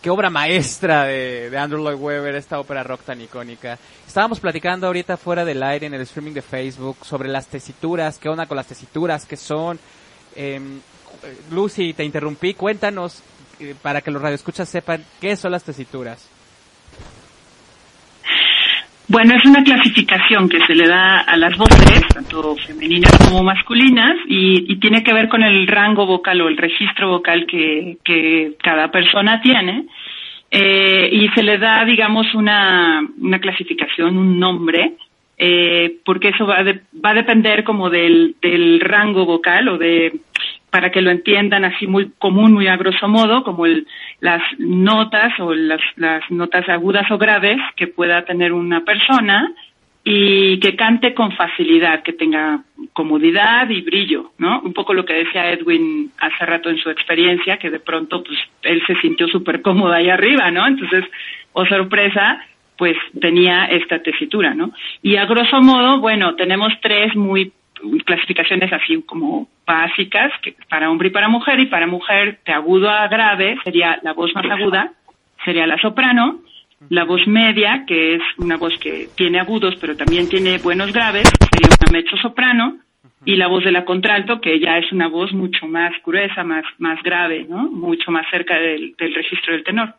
[0.00, 3.78] qué obra maestra de, de Andrew Lloyd Webber, esta ópera rock tan icónica.
[4.06, 8.30] Estábamos platicando ahorita fuera del aire en el streaming de Facebook sobre las tesituras, qué
[8.30, 9.78] onda con las tesituras, qué son.
[10.36, 10.80] Em,
[11.50, 13.22] Lucy, te interrumpí, cuéntanos
[13.60, 16.30] eh, para que los radioescuchas sepan qué son las tesituras.
[19.08, 24.16] Bueno, es una clasificación que se le da a las voces, tanto femeninas como masculinas,
[24.28, 28.92] y, tiene que ver con el rango vocal o el registro vocal que, que cada
[28.92, 29.86] persona tiene.
[30.48, 33.02] Eh, y se le da, digamos, una
[33.40, 34.96] clasificación, un nombre,
[35.42, 40.12] eh, porque eso va, de- va a depender como del, del rango vocal o de,
[40.68, 43.86] para que lo entiendan así muy común, muy a grosso modo, como el,
[44.20, 49.50] las notas o las, las notas agudas o graves que pueda tener una persona
[50.04, 52.62] y que cante con facilidad, que tenga
[52.92, 54.60] comodidad y brillo, ¿no?
[54.60, 58.38] Un poco lo que decía Edwin hace rato en su experiencia, que de pronto pues
[58.62, 60.66] él se sintió súper cómodo ahí arriba, ¿no?
[60.66, 61.04] Entonces,
[61.54, 62.44] oh sorpresa,
[62.80, 64.72] pues tenía esta tesitura, ¿no?
[65.02, 67.52] Y a grosso modo, bueno, tenemos tres muy
[68.06, 72.88] clasificaciones así como básicas que para hombre y para mujer y para mujer de agudo
[72.88, 74.92] a grave sería la voz más aguda
[75.44, 76.40] sería la soprano
[76.90, 81.30] la voz media que es una voz que tiene agudos pero también tiene buenos graves
[81.50, 82.76] sería una mezzo soprano
[83.24, 86.64] y la voz de la contralto que ya es una voz mucho más gruesa más
[86.76, 89.94] más grave no mucho más cerca del, del registro del tenor.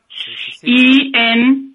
[0.62, 1.72] Y en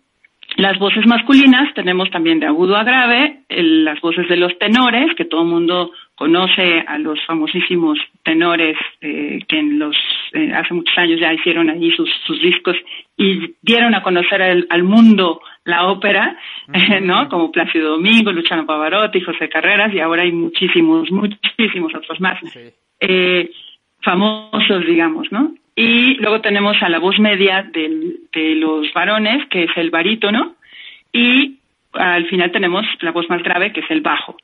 [0.57, 5.14] las voces masculinas tenemos también de agudo a grave, el- las voces de los tenores,
[5.14, 9.94] que todo el mundo conoce a los famosísimos tenores eh, que en los
[10.32, 12.74] eh, hace muchos años ya hicieron allí sus, sus discos
[13.18, 16.36] y dieron a conocer al, al mundo la ópera,
[17.02, 17.28] ¿no?
[17.28, 22.38] Como Plácido Domingo, Luciano Pavarotti, José Carreras y ahora hay muchísimos, muchísimos otros más.
[23.00, 23.50] Eh,
[24.02, 25.54] famosos, digamos, ¿no?
[25.77, 30.55] Y luego tenemos a la voz media del- de los varones, que es el barítono,
[31.12, 31.59] y
[31.93, 34.37] al final tenemos la voz más grave, que es el bajo.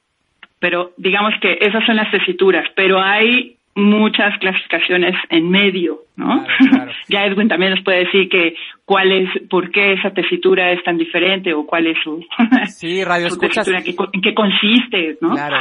[0.58, 6.44] Pero digamos que esas son las tesituras, pero hay muchas clasificaciones en medio, ¿no?
[7.08, 8.54] ya Edwin también nos puede decir que
[8.84, 12.22] cuál es, por qué esa tesitura es tan diferente o cuál es su,
[12.66, 13.64] Sí, radio su escuchas.
[13.66, 15.30] tesitura, qué en qué consiste, ¿no?
[15.32, 15.56] Claro.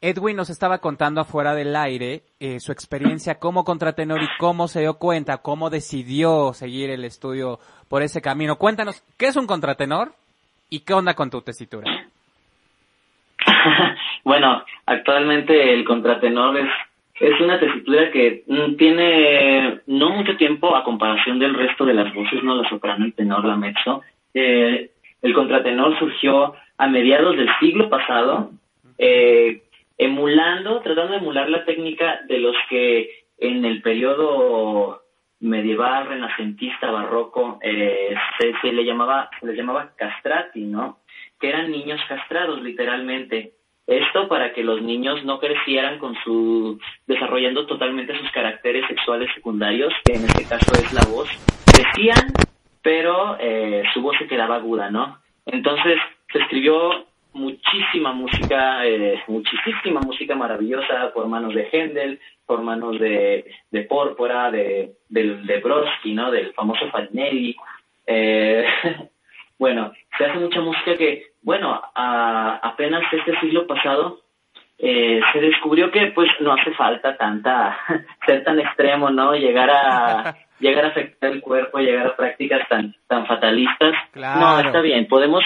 [0.00, 4.80] Edwin nos estaba contando afuera del aire eh, su experiencia como contratenor y cómo se
[4.80, 8.56] dio cuenta, cómo decidió seguir el estudio por ese camino.
[8.56, 10.12] Cuéntanos, ¿qué es un contratenor
[10.68, 11.90] y qué onda con tu tesitura?
[14.26, 16.68] Bueno, actualmente el contratenor es,
[17.20, 22.12] es una tesitura que mm, tiene no mucho tiempo a comparación del resto de las
[22.12, 24.02] voces, no la soprano, el tenor, la mezzo.
[24.34, 24.90] Eh,
[25.22, 28.50] el contratenor surgió a mediados del siglo pasado,
[28.98, 29.62] eh,
[29.98, 35.02] emulando, tratando de emular la técnica de los que en el periodo
[35.40, 41.00] medieval, renacentista, barroco, eh, se, se le llamaba, se les llamaba castrati, ¿no?
[41.38, 43.52] Que eran niños castrados, literalmente.
[43.86, 49.92] Esto para que los niños no crecieran con su, desarrollando totalmente sus caracteres sexuales secundarios,
[50.04, 51.28] que en este caso es la voz.
[51.72, 52.32] Crecían,
[52.82, 55.18] pero eh, su voz se quedaba aguda, ¿no?
[55.44, 55.98] Entonces
[56.32, 57.06] se escribió
[57.36, 64.50] muchísima música, eh, muchísima música maravillosa por manos de Händel, por manos de, de Pórpora,
[64.50, 66.30] de, de, de Brodsky, ¿no?
[66.30, 67.54] Del famoso Farinelli.
[68.06, 68.64] Eh,
[69.58, 74.20] bueno, se hace mucha música que, bueno, a, apenas este siglo pasado
[74.78, 77.78] eh, se descubrió que pues no hace falta tanta,
[78.26, 79.34] ser tan extremo, ¿no?
[79.34, 83.94] Llegar a llegar a afectar el cuerpo, llegar a prácticas tan, tan fatalistas.
[84.14, 85.44] No, está bien, podemos,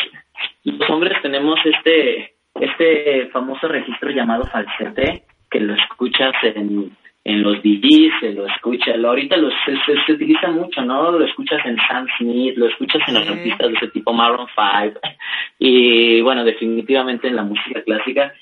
[0.64, 7.62] los hombres tenemos este, este famoso registro llamado falsete, que lo escuchas en, en los
[7.62, 9.76] DJs, se lo escucha, lo, ahorita lo, se,
[10.07, 11.12] se, utiliza mucho, ¿no?
[11.12, 15.01] Lo escuchas en Sam Smith, lo escuchas en los artistas de ese tipo Maroon 5,
[15.59, 18.32] y bueno, definitivamente en la música clásica,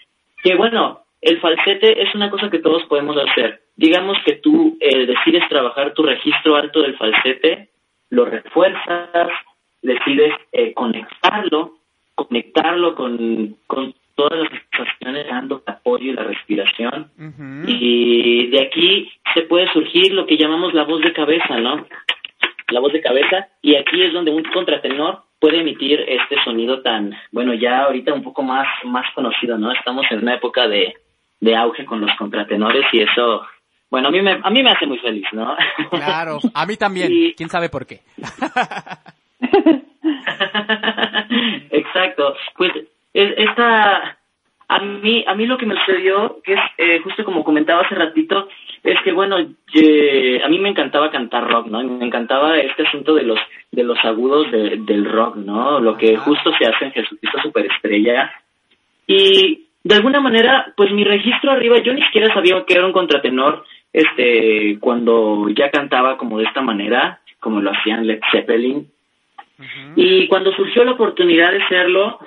[0.43, 3.63] que bueno, el falsete es una cosa que todos podemos hacer.
[3.77, 7.71] Digamos que tú eh, decides trabajar tu registro alto del falsete,
[8.11, 9.31] lo refuerzas,
[9.83, 11.78] decides eh, conectarlo,
[12.19, 17.11] conectarlo con, con todas las sensaciones dando apoyo y la respiración.
[17.67, 21.87] Y de aquí se puede surgir lo que llamamos la voz de cabeza, ¿no?
[22.71, 27.17] La voz de cabeza, y aquí es donde un contratenor puede emitir este sonido tan,
[27.31, 29.71] bueno, ya ahorita un poco más, más conocido, ¿no?
[29.71, 30.95] Estamos en una época de,
[31.41, 33.47] de auge con los contratenores y eso,
[33.89, 35.57] bueno, a mí me, a mí me hace muy feliz, ¿no?
[35.91, 38.01] Claro, a mí también, quién sabe por qué.
[41.71, 42.73] Exacto, pues
[43.13, 44.19] esta,
[44.69, 47.95] a mí, a mí lo que me sucedió, que es eh, justo como comentaba hace
[47.95, 48.49] ratito,
[48.85, 51.83] es que bueno, a mí me encantaba cantar rock, ¿no?
[51.83, 53.39] Me encantaba este asunto de los
[53.73, 55.81] de los agudos del rock, ¿no?
[55.81, 58.33] Lo que justo se hace en Jesucristo Superestrella.
[59.07, 62.93] Y de alguna manera, pues mi registro arriba, yo ni siquiera sabía que era un
[62.93, 68.91] contratenor, este, cuando ya cantaba como de esta manera, como lo hacían Led Zeppelin.
[69.97, 72.21] Y cuando surgió la oportunidad de serlo,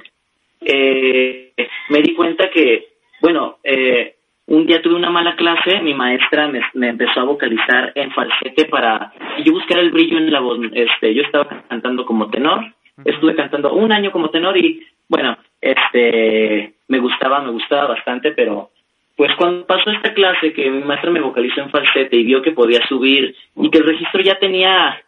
[0.61, 1.53] eh,
[1.89, 2.89] me di cuenta que,
[3.21, 4.15] bueno, eh,
[4.47, 8.65] un día tuve una mala clase, mi maestra me, me, empezó a vocalizar en falsete
[8.65, 9.13] para
[9.45, 10.59] yo buscara el brillo en la voz.
[10.73, 12.65] Este, yo estaba cantando como tenor,
[13.05, 18.71] estuve cantando un año como tenor y, bueno, este, me gustaba, me gustaba bastante, pero
[19.15, 22.51] pues cuando pasó esta clase que mi maestra me vocalizó en falsete y vio que
[22.51, 25.01] podía subir y que el registro ya tenía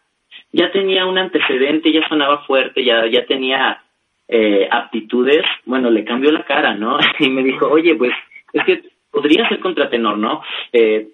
[0.54, 3.82] ya tenía un antecedente, ya sonaba fuerte, ya ya tenía
[4.28, 6.96] eh, aptitudes, bueno, le cambió la cara, ¿no?
[7.18, 8.12] Y me dijo, oye, pues
[8.52, 10.42] es que podría ser contratenor, ¿no?
[10.72, 11.08] Eh,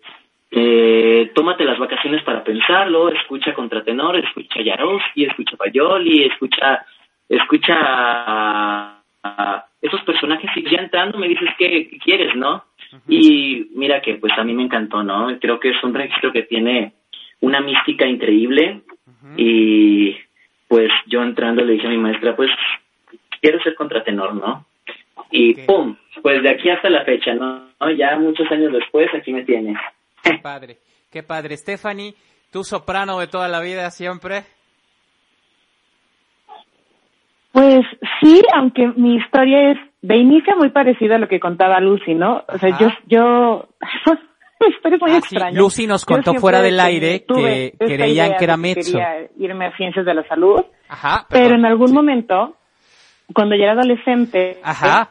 [0.51, 6.85] eh, tómate las vacaciones para pensarlo, escucha contratenor, escucha Yarovsky, escucha Payoli, escucha,
[7.27, 8.97] escucha
[9.81, 12.65] esos personajes y ya entrando me dices qué, quieres, ¿no?
[13.09, 15.39] Y mira que pues a mí me encantó, ¿no?
[15.41, 16.93] Creo que es un registro que tiene
[17.41, 18.83] una mística increíble
[19.37, 20.17] y
[20.69, 22.51] pues yo entrando le dije a mi maestra, pues
[23.41, 24.65] quiero ser contratenor, ¿no?
[25.31, 25.97] Y ¡pum!
[26.23, 27.71] Pues de aquí hasta la fecha, ¿no?
[27.97, 29.77] Ya muchos años después aquí me tiene.
[30.23, 30.79] Qué padre,
[31.11, 31.57] qué padre.
[31.57, 32.15] Stephanie,
[32.51, 34.45] ¿tú soprano de toda la vida siempre?
[37.53, 37.81] Pues
[38.21, 42.45] sí, aunque mi historia es de inicio muy parecida a lo que contaba Lucy, ¿no?
[42.49, 44.19] O sea, yo, yo, mi
[44.69, 45.57] historia es muy Ah, sí.
[45.57, 48.57] Lucy nos contó fuera del aire que creían que era.
[48.57, 51.27] Quería irme a ciencias de la salud, Ajá.
[51.29, 52.57] pero en algún momento,
[53.35, 55.11] cuando ya era adolescente, Ajá.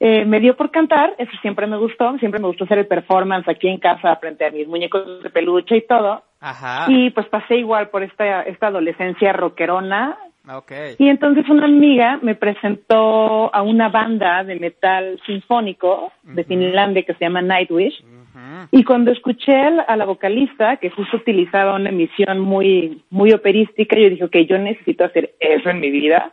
[0.00, 3.48] eh, me dio por cantar, eso siempre me gustó, siempre me gustó hacer el performance
[3.48, 6.22] aquí en casa frente a mis muñecos de peluche y todo.
[6.40, 6.86] Ajá.
[6.88, 10.16] Y pues pasé igual por esta, esta adolescencia rockerona.
[10.48, 10.70] Ok.
[10.98, 17.14] Y entonces una amiga me presentó a una banda de metal sinfónico de Finlandia que
[17.14, 18.00] se llama Nightwish.
[18.70, 24.10] Y cuando escuché a la, vocalista, que justo utilizaba una emisión muy, muy operística, yo
[24.10, 26.32] dije, ok, yo necesito hacer eso en mi vida.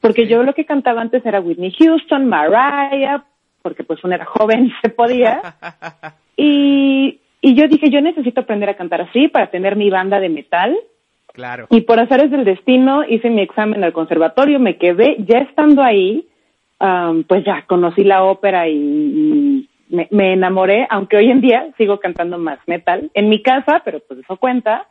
[0.00, 3.24] Porque yo lo que cantaba antes era Whitney Houston, Mariah,
[3.62, 5.42] porque pues uno era joven se podía.
[6.42, 10.30] Y, y yo dije, yo necesito aprender a cantar así para tener mi banda de
[10.30, 10.74] metal.
[11.34, 11.66] Claro.
[11.68, 16.26] Y por azares del destino hice mi examen al conservatorio, me quedé, ya estando ahí,
[16.78, 21.68] am, pues ya conocí la ópera y, y me, me enamoré, aunque hoy en día
[21.76, 24.86] sigo cantando más metal en mi casa, pero pues eso cuenta.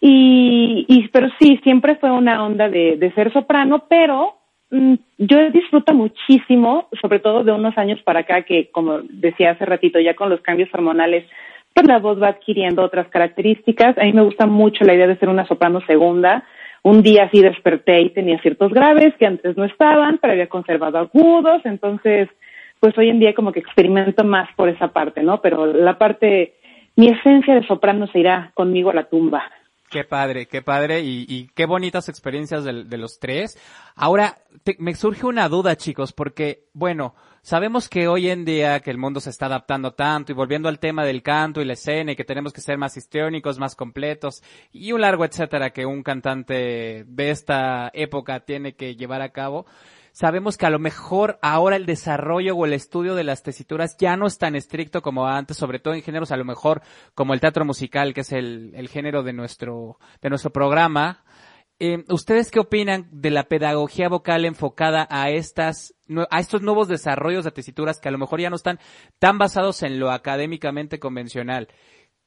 [0.00, 4.34] Y, y pero sí, siempre fue una onda de, de ser soprano, pero
[4.70, 9.64] mm, yo disfruto muchísimo, sobre todo de unos años para acá, que como decía hace
[9.64, 11.24] ratito, ya con los cambios hormonales,
[11.74, 13.98] pues la voz va adquiriendo otras características.
[13.98, 16.44] A mí me gusta mucho la idea de ser una soprano segunda.
[16.82, 20.98] Un día sí desperté y tenía ciertos graves que antes no estaban, pero había conservado
[20.98, 22.28] agudos, entonces
[22.84, 25.40] pues hoy en día como que experimento más por esa parte, ¿no?
[25.40, 26.56] Pero la parte,
[26.96, 29.42] mi esencia de soprano se irá conmigo a la tumba.
[29.88, 33.58] Qué padre, qué padre y, qué bonitas experiencias de, los tres.
[33.96, 34.36] Ahora,
[34.78, 39.18] me surge una duda, chicos, porque, bueno, sabemos que hoy en día que el mundo
[39.20, 42.24] se está adaptando tanto y volviendo al tema del canto y la escena y que
[42.24, 44.42] tenemos que ser más histriónicos, más completos
[44.72, 49.64] y un largo etcétera que un cantante de esta época tiene que llevar a cabo
[50.14, 54.16] sabemos que a lo mejor ahora el desarrollo o el estudio de las tesituras ya
[54.16, 56.82] no es tan estricto como antes, sobre todo en géneros a lo mejor
[57.14, 61.24] como el teatro musical, que es el, género de nuestro, de nuestro programa.
[61.80, 65.96] Eh, ¿Ustedes qué opinan de la pedagogía vocal enfocada a estas,
[66.30, 68.78] a estos nuevos desarrollos de tesituras que a lo mejor ya no están
[69.18, 71.66] tan basados en lo académicamente convencional?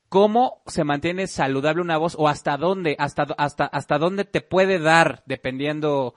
[0.10, 4.80] ¿Cómo se mantiene saludable una voz o hasta dónde, hasta, hasta, hasta dónde te puede
[4.80, 6.16] dar dependiendo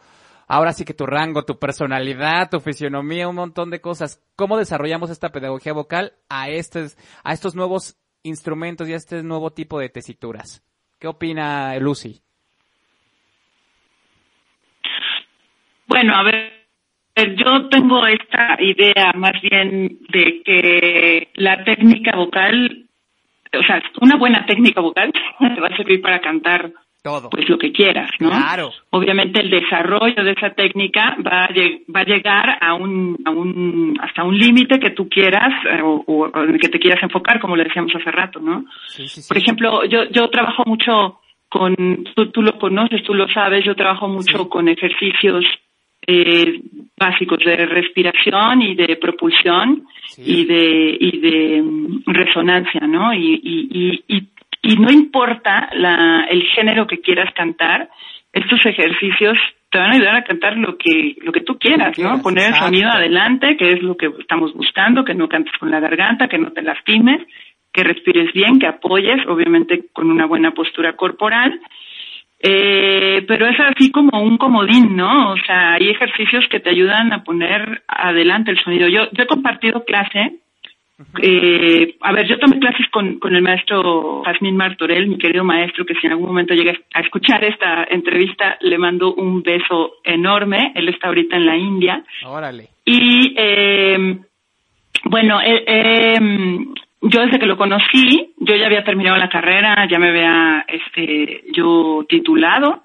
[0.50, 4.20] ahora sí que tu rango, tu personalidad, tu fisionomía, un montón de cosas.
[4.34, 9.52] ¿Cómo desarrollamos esta pedagogía vocal a estos, a estos nuevos instrumentos y a este nuevo
[9.52, 10.60] tipo de tesituras?
[10.98, 12.20] ¿Qué opina Lucy?
[15.86, 16.52] Bueno, a ver,
[17.36, 22.88] yo tengo esta idea más bien de que la técnica vocal,
[23.56, 26.72] o sea, una buena técnica vocal te va a servir para cantar
[27.02, 27.30] todo.
[27.30, 28.28] Pues lo que quieras, ¿no?
[28.30, 28.72] Claro.
[28.90, 31.48] Obviamente el desarrollo de esa técnica va a,
[31.94, 36.04] va a llegar a un, a un, hasta un límite que tú quieras eh, o,
[36.06, 38.64] o, que te quieras enfocar, como le decíamos hace rato, ¿no?
[38.88, 39.28] Sí, sí, sí.
[39.28, 41.74] Por ejemplo, yo, yo trabajo mucho con,
[42.14, 45.44] tú, tú lo conoces, tú lo sabes, yo trabajo mucho con ejercicios
[46.06, 46.60] eh,
[46.96, 49.86] básicos de respiración y de propulsión
[50.18, 53.12] y de y de mm, resonancia, ¿no?
[53.14, 54.28] Y, y, y,
[54.62, 57.88] y no importa la, el género que quieras cantar,
[58.32, 59.36] estos ejercicios
[59.70, 62.20] te van a ayudar a cantar lo que lo que tú quieras, ¿no?
[62.20, 65.80] Poner el sonido adelante, que es lo que estamos buscando, que no cantes con la
[65.80, 67.22] garganta, que no te lastimes,
[67.72, 71.60] que respires bien, que apoyes, obviamente con una buena postura corporal.
[72.42, 75.32] Eh, pero es así como un comodín, ¿no?
[75.32, 78.88] O sea, hay ejercicios que te ayudan a poner adelante el sonido.
[78.88, 80.40] Yo, yo he compartido clase
[81.22, 85.84] eh, a ver, yo tomé clases con, con el maestro Jasmine Martorell, mi querido maestro,
[85.84, 90.72] que si en algún momento llega a escuchar esta entrevista, le mando un beso enorme.
[90.74, 92.04] Él está ahorita en la India.
[92.26, 92.68] Órale.
[92.84, 94.18] Y, eh,
[95.04, 96.18] bueno, eh, eh,
[97.02, 101.44] yo desde que lo conocí, yo ya había terminado la carrera, ya me había, este,
[101.52, 102.84] yo titulado.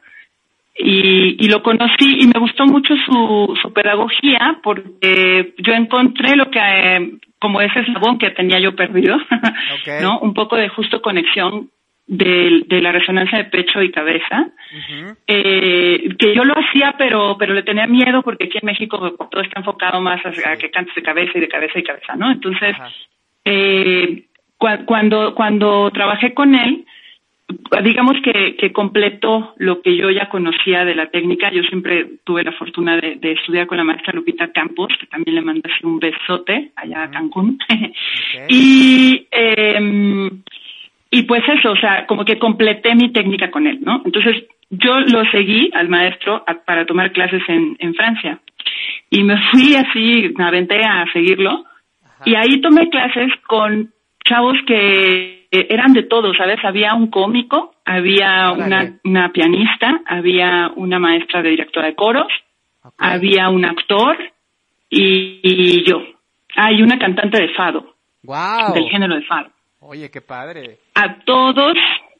[0.77, 6.51] Y, y, lo conocí y me gustó mucho su, su pedagogía porque yo encontré lo
[6.51, 9.17] que eh, como ese eslabón que tenía yo perdido,
[10.01, 10.19] ¿no?
[10.19, 11.69] Un poco de justo conexión
[12.07, 14.49] de, de, la resonancia de pecho y cabeza,
[15.27, 18.97] eh, que yo lo hacía, pero pero le tenía miedo porque aquí en México
[19.31, 22.31] todo está enfocado más a, que cantes de cabeza y de cabeza y cabeza, ¿no?
[22.31, 22.75] Entonces,
[23.43, 24.25] eh,
[24.57, 26.85] cuando cuando trabajé con él,
[27.83, 31.51] digamos que, que completó lo que yo ya conocía de la técnica.
[31.51, 35.41] Yo siempre tuve la fortuna de, estudiar con la maestra Lupita Campos, que también le
[35.41, 37.57] mandé un besote allá a Cancún.
[38.49, 40.29] y, eh,
[41.11, 44.01] y pues eso, o sea, como que completé mi técnica con él, ¿no?
[44.05, 48.39] Entonces yo lo seguí al maestro para tomar clases en, en Francia.
[49.09, 51.63] Y me fui así, me aventé a seguirlo.
[52.25, 53.91] Y ahí tomé clases con
[54.25, 56.59] chavos que eh, eran de todo, ¿sabes?
[56.63, 62.27] Había un cómico, había una, una, pianista, había una maestra de directora de coros,
[62.97, 64.17] había un actor
[64.89, 66.01] y, yo.
[66.55, 67.95] Hay una cantante de fado.
[68.23, 68.73] Wow.
[68.73, 69.49] Del género de fado.
[69.81, 70.77] Oye, qué padre.
[70.95, 71.75] A todos,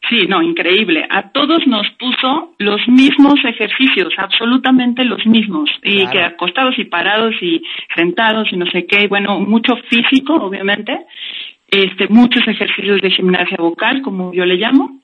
[0.09, 1.05] sí, no, increíble.
[1.09, 5.69] A todos nos puso los mismos ejercicios, absolutamente los mismos.
[5.83, 7.63] Y que acostados y parados y
[7.95, 9.03] sentados y no sé qué.
[9.03, 11.05] Y bueno, mucho físico, obviamente
[11.83, 14.99] este, muchos ejercicios de gimnasia vocal, como yo le llamo,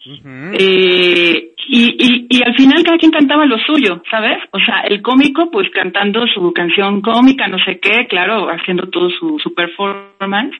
[0.53, 4.37] eh, y, y, y, al final cada quien cantaba lo suyo, ¿sabes?
[4.51, 9.09] O sea, el cómico pues cantando su canción cómica, no sé qué, claro, haciendo todo
[9.09, 10.55] su, su performance,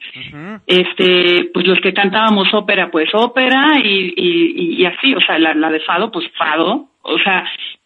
[0.66, 5.54] este, pues los que cantábamos ópera, pues ópera, y, y, y así, o sea, la,
[5.54, 7.44] la de fado, pues fado, o sea,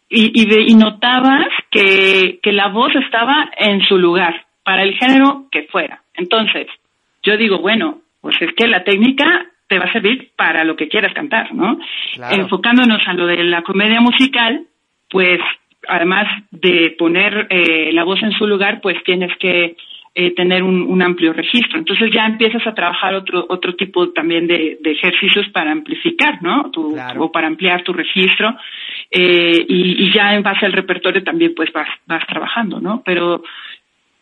[0.09, 5.47] y, y, y notabas que, que la voz estaba en su lugar, para el género
[5.53, 6.03] que fuera.
[6.15, 6.66] Entonces,
[7.23, 10.89] yo digo, bueno, pues es que la técnica te va a servir para lo que
[10.89, 11.78] quieras cantar, ¿no?
[12.32, 14.66] Enfocándonos a lo de la comedia musical,
[15.09, 15.39] pues
[15.86, 19.77] además de poner eh, la voz en su lugar, pues tienes que
[20.12, 21.78] eh, tener un, amplio registro.
[21.78, 26.73] Entonces ya empiezas a trabajar otro otro tipo también de, ejercicios para amplificar, ¿no?
[27.19, 28.57] O para ampliar tu registro
[29.09, 33.03] eh, y, ya en base al repertorio también pues vas vas trabajando, ¿no?
[33.05, 33.44] Pero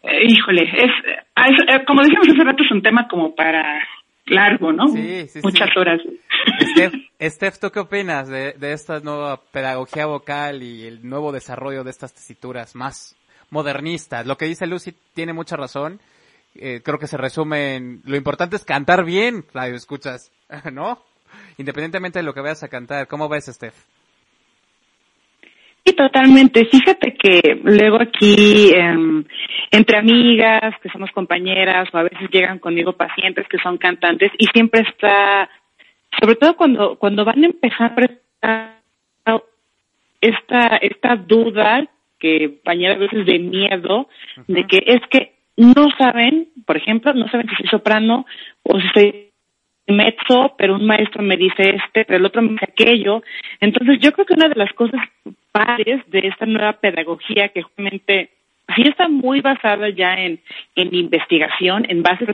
[0.06, 3.82] eh, híjole, es, eh, como decíamos hace rato, es un tema como para
[4.26, 4.89] largo, ¿no?
[4.89, 6.01] Sí, sí, Muchas horas.
[7.20, 11.90] Steph, ¿tú qué opinas de, de esta nueva pedagogía vocal y el nuevo desarrollo de
[11.90, 13.16] estas tesituras más
[13.51, 14.26] modernistas?
[14.26, 16.01] Lo que dice Lucy tiene mucha razón.
[16.55, 20.32] Eh, creo que se resume en lo importante es cantar bien, radio escuchas,
[20.72, 21.02] ¿no?
[21.59, 23.09] Independientemente de lo que vayas a cantar.
[23.09, 23.74] ¿Cómo ves, Steph?
[25.85, 26.65] Sí, totalmente.
[26.65, 29.23] Fíjate que luego aquí, em,
[29.70, 34.47] entre amigas, que somos compañeras, o a veces llegan conmigo pacientes que son cantantes, y
[34.47, 35.51] siempre está,
[36.19, 37.93] sobre todo cuando, cuando van a empezar
[40.20, 41.86] esta, esta duda
[42.19, 44.09] que bañera a veces de miedo,
[44.48, 48.24] de que es que no saben, por ejemplo, no saben si soy soprano
[48.62, 49.31] o si soy
[49.86, 53.23] mezzo, pero un maestro me dice este, pero el otro me dice aquello.
[53.61, 55.01] Entonces, yo creo que una de las cosas
[55.55, 58.31] padres de esta nueva pedagogía que justamente
[58.74, 60.40] sí está muy basada ya en,
[60.74, 62.26] en investigación, en base,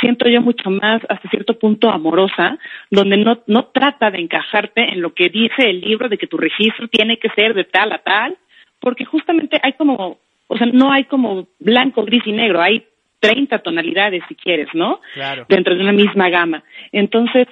[0.00, 2.56] siento yo mucho más hasta cierto punto amorosa,
[2.88, 6.36] donde no, no trata de encajarte en lo que dice el libro de que tu
[6.36, 8.36] registro tiene que ser de tal a tal,
[8.78, 12.86] porque justamente hay como, o sea, no hay como blanco, gris y negro, hay
[13.18, 15.00] 30 tonalidades si quieres, ¿no?
[15.14, 15.46] Claro.
[15.48, 16.62] Dentro de una misma gama.
[16.92, 17.48] Entonces,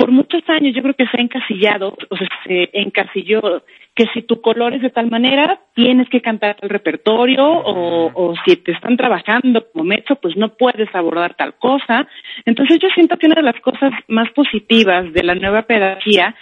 [0.00, 3.62] por muchos años yo creo que se ha encasillado, o sea, se encasilló
[3.94, 8.34] que si tu color es de tal manera, tienes que cantar el repertorio, o, o
[8.46, 12.08] si te están trabajando como mecho, pues no puedes abordar tal cosa.
[12.46, 16.34] Entonces yo siento que una de las cosas más positivas de la nueva pedagogía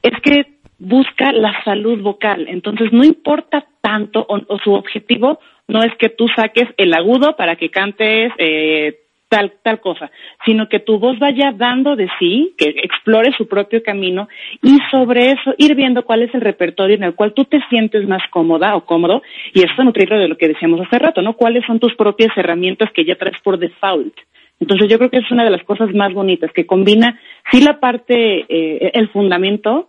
[0.00, 0.46] es que
[0.78, 2.46] busca la salud vocal.
[2.48, 7.56] Entonces no importa tanto, o, su objetivo no es que tú saques el agudo para
[7.56, 8.94] que cantes eh,
[9.32, 10.10] tal, tal cosa,
[10.44, 14.28] sino que tu voz vaya dando de sí, que explore su propio camino
[14.60, 18.06] y sobre eso ir viendo cuál es el repertorio en el cual tú te sientes
[18.06, 19.22] más cómoda o cómodo
[19.54, 21.32] y esto nutrirlo de lo que decíamos hace rato, ¿no?
[21.32, 24.14] ¿Cuáles son tus propias herramientas que ya traes por default?
[24.60, 27.18] Entonces yo creo que es una de las cosas más bonitas, que combina
[27.50, 29.88] sí la parte, eh, el fundamento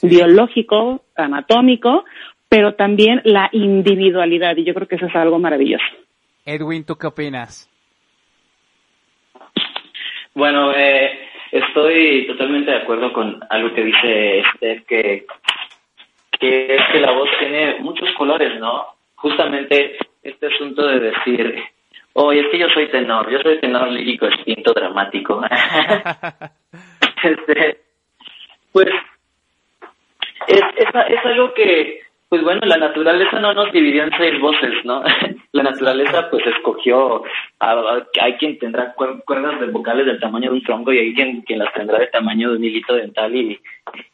[0.00, 2.06] biológico, anatómico,
[2.48, 5.84] pero también la individualidad, y yo creo que eso es algo maravilloso.
[6.46, 7.69] Edwin, ¿tú qué opinas?
[10.34, 15.26] Bueno, eh, estoy totalmente de acuerdo con algo que dice Esther, que,
[16.38, 18.86] que es que la voz tiene muchos colores, ¿no?
[19.16, 21.62] Justamente este asunto de decir,
[22.12, 25.42] oye, es que yo soy tenor, yo soy tenor lírico, extinto, dramático.
[27.22, 27.80] este,
[28.72, 28.88] pues
[30.46, 34.72] es, es, es algo que pues bueno, la naturaleza no nos dividió en seis voces,
[34.84, 35.02] ¿no?
[35.52, 37.24] la naturaleza pues escogió,
[37.58, 41.58] hay quien tendrá cuerdas de vocales del tamaño de un tronco y hay quien, quien
[41.58, 43.60] las tendrá del tamaño de un hilito dental y,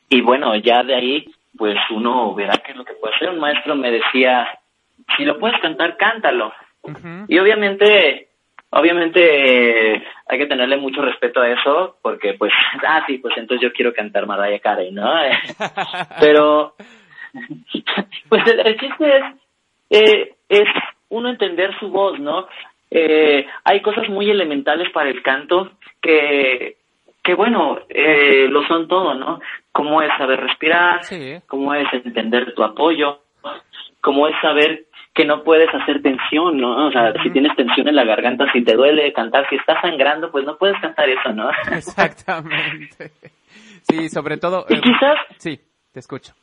[0.09, 1.27] y bueno, ya de ahí
[1.59, 3.29] pues uno verá qué es lo que puede hacer.
[3.29, 4.49] Un maestro me decía,
[5.17, 6.55] si lo puedes cantar, cántalo.
[7.29, 8.29] Y obviamente,
[8.71, 12.53] obviamente hay que tenerle mucho respeto a eso porque pues,
[12.87, 15.13] ah, sí, pues entonces yo quiero cantar Mariah Carey, ¿no?
[16.21, 16.77] Pero
[18.29, 19.25] pues el, chiste es,
[19.91, 20.69] eh, es
[21.09, 22.47] uno entender su voz, ¿no?
[22.91, 26.77] Eh, hay cosas muy elementales para el canto que,
[27.23, 29.41] que bueno, eh, lo son todo, ¿no?
[29.73, 31.01] Cómo es saber respirar,
[31.47, 33.21] cómo es entender tu apoyo,
[34.01, 36.87] cómo es saber que no puedes hacer tensión, ¿no?
[36.87, 40.31] O sea, si tienes tensión en la garganta, si te duele cantar, si estás sangrando,
[40.31, 41.51] pues no puedes cantar eso, ¿no?
[41.73, 43.11] Exactamente.
[43.83, 44.67] Sí, sobre todo.
[44.69, 45.17] Y quizás.
[45.39, 45.59] Sí,
[45.93, 46.35] te escucho.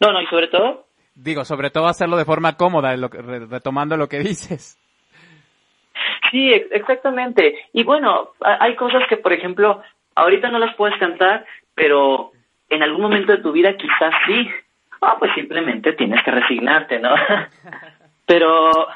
[0.00, 0.86] No, no, y sobre todo.
[1.14, 4.78] Digo, sobre todo hacerlo de forma cómoda, retomando lo que dices.
[6.30, 7.56] Sí, exactamente.
[7.72, 9.82] Y bueno, hay cosas que, por ejemplo,
[10.14, 11.44] ahorita no las puedes cantar,
[11.74, 12.32] pero
[12.68, 14.48] en algún momento de tu vida quizás sí.
[15.00, 17.14] Ah, pues simplemente tienes que resignarte, ¿no?
[18.26, 18.88] pero,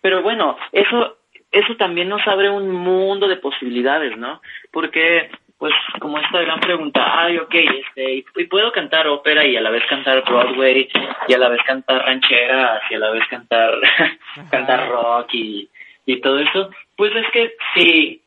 [0.00, 1.18] pero bueno, eso,
[1.50, 4.40] eso también nos abre un mundo de posibilidades, ¿no?
[4.70, 9.60] Porque pues como esta gran pregunta, ay, ok, este, y puedo cantar ópera y a
[9.60, 10.88] la vez cantar Broadway
[11.26, 13.74] y a la vez cantar rancheras y a la vez cantar
[14.50, 15.68] cantar rock y,
[16.06, 18.22] y todo eso, pues es que si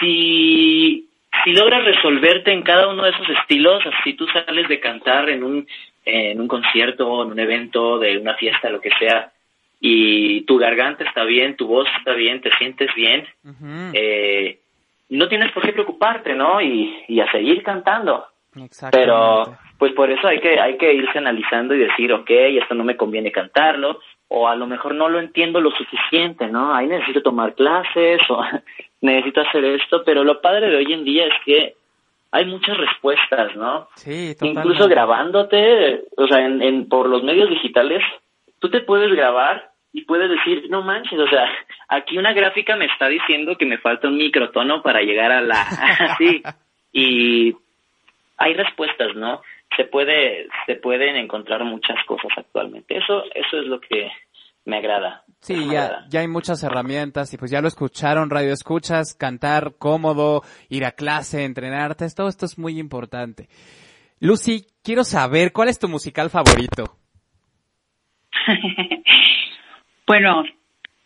[0.00, 1.08] si
[1.44, 5.44] si logras resolverte en cada uno de esos estilos, si tú sales de cantar en
[5.44, 5.66] un
[6.04, 9.32] en un concierto, en un evento, de una fiesta, lo que sea,
[9.80, 13.26] y tu garganta está bien, tu voz está bien, te sientes bien,
[13.94, 14.58] eh,
[15.18, 16.60] no tienes por qué preocuparte, ¿no?
[16.60, 18.26] Y, y a seguir cantando.
[18.90, 22.84] Pero pues por eso hay que hay que irse analizando y decir, ok, esto no
[22.84, 23.98] me conviene cantarlo,
[24.28, 26.74] o a lo mejor no lo entiendo lo suficiente, ¿no?
[26.74, 28.42] Ahí necesito tomar clases o
[29.00, 31.74] necesito hacer esto, pero lo padre de hoy en día es que
[32.30, 33.88] hay muchas respuestas, ¿no?
[33.96, 38.02] Sí, Incluso grabándote, o sea, en, en, por los medios digitales,
[38.58, 41.44] tú te puedes grabar y puedes decir, no manches, o sea,
[41.88, 45.64] aquí una gráfica me está diciendo que me falta un microtono para llegar a la...
[46.18, 46.42] sí,
[46.92, 47.54] y,
[48.42, 49.42] hay respuestas, ¿no?
[49.76, 52.98] Se puede, se pueden encontrar muchas cosas actualmente.
[52.98, 54.10] Eso, eso es lo que
[54.64, 55.24] me agrada.
[55.40, 60.42] Sí, ya, ya hay muchas herramientas y pues ya lo escucharon, radio escuchas, cantar cómodo,
[60.68, 63.48] ir a clase, entrenarte, todo esto es muy importante.
[64.20, 66.96] Lucy, quiero saber, ¿cuál es tu musical favorito?
[70.06, 70.44] bueno,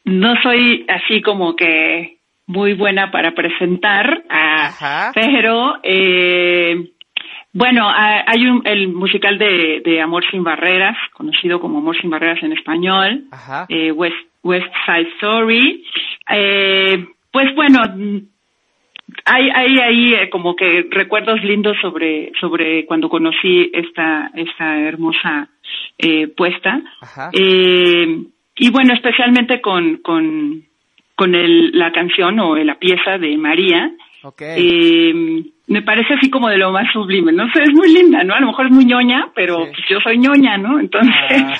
[0.05, 6.93] no soy así como que muy buena para presentar, ah, pero eh,
[7.52, 12.43] bueno, hay un, el musical de, de, Amor sin Barreras, conocido como Amor sin Barreras
[12.43, 13.24] en español,
[13.68, 15.85] eh, West, West Side Story.
[16.31, 17.82] Eh, pues bueno,
[19.24, 25.48] hay, hay ahí eh, como que recuerdos lindos sobre, sobre cuando conocí esta, esta hermosa
[25.98, 26.81] eh, puesta.
[27.32, 28.24] Eh,
[28.57, 30.65] y bueno, especialmente con, con,
[31.15, 33.93] con el, la canción o la pieza de María.
[34.41, 38.35] Eh, me parece así como de lo más sublime, no sé, es muy linda, ¿no?
[38.35, 40.81] A lo mejor es muy ñoña, pero pues yo soy ñoña, ¿no?
[40.81, 41.15] Entonces,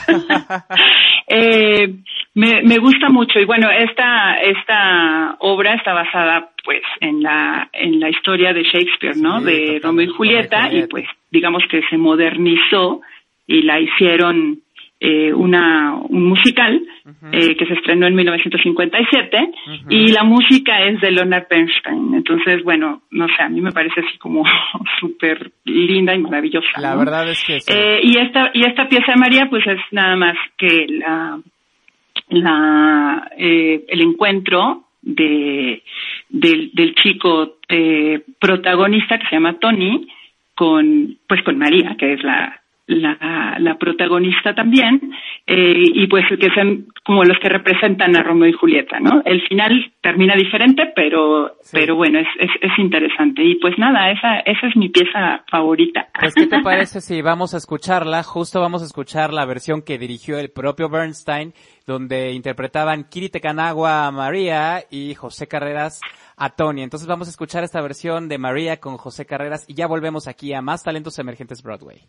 [0.09, 0.65] ah.
[1.29, 1.95] eh,
[2.35, 8.01] me, me gusta mucho y bueno, esta, esta obra está basada pues en la, en
[8.01, 9.41] la historia de Shakespeare, ¿no?
[9.41, 13.01] de Romeo y Julieta y pues digamos que se modernizó
[13.47, 14.61] y la hicieron
[14.99, 16.83] eh, una, un musical
[17.31, 19.51] eh, que se estrenó en 1957
[19.91, 22.15] y la música es de Leonard Bernstein.
[22.15, 24.45] Entonces, bueno, no sé, a mí me parece así como
[25.01, 26.81] súper linda y maravillosa.
[26.81, 30.17] La verdad es que eh, y esta y esta pieza de María, pues es nada
[30.17, 31.39] más que la
[32.29, 35.83] la eh, el encuentro de
[36.29, 40.09] del, del chico eh, protagonista que se llama Tony
[40.55, 45.13] con pues con María que es la la, la protagonista también,
[45.47, 49.23] eh, y pues que son como los que representan a Romeo y Julieta, ¿no?
[49.25, 53.43] El final termina diferente, pero, pero bueno, es, es, es, interesante.
[53.43, 56.09] Y pues nada, esa, esa es mi pieza favorita.
[56.19, 58.23] Pues, ¿qué te parece si vamos a escucharla?
[58.23, 61.53] Justo vamos a escuchar la versión que dirigió el propio Bernstein,
[61.87, 66.01] donde interpretaban Kiri Tecanagua a María y José Carreras
[66.37, 66.83] a Tony.
[66.83, 70.53] Entonces vamos a escuchar esta versión de María con José Carreras y ya volvemos aquí
[70.53, 72.09] a Más Talentos Emergentes Broadway.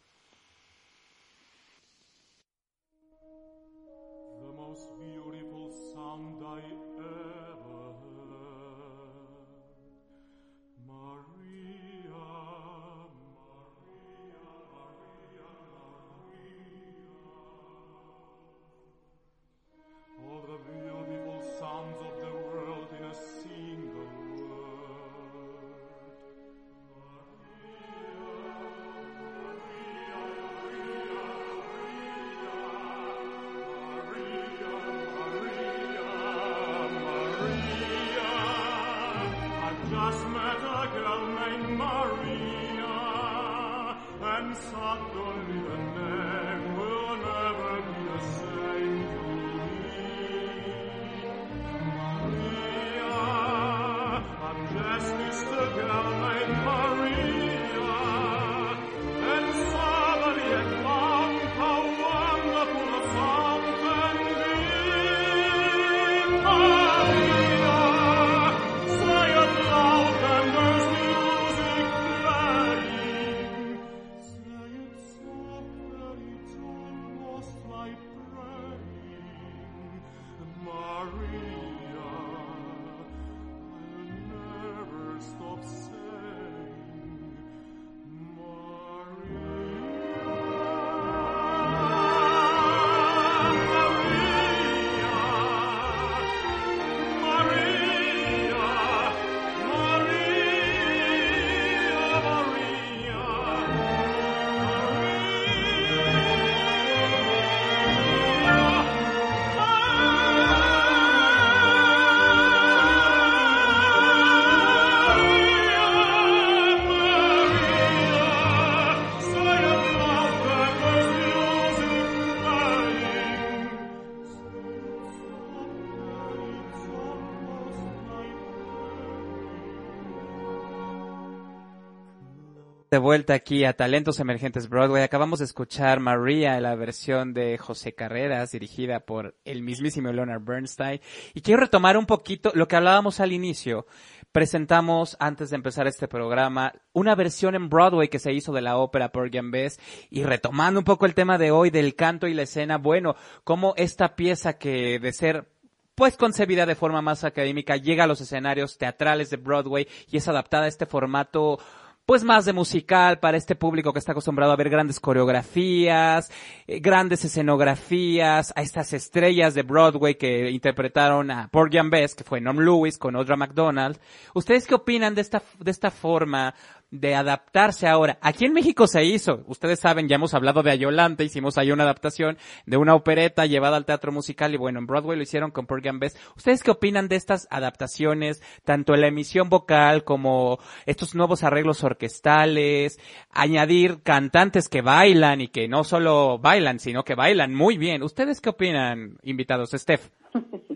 [132.97, 135.03] De vuelta aquí a Talentos Emergentes Broadway.
[135.03, 140.99] Acabamos de escuchar María, la versión de José Carreras, dirigida por el mismísimo Leonard Bernstein.
[141.35, 143.85] Y quiero retomar un poquito lo que hablábamos al inicio.
[144.31, 148.77] Presentamos, antes de empezar este programa, una versión en Broadway que se hizo de la
[148.77, 149.79] ópera Porgy and Bess.
[150.09, 153.75] Y retomando un poco el tema de hoy del canto y la escena, bueno, como
[153.77, 155.51] esta pieza que de ser
[155.93, 160.27] pues concebida de forma más académica llega a los escenarios teatrales de Broadway y es
[160.27, 161.59] adaptada a este formato
[162.07, 166.31] pues más de musical para este público que está acostumbrado a ver grandes coreografías,
[166.65, 172.23] eh, grandes escenografías, a estas estrellas de Broadway que interpretaron a Porgy and Bess, que
[172.23, 173.99] fue Norm Lewis con Audra McDonald.
[174.33, 176.55] ¿Ustedes qué opinan de esta, de esta forma
[176.91, 178.17] de adaptarse ahora.
[178.21, 181.83] Aquí en México se hizo, ustedes saben, ya hemos hablado de Ayolante, hicimos ahí una
[181.83, 185.65] adaptación de una opereta llevada al teatro musical y bueno, en Broadway lo hicieron con
[185.65, 186.03] Porgy and.
[186.35, 191.83] ¿Ustedes qué opinan de estas adaptaciones, tanto en la emisión vocal como estos nuevos arreglos
[191.83, 192.99] orquestales,
[193.31, 198.03] añadir cantantes que bailan y que no solo bailan, sino que bailan muy bien?
[198.03, 199.71] ¿Ustedes qué opinan, invitados?
[199.71, 200.09] Steph.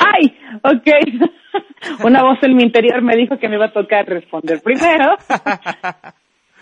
[0.00, 0.36] ¡Ay!
[0.62, 2.00] Ok.
[2.04, 5.16] Una voz en mi interior me dijo que me iba a tocar responder primero.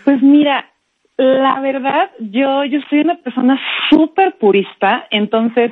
[0.03, 0.69] Pues mira,
[1.15, 3.57] la verdad, yo, yo soy una persona
[3.89, 5.71] súper purista, entonces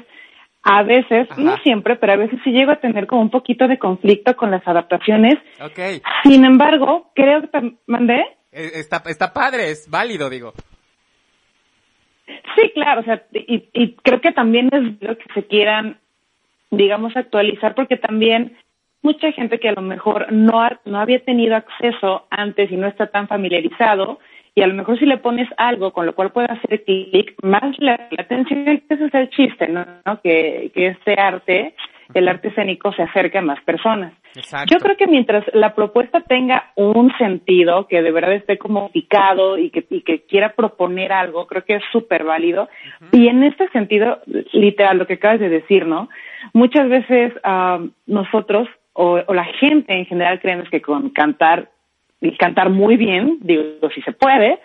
[0.63, 3.79] a veces, no siempre, pero a veces sí llego a tener como un poquito de
[3.79, 5.33] conflicto con las adaptaciones.
[5.59, 6.03] Ok.
[6.23, 8.21] Sin embargo, creo que te mandé.
[8.51, 10.53] Eh, Está, está padre, es válido, digo.
[12.55, 15.99] Sí, claro, o sea, y, y creo que también es lo que se quieran,
[16.71, 18.57] digamos, actualizar, porque también
[19.03, 22.87] mucha gente que a lo mejor no, ha- no había tenido acceso antes y no
[22.87, 24.19] está tan familiarizado,
[24.53, 27.77] y a lo mejor si le pones algo con lo cual pueda hacer clic, más
[27.79, 29.85] la, atención, ese es el chiste, ¿no?
[30.05, 30.21] ¿no?
[30.21, 31.73] Que, que este arte,
[32.13, 34.13] el arte escénico, se acerque a más personas.
[34.35, 34.73] Exacto.
[34.73, 39.57] Yo creo que mientras la propuesta tenga un sentido, que de verdad esté como picado
[39.57, 42.69] y que, y que quiera proponer algo, creo que es súper válido.
[43.11, 44.19] Y en este sentido,
[44.53, 46.09] literal, lo que acabas de decir, ¿no?
[46.53, 51.69] Muchas veces ah, nosotros o, o la gente en general creemos que con cantar
[52.21, 53.63] y cantar muy bien, digo,
[53.93, 54.59] si se puede,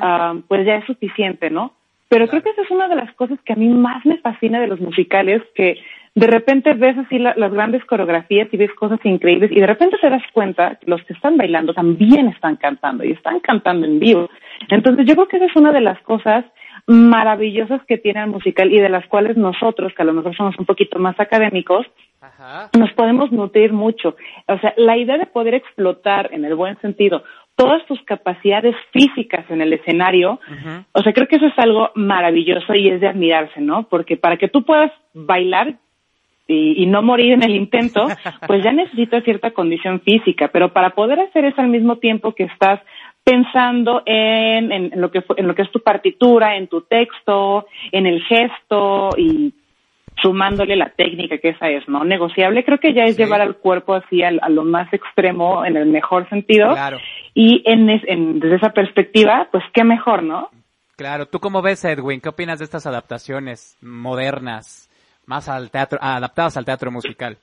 [0.00, 1.74] ah, pues ya es suficiente, ¿no?
[2.08, 4.60] Pero creo que esa es una de las cosas que a mí más me fascina
[4.60, 5.78] de los musicales, que
[6.14, 9.96] de repente ves así la- las grandes coreografías y ves cosas increíbles y de repente
[10.00, 14.00] te das cuenta que los que están bailando también están cantando y están cantando en
[14.00, 14.28] vivo.
[14.68, 16.44] Entonces yo creo que esa es una de las cosas
[16.86, 20.58] maravillosas que tiene el musical y de las cuales nosotros, que a lo mejor somos
[20.58, 21.86] un poquito más académicos,
[22.78, 24.16] nos podemos nutrir mucho.
[24.48, 27.22] O sea, la idea de poder explotar en el buen sentido
[27.54, 30.40] todas tus capacidades físicas en el escenario,
[30.92, 33.84] o sea, creo que eso es algo maravilloso y es de admirarse, ¿no?
[33.88, 35.74] Porque para que tú puedas bailar
[36.50, 38.06] y, y no morir en el intento,
[38.46, 42.44] pues ya necesitas cierta condición física, pero para poder hacer eso al mismo tiempo que
[42.44, 42.80] estás
[43.24, 47.66] pensando en, en, en lo que en lo que es tu partitura, en tu texto,
[47.92, 49.54] en el gesto y
[50.22, 52.04] sumándole la técnica que esa es, ¿no?
[52.04, 55.76] Negociable, creo que ya es llevar al cuerpo así al- a, lo más extremo en
[55.76, 56.72] el mejor sentido.
[56.72, 56.98] Claro.
[57.34, 60.50] Y en, en- desde esa perspectiva, pues qué mejor, ¿no?
[60.96, 62.20] Claro, ¿tú cómo ves, Edwin?
[62.20, 64.89] ¿Qué opinas de estas adaptaciones modernas,
[65.30, 67.38] más al teatro, adaptadas al teatro musical?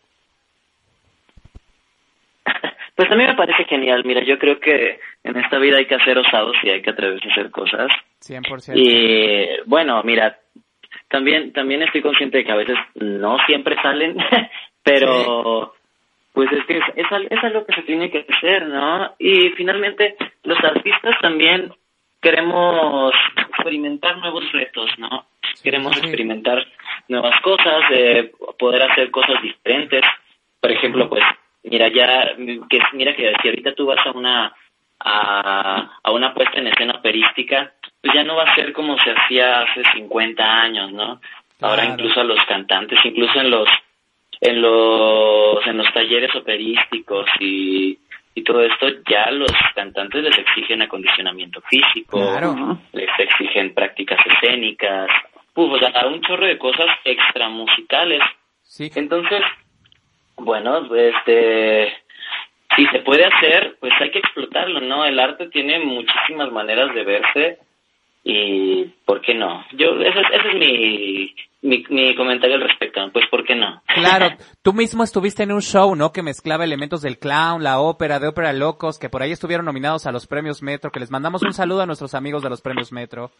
[2.95, 4.03] Pues a mí me parece genial.
[4.05, 7.30] Mira, yo creo que en esta vida hay que hacer osados y hay que atreverse
[7.30, 7.91] a hacer cosas.
[8.27, 8.72] 100%.
[8.73, 10.39] Y bueno, mira,
[11.07, 14.18] también también estoy consciente de que a veces no siempre salen,
[14.84, 15.76] pero
[16.34, 19.14] pues es que es, es, es algo que se tiene que hacer, ¿no?
[19.19, 21.72] Y finalmente los artistas también
[22.22, 25.26] queremos experimentar nuevos retos, ¿no?
[25.64, 26.65] Queremos experimentar
[27.07, 30.02] nuevas cosas, eh, poder hacer cosas diferentes.
[30.60, 31.23] Por ejemplo, pues
[31.64, 32.35] mira ya
[32.69, 34.53] que mira que si ahorita tú vas a una
[34.99, 37.72] a, a una puesta en escena operística,
[38.02, 41.19] pues ya no va a ser como se hacía hace 50 años, ¿no?
[41.61, 41.94] Ahora Claro.
[41.94, 43.68] incluso a los cantantes, incluso en los
[44.41, 47.98] en los en los talleres operísticos y
[48.38, 52.77] y todo esto ya los cantantes les exigen acondicionamiento físico, Claro.
[52.93, 55.09] les exigen prácticas escénicas,
[55.55, 58.22] uf, o sea, un chorro de cosas extramusicales.
[58.61, 58.91] Sí.
[58.95, 59.41] Entonces,
[60.35, 61.93] bueno, este,
[62.76, 65.03] si se puede hacer, pues hay que explotarlo, ¿no?
[65.03, 67.57] El arte tiene muchísimas maneras de verse
[68.23, 69.65] y ¿por qué no?
[69.72, 71.35] Yo, ese, es- ese es mi,
[71.68, 73.81] mi, mi comentario al respecto, pues ¿por qué no?
[73.94, 74.30] Claro,
[74.64, 76.11] tú mismo estuviste en un show, ¿no?
[76.11, 80.06] Que mezclaba elementos del clown, la ópera, de ópera locos, que por ahí estuvieron nominados
[80.07, 82.91] a los premios Metro, que les mandamos un saludo a nuestros amigos de los premios
[82.91, 83.31] Metro.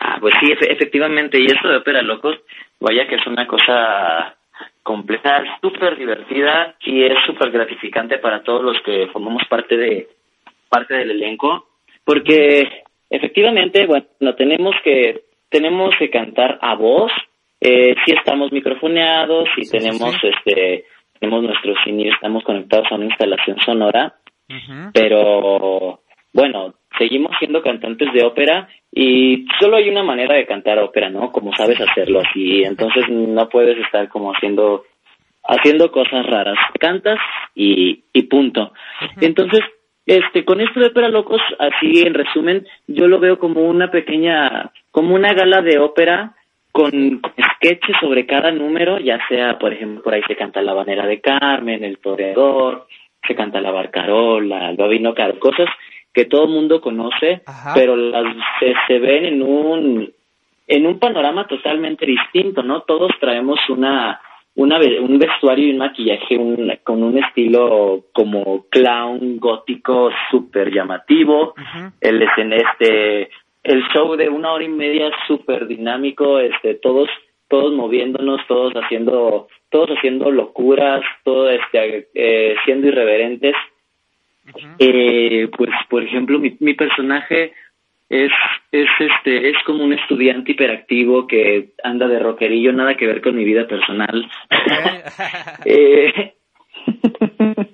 [0.00, 2.36] Ah, pues sí, efe- efectivamente, y esto de ópera locos,
[2.80, 4.36] vaya que es una cosa
[4.82, 10.08] compleja, súper divertida y es súper gratificante para todos los que formamos parte de
[10.68, 11.68] parte del elenco,
[12.04, 14.06] porque efectivamente, bueno,
[14.36, 17.12] tenemos que tenemos que cantar a voz,
[17.60, 20.84] eh, si estamos microfoneados, si tenemos este
[21.18, 24.14] tenemos nuestros sonidos, estamos conectados a una instalación sonora,
[24.94, 26.00] pero
[26.32, 31.32] bueno, seguimos siendo cantantes de ópera y solo hay una manera de cantar ópera, ¿no?
[31.32, 34.84] Como sabes hacerlo así, entonces no puedes estar como haciendo
[35.48, 36.58] haciendo cosas raras.
[36.78, 37.18] Cantas
[37.54, 38.72] y, y punto.
[39.20, 39.60] Entonces,
[40.06, 44.70] este, con esto de ópera locos, así en resumen, yo lo veo como una pequeña,
[44.98, 46.34] como una gala de ópera
[46.72, 47.22] con,
[47.54, 51.20] sketches sobre cada número, ya sea, por ejemplo, por ahí se canta la banera de
[51.20, 52.88] Carmen, el toreador,
[53.24, 55.68] se canta la barcarola, el babino, cosas
[56.12, 57.42] que todo el mundo conoce,
[57.76, 58.24] pero las
[58.88, 60.12] se, ven en un
[60.66, 62.80] en un panorama totalmente distinto, ¿no?
[62.80, 64.20] Todos traemos una
[64.56, 66.36] una, un vestuario y un maquillaje
[66.82, 71.54] con un estilo como clown gótico súper llamativo.
[72.00, 73.30] El este
[73.68, 77.08] el show de una hora y media súper dinámico, este todos
[77.48, 83.54] todos moviéndonos, todos haciendo todos haciendo locuras, todo este eh, siendo irreverentes.
[84.78, 87.52] eh, pues por ejemplo mi, mi personaje
[88.08, 88.32] es,
[88.72, 93.36] es este, es como un estudiante hiperactivo que anda de rockerillo, nada que ver con
[93.36, 94.30] mi vida personal.
[95.66, 96.34] eh,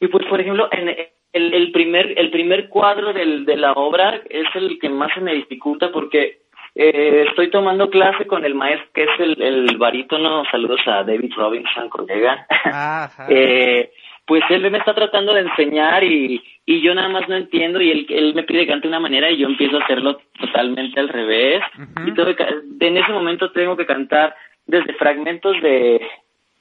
[0.00, 0.94] y pues por ejemplo, en
[1.34, 5.20] el, el primer, el primer cuadro del, de la obra es el que más se
[5.20, 6.38] me dificulta porque
[6.76, 11.32] eh, estoy tomando clase con el maestro que es el, el barítono, saludos a David
[11.36, 12.46] Robinson, colega.
[13.28, 13.90] eh,
[14.26, 17.90] pues él me está tratando de enseñar y, y yo nada más no entiendo y
[17.90, 20.98] él, él me pide que cante de una manera y yo empiezo a hacerlo totalmente
[20.98, 21.62] al revés.
[22.06, 22.34] Y todo,
[22.80, 24.34] en ese momento tengo que cantar
[24.66, 26.00] desde fragmentos de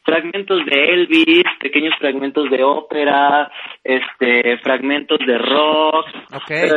[0.03, 3.51] fragmentos de Elvis, pequeños fragmentos de ópera,
[3.83, 6.69] este, fragmentos de rock, okay.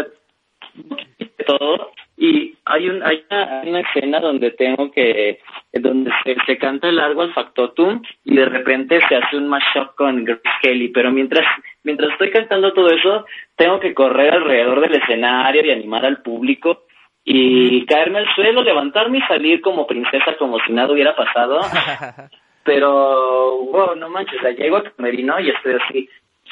[1.47, 5.41] todo y hay un hay una, escena donde tengo que
[5.73, 6.11] donde
[6.47, 10.43] se, canta el largo al factotum y de repente se hace un mashup con Grace
[10.63, 11.45] Kelly pero mientras
[11.83, 16.85] mientras estoy cantando todo eso tengo que correr alrededor del escenario y animar al público
[17.23, 21.61] y caerme al suelo levantarme y salir como princesa como si nada hubiera pasado
[22.67, 26.11] pero wow no manches ya llego a Camerino y estoy así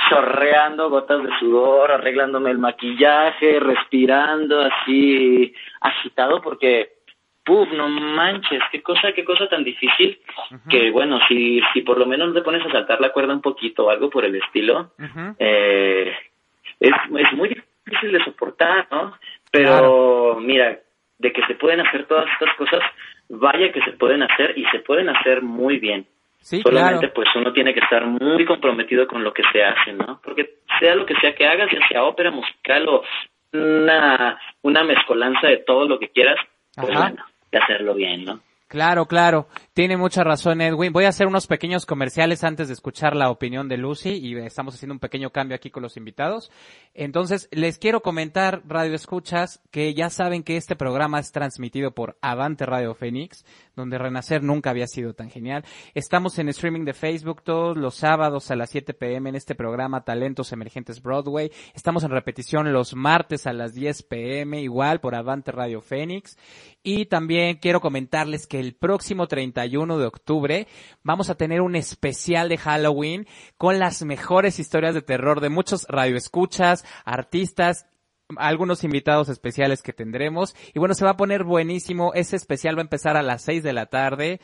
[0.09, 6.95] chorreando gotas de sudor, arreglándome el maquillaje, respirando así agitado porque
[7.45, 10.19] puf, no manches, qué cosa, qué cosa tan difícil
[10.70, 13.86] que bueno, si si por lo menos te pones a saltar la cuerda un poquito
[13.86, 14.93] o algo por el estilo,
[15.39, 16.12] eh,
[16.81, 19.16] es, es muy difícil de soportar, ¿no?
[19.51, 20.81] Pero mira,
[21.19, 22.81] de que se pueden hacer todas estas cosas,
[23.29, 26.07] vaya que se pueden hacer y se pueden hacer muy bien.
[26.39, 30.21] Sí, Solamente pues uno tiene que estar muy comprometido con lo que se hace, ¿no?
[30.23, 33.03] Porque sea lo que sea que hagas, ya sea ópera musical o
[33.53, 36.37] una, una mezcolanza de todo lo que quieras,
[36.75, 38.41] pues bueno, de hacerlo bien, ¿no?
[38.66, 39.47] Claro, claro.
[39.73, 40.93] Tiene mucha razón Edwin.
[40.93, 44.74] Voy a hacer unos pequeños comerciales antes de escuchar la opinión de Lucy y estamos
[44.74, 46.51] haciendo un pequeño cambio aquí con los invitados.
[46.95, 52.16] Entonces, les quiero comentar, Radio Escuchas, que ya saben que este programa es transmitido por
[52.23, 53.45] Avante Radio Fénix,
[53.77, 55.65] donde Renacer nunca había sido tan genial.
[55.95, 60.05] Estamos en streaming de Facebook todos los sábados a las 7 pm en este programa
[60.05, 61.51] Talentos Emergentes Broadway.
[61.75, 66.37] Estamos en repetición los martes a las 10 pm, igual por Avante Radio Fénix.
[66.83, 70.69] Y también quiero comentarles que el próximo 31 de octubre
[71.03, 73.27] vamos a tener un especial de Halloween
[73.57, 77.87] con las mejores historias de terror de muchos radioescuchas, artistas
[78.37, 80.55] algunos invitados especiales que tendremos.
[80.75, 82.13] Y bueno, se va a poner buenísimo.
[82.15, 84.41] Ese especial va a empezar a las 6 de la tarde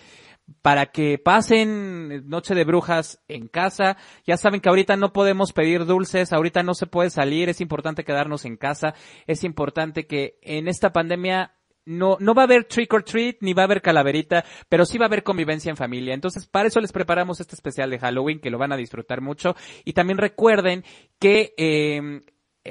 [0.62, 3.96] para que pasen Noche de Brujas en casa.
[4.26, 8.04] Ya saben que ahorita no podemos pedir dulces, ahorita no se puede salir, es importante
[8.04, 8.94] quedarnos en casa,
[9.26, 11.54] es importante que en esta pandemia
[11.86, 14.98] no, no va a haber trick or treat, ni va a haber calaverita, pero sí
[14.98, 16.14] va a haber convivencia en familia.
[16.14, 19.56] Entonces, para eso les preparamos este especial de Halloween, que lo van a disfrutar mucho.
[19.84, 20.84] Y también recuerden
[21.18, 22.20] que, eh,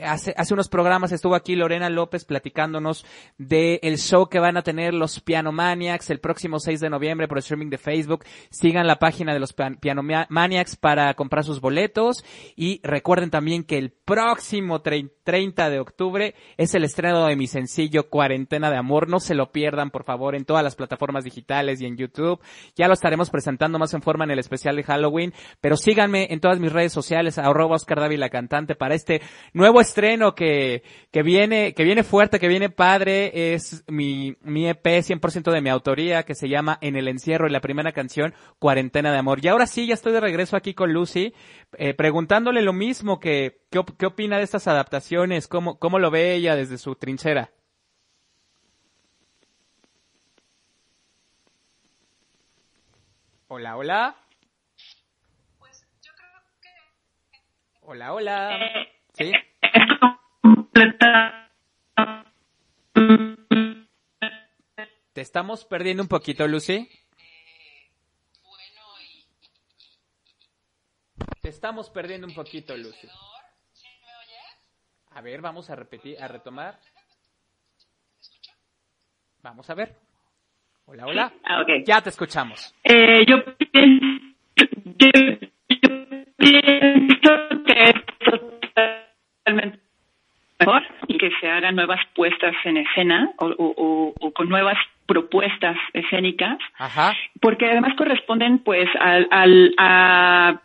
[0.04, 3.08] Hace, hace unos programas estuvo aquí Lorena López platicándonos
[3.40, 7.28] del el show que van a tener los Piano Maniacs el próximo 6 de noviembre
[7.28, 8.24] por streaming de Facebook.
[8.52, 12.24] Sigan la página de los Piano Maniacs para comprar sus boletos
[12.56, 18.10] y recuerden también que el próximo 30 de octubre es el estreno de mi sencillo
[18.10, 19.10] Cuarentena de Amor.
[19.10, 22.40] No se lo pierdan, por favor, en todas las plataformas digitales y en YouTube.
[22.76, 26.42] Ya lo estaremos presentando más en forma en el especial de Halloween, pero síganme en
[26.42, 31.74] todas mis redes sociales, arroba Oscar Dávila Cantante para este nuevo estreno que, que viene,
[31.74, 36.36] que viene fuerte, que viene padre, es mi, mi EP 100% de mi autoría, que
[36.36, 39.40] se llama En el encierro y la primera canción, Cuarentena de Amor.
[39.44, 41.34] Y ahora sí, ya estoy de regreso aquí con Lucy,
[41.78, 45.48] eh, preguntándole lo mismo que, ¿qué, qué opina de estas adaptaciones?
[45.48, 47.52] ¿Cómo, cómo lo ve ella desde su trinchera?
[53.48, 54.16] Hola, hola.
[57.82, 58.60] Hola, hola.
[59.14, 59.34] ¿Sí?
[65.14, 66.88] Te estamos perdiendo un poquito, Lucy.
[71.50, 73.08] estamos perdiendo un poquito, Lucy.
[75.12, 76.80] A ver, vamos a repetir, a retomar.
[79.42, 79.96] Vamos a ver.
[80.86, 81.34] Hola, hola.
[81.44, 81.84] Ah, okay.
[81.84, 82.74] Ya te escuchamos.
[82.84, 84.06] Eh, yo, pienso,
[84.86, 85.10] yo,
[86.38, 87.32] pienso
[87.66, 88.59] que es
[89.56, 95.76] mejor y que se hagan nuevas puestas en escena o, o, o con nuevas propuestas
[95.94, 97.14] escénicas, Ajá.
[97.42, 100.62] porque además corresponden pues al, al a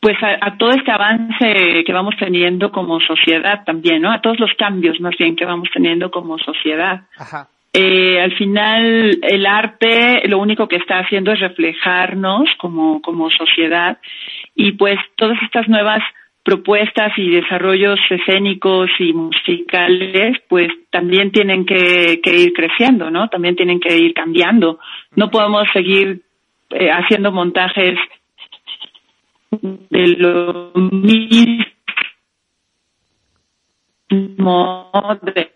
[0.00, 4.10] pues a, a, todo este avance que vamos teniendo como sociedad también, ¿no?
[4.12, 7.02] A todos los cambios más bien que vamos teniendo como sociedad.
[7.16, 7.48] Ajá.
[7.72, 13.98] Eh, al final el arte lo único que está haciendo es reflejarnos como, como sociedad
[14.54, 16.00] y pues todas estas nuevas
[16.44, 23.28] propuestas y desarrollos escénicos y musicales pues también tienen que, ir creciendo, ¿no?
[23.28, 24.78] También tienen que ir cambiando.
[25.16, 26.22] No podemos seguir
[26.70, 27.98] eh, haciendo montajes
[29.50, 31.64] de lo mismo
[35.22, 35.50] de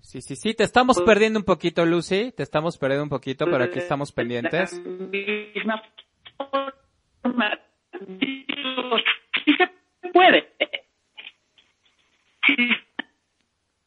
[0.00, 3.64] Sí, sí, sí, te estamos perdiendo un poquito, Lucy, te estamos perdiendo un poquito, pero
[3.64, 4.80] aquí estamos pendientes.
[10.12, 10.52] Puede.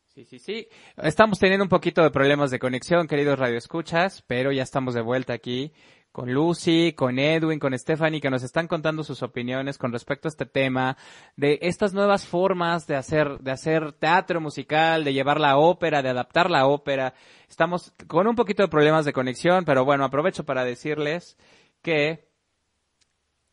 [0.08, 0.68] Sí, sí, sí.
[0.98, 5.32] Estamos teniendo un poquito de problemas de conexión, queridos radioescuchas, pero ya estamos de vuelta
[5.32, 5.72] aquí
[6.12, 10.30] con Lucy, con Edwin, con Stephanie, que nos están contando sus opiniones con respecto a
[10.30, 10.98] este tema,
[11.36, 16.10] de estas nuevas formas de hacer, de hacer teatro musical, de llevar la ópera, de
[16.10, 17.14] adaptar la ópera.
[17.48, 21.38] Estamos con un poquito de problemas de conexión, pero bueno, aprovecho para decirles
[21.82, 22.28] que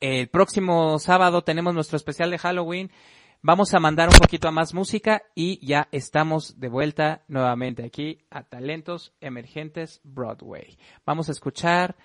[0.00, 2.90] el próximo sábado tenemos nuestro especial de Halloween.
[3.42, 8.24] Vamos a mandar un poquito a más música y ya estamos de vuelta nuevamente aquí
[8.30, 10.76] a Talentos Emergentes Broadway.
[11.04, 11.96] Vamos a escuchar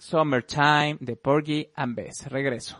[0.00, 2.26] Summertime de Porgy and Bess.
[2.28, 2.76] Regreso.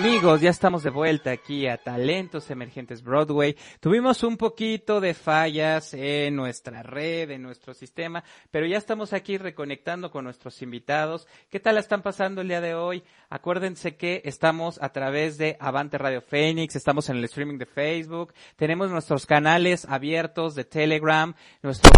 [0.00, 3.54] Amigos, ya estamos de vuelta aquí a Talentos Emergentes Broadway.
[3.80, 9.36] Tuvimos un poquito de fallas en nuestra red, en nuestro sistema, pero ya estamos aquí
[9.36, 11.28] reconectando con nuestros invitados.
[11.50, 13.04] ¿Qué tal están pasando el día de hoy?
[13.28, 18.32] Acuérdense que estamos a través de Avante Radio Phoenix, estamos en el streaming de Facebook,
[18.56, 21.90] tenemos nuestros canales abiertos de Telegram, nuestro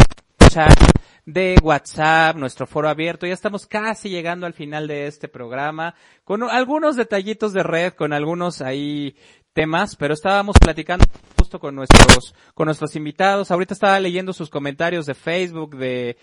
[0.51, 0.92] chat
[1.25, 3.27] de WhatsApp, nuestro foro abierto.
[3.27, 5.95] Ya estamos casi llegando al final de este programa,
[6.25, 9.17] con algunos detallitos de red, con algunos ahí
[9.53, 11.05] temas, pero estábamos platicando
[11.39, 13.51] justo con nuestros, con nuestros invitados.
[13.51, 16.17] Ahorita estaba leyendo sus comentarios de Facebook, de,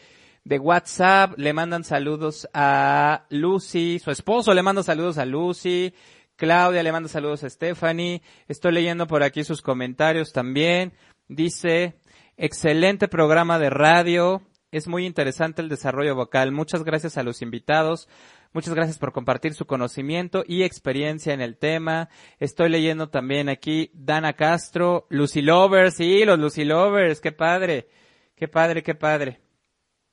[0.44, 5.94] de WhatsApp, le mandan saludos a Lucy, su esposo le manda saludos a Lucy,
[6.36, 10.94] Claudia le manda saludos a Stephanie, estoy leyendo por aquí sus comentarios también,
[11.28, 12.00] dice,
[12.38, 16.52] excelente programa de radio, es muy interesante el desarrollo vocal.
[16.52, 18.08] Muchas gracias a los invitados.
[18.54, 22.10] Muchas gracias por compartir su conocimiento y experiencia en el tema.
[22.40, 27.88] Estoy leyendo también aquí Dana Castro, Lucy Lovers, sí, los Lucy Lovers, qué padre,
[28.36, 29.40] qué padre, qué padre.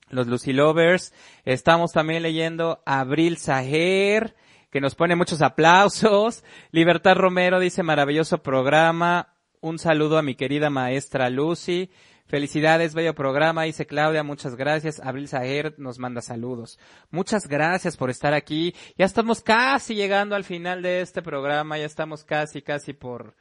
[0.08, 1.12] Los Lucy Lovers.
[1.44, 4.36] Estamos también leyendo Abril Sager,
[4.70, 6.44] que nos pone muchos aplausos.
[6.70, 9.34] Libertad Romero dice maravilloso programa.
[9.60, 11.90] Un saludo a mi querida maestra Lucy.
[12.26, 14.98] Felicidades, bello programa, dice Claudia, muchas gracias.
[14.98, 16.76] Abril Sager nos manda saludos.
[17.10, 18.74] Muchas gracias por estar aquí.
[18.98, 23.36] Ya estamos casi llegando al final de este programa, ya estamos casi, casi por,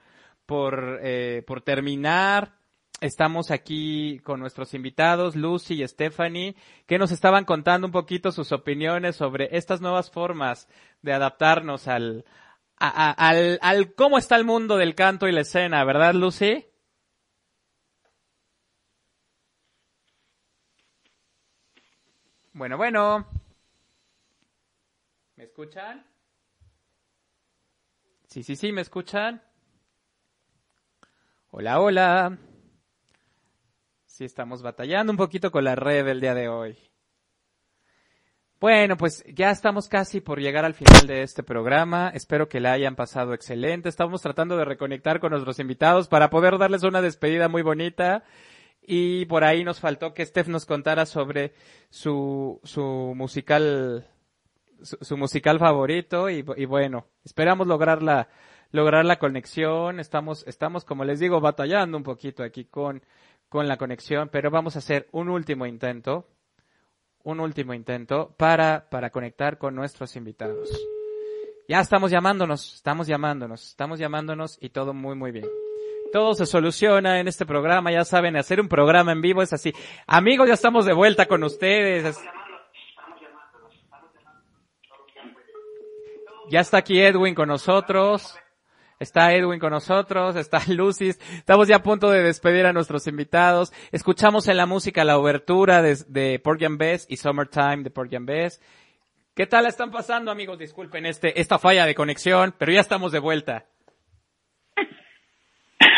[0.46, 2.60] por, eh, por terminar.
[3.02, 6.56] Estamos aquí con nuestros invitados, Lucy y Stephanie,
[6.86, 10.70] que nos estaban contando un poquito sus opiniones sobre estas nuevas formas
[11.02, 12.24] de adaptarnos al,
[12.78, 16.68] al, al cómo está el mundo del canto y la escena, ¿verdad, Lucy?
[22.56, 23.28] Bueno, bueno.
[25.36, 26.06] ¿Me escuchan?
[28.30, 29.42] Sí, sí, sí, ¿me escuchan?
[31.52, 32.38] Hola, hola.
[34.06, 36.78] Sí, estamos batallando un poquito con la red el día de hoy.
[38.62, 42.10] Bueno, pues ya estamos casi por llegar al final de este programa.
[42.14, 43.90] Espero que la hayan pasado excelente.
[43.90, 48.24] Estamos tratando de reconectar con nuestros invitados para poder darles una despedida muy bonita
[48.88, 51.54] y por ahí nos faltó que Steph nos contara sobre
[51.90, 54.08] su, su musical,
[54.82, 58.30] su, musical favorito y, y, bueno, esperamos lograr la,
[58.72, 60.00] lograr la conexión.
[60.00, 63.04] Estamos, estamos, como les digo, batallando un poquito aquí con,
[63.50, 66.28] con la conexión, pero vamos a hacer un último intento,
[67.24, 70.70] un último intento para, para conectar con nuestros invitados.
[71.68, 75.65] Ya estamos llamándonos, estamos llamándonos, estamos llamándonos y todo muy, muy bien
[76.16, 79.74] todo se soluciona en este programa, ya saben, hacer un programa en vivo es así.
[80.08, 82.18] Amigos, ya estamos de vuelta con ustedes.
[86.50, 88.34] Ya está aquí Edwin con nosotros.
[88.98, 91.10] Está Edwin con nosotros, está Lucy.
[91.10, 93.74] Estamos ya a punto de despedir a nuestros invitados.
[93.92, 98.62] Escuchamos en la música la obertura de, de Porgy Bess y Summertime de Porgy Bess.
[99.34, 100.60] ¿Qué tal están pasando, amigos?
[100.60, 103.66] Disculpen este, esta falla de conexión, pero ya estamos de vuelta.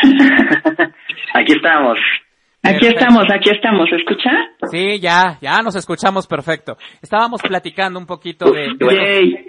[1.34, 1.98] aquí estamos.
[2.60, 4.30] Aquí estamos, aquí estamos, ¿escucha?
[4.70, 6.76] Sí, ya, ya nos escuchamos perfecto.
[7.00, 8.66] Estábamos platicando un poquito de...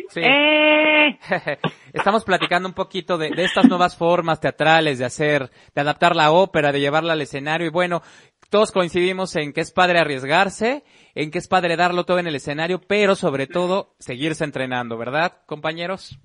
[0.10, 0.22] sí.
[0.24, 1.18] ¡Eh!
[1.94, 6.32] Estamos platicando un poquito de, de, estas nuevas formas teatrales de hacer, de adaptar la
[6.32, 8.04] ópera, de llevarla al escenario y bueno,
[8.50, 10.84] todos coincidimos en que es padre arriesgarse,
[11.16, 15.34] en que es padre darlo todo en el escenario, pero sobre todo seguirse entrenando, ¿verdad,
[15.46, 16.20] compañeros?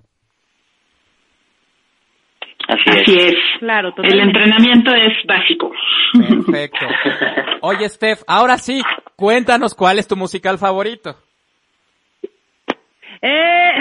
[2.69, 3.35] Así, es.
[3.59, 5.70] Claro, El entrenamiento es básico.
[6.12, 6.86] Perfecto.
[7.61, 8.82] Oye, Steph, ahora sí,
[9.16, 11.16] cuéntanos cuál es tu musical favorito.
[13.20, 13.73] Eh...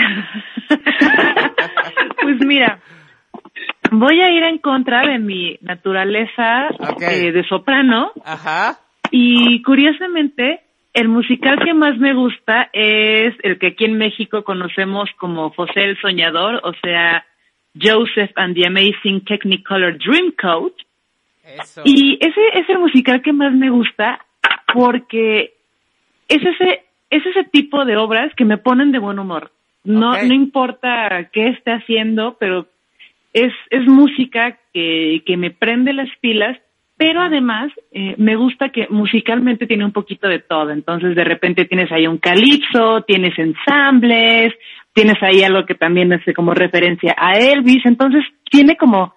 [2.21, 2.79] pues mira,
[3.91, 6.67] voy a ir en contra de mi naturaleza
[6.99, 8.11] eh, de soprano.
[8.25, 8.79] Ajá.
[9.11, 10.61] Y curiosamente,
[10.93, 15.83] el musical que más me gusta es el que aquí en México conocemos como José
[15.83, 17.25] el Soñador, o sea,
[17.75, 20.73] Joseph and the Amazing Technicolor Dreamcoat.
[21.83, 24.25] Y ese es el musical que más me gusta
[24.73, 25.53] porque
[26.27, 29.51] es ese, es ese tipo de obras que me ponen de buen humor.
[29.83, 32.67] No, no importa qué esté haciendo, pero
[33.33, 36.57] es, es música que, que me prende las pilas,
[36.95, 40.69] pero además eh, me gusta que musicalmente tiene un poquito de todo.
[40.69, 44.53] Entonces de repente tienes ahí un calipso, tienes ensambles,
[44.93, 49.13] tienes ahí algo que también hace como referencia a Elvis, entonces tiene como,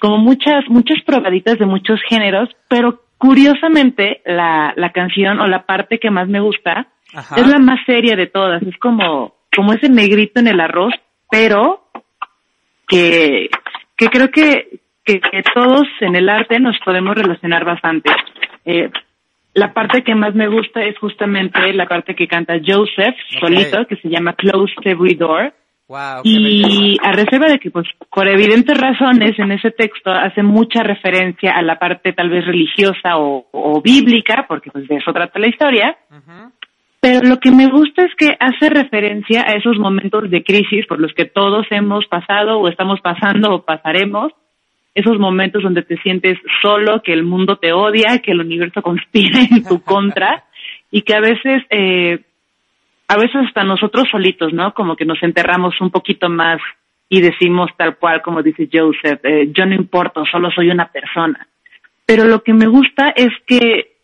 [0.00, 5.98] como muchas, muchas probaditas de muchos géneros, pero curiosamente la, la canción o la parte
[5.98, 6.88] que más me gusta
[7.36, 10.92] es la más seria de todas, es como, como ese negrito en el arroz,
[11.30, 11.88] pero
[12.86, 13.48] que,
[13.96, 15.20] que creo que, que,
[15.54, 18.10] todos en el arte nos podemos relacionar bastante.
[18.64, 18.90] Eh,
[19.56, 23.96] la parte que más me gusta es justamente la parte que canta Joseph solito, que
[23.96, 25.54] se llama Close Every Door.
[26.24, 31.52] y a reserva de que, pues, por evidentes razones, en ese texto hace mucha referencia
[31.52, 35.96] a la parte tal vez religiosa o, bíblica, porque pues de eso trata la historia.
[37.00, 41.00] Pero lo que me gusta es que hace referencia a esos momentos de crisis por
[41.00, 44.32] los que todos hemos pasado o estamos pasando o pasaremos
[44.96, 49.40] esos momentos donde te sientes solo, que el mundo te odia, que el universo conspira
[49.40, 50.44] en tu contra
[50.90, 52.24] y que a veces, eh,
[53.06, 54.72] a veces hasta nosotros solitos, ¿no?
[54.72, 56.60] Como que nos enterramos un poquito más
[57.10, 61.46] y decimos tal cual como dice Joseph, eh, yo no importo, solo soy una persona.
[62.06, 63.96] Pero lo que me gusta es que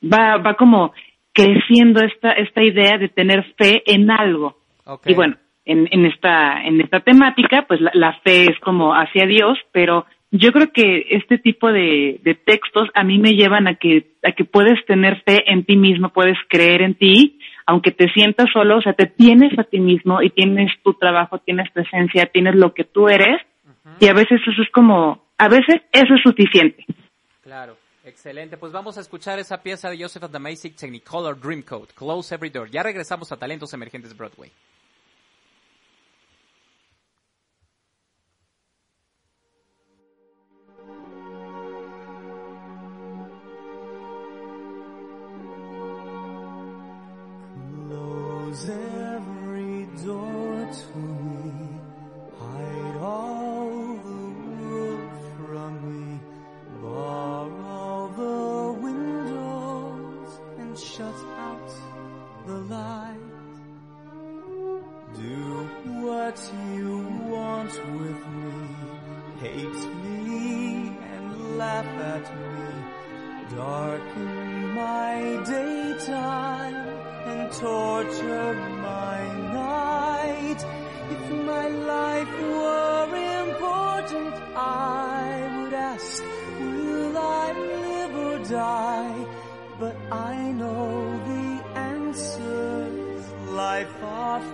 [0.00, 0.92] va, va como
[1.32, 4.56] creciendo esta, esta idea de tener fe en algo.
[5.04, 9.26] Y bueno, en, en, esta, en esta temática, pues la, la, fe es como hacia
[9.26, 13.76] Dios, pero yo creo que este tipo de, de, textos a mí me llevan a
[13.76, 18.08] que, a que puedes tener fe en ti mismo, puedes creer en ti, aunque te
[18.12, 22.26] sientas solo, o sea, te tienes a ti mismo y tienes tu trabajo, tienes presencia,
[22.26, 23.40] tienes lo que tú eres,
[24.00, 26.84] y a veces eso es como, a veces eso es suficiente.
[27.42, 27.76] Claro.
[28.04, 32.34] Excelente, pues vamos a escuchar esa pieza de Joseph and the Amazing Technicolor Dreamcoat, Close
[32.34, 32.70] Every Door.
[32.70, 34.50] Ya regresamos a Talentos Emergentes Broadway.
[48.64, 51.07] Every door to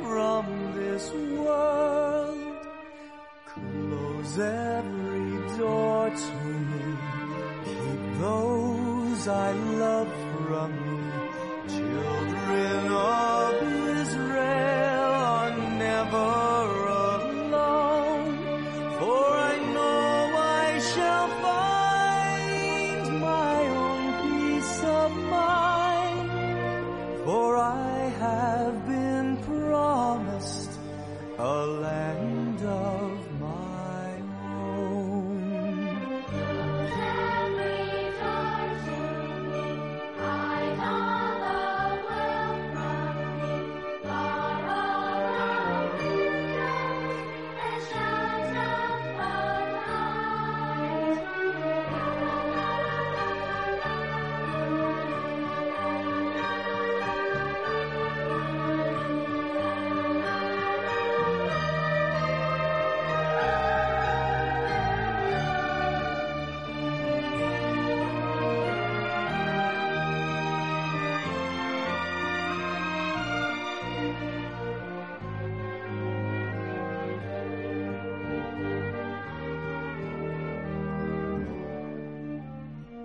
[0.03, 2.39] from this world.
[3.47, 6.35] Close every door to
[6.71, 6.97] me.
[7.65, 10.04] Keep those I love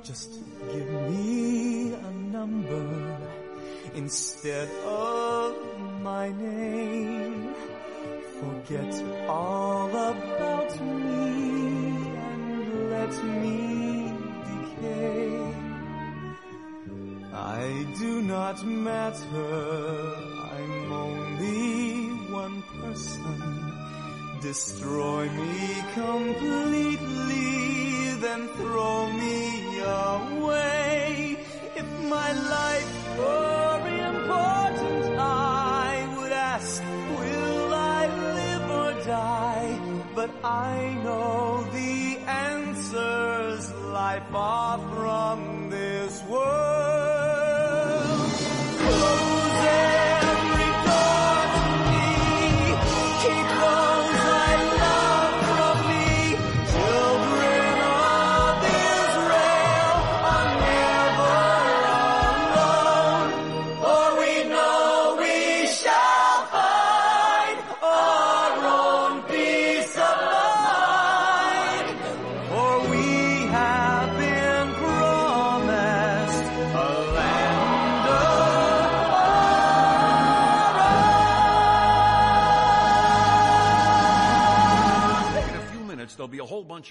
[0.10, 0.32] Just
[0.74, 3.18] give me a number
[3.94, 5.54] instead of
[6.02, 7.54] my name.
[8.40, 8.92] Forget
[9.28, 11.28] all about me
[12.28, 14.12] and let me
[14.50, 15.30] decay.
[17.32, 20.16] I do not matter,
[20.56, 23.60] I'm only one person.
[24.42, 27.50] Destroy me completely,
[28.26, 29.19] then throw me
[40.42, 41.49] I know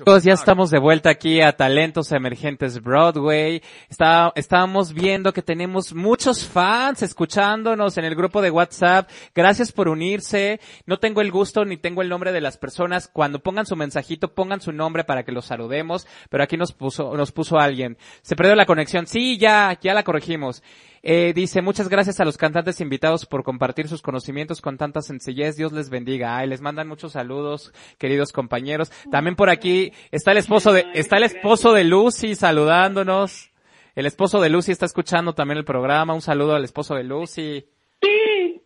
[0.09, 3.61] Todos ya estamos de vuelta aquí a Talentos Emergentes Broadway.
[3.91, 9.11] Está, estábamos viendo que tenemos muchos fans escuchándonos en el grupo de WhatsApp.
[9.35, 10.61] Gracias por unirse.
[10.87, 13.07] No tengo el gusto ni tengo el nombre de las personas.
[13.07, 16.07] Cuando pongan su mensajito, pongan su nombre para que los saludemos.
[16.31, 17.99] Pero aquí nos puso, nos puso alguien.
[18.23, 19.07] Se perdió la conexión.
[19.07, 20.63] Sí, ya, ya la corregimos.
[21.11, 25.57] Eh, dice, muchas gracias a los cantantes invitados por compartir sus conocimientos con tanta sencillez.
[25.57, 26.37] Dios les bendiga.
[26.37, 28.91] Ay, les mandan muchos saludos, queridos compañeros.
[29.11, 33.51] También por aquí está el esposo de, está el esposo de Lucy saludándonos.
[33.95, 36.13] El esposo de Lucy está escuchando también el programa.
[36.13, 37.65] Un saludo al esposo de Lucy.
[38.03, 38.61] Sí.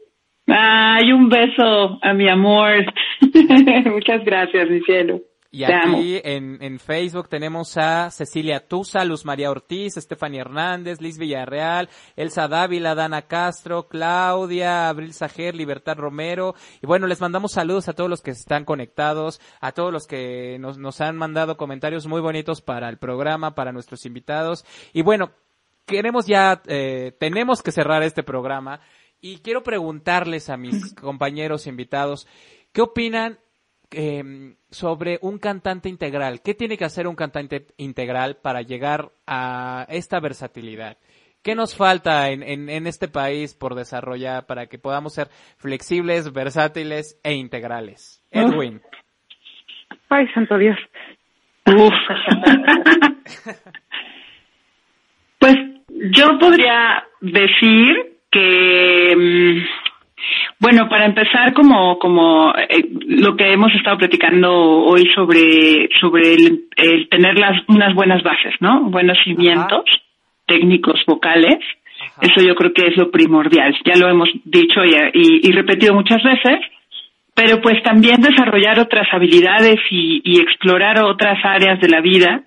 [0.48, 2.73] Ay, un beso a mi amor.
[3.85, 5.20] muchas gracias, mi cielo.
[5.55, 11.19] Y aquí en, en, Facebook tenemos a Cecilia Tusa, Luz María Ortiz, Estefania Hernández, Liz
[11.19, 16.55] Villarreal, Elsa Dávila, Dana Castro, Claudia, Abril Sajer, Libertad Romero.
[16.81, 20.57] Y bueno, les mandamos saludos a todos los que están conectados, a todos los que
[20.59, 24.65] nos, nos han mandado comentarios muy bonitos para el programa, para nuestros invitados.
[24.95, 25.33] Y bueno,
[25.85, 28.81] queremos ya, eh, tenemos que cerrar este programa.
[29.20, 32.27] Y quiero preguntarles a mis compañeros invitados,
[32.73, 33.39] ¿qué opinan
[33.93, 36.40] eh, sobre un cantante integral.
[36.43, 40.97] ¿Qué tiene que hacer un cantante integral para llegar a esta versatilidad?
[41.43, 45.28] ¿Qué nos falta en, en, en, este país por desarrollar para que podamos ser
[45.59, 48.23] flexibles, versátiles e integrales?
[48.31, 48.81] Edwin.
[50.09, 50.78] Ay, santo Dios.
[55.39, 55.56] pues
[55.89, 59.81] yo podría decir que mm,
[60.62, 66.66] bueno, para empezar, como, como eh, lo que hemos estado platicando hoy sobre, sobre el,
[66.76, 68.82] el tener las, unas buenas bases, ¿no?
[68.82, 69.82] Buenos cimientos
[70.47, 71.59] técnicos vocales.
[72.20, 73.74] Eso yo creo que es lo primordial.
[73.84, 76.60] Ya lo hemos dicho y, y, y repetido muchas veces.
[77.34, 82.44] Pero pues también desarrollar otras habilidades y, y explorar otras áreas de la vida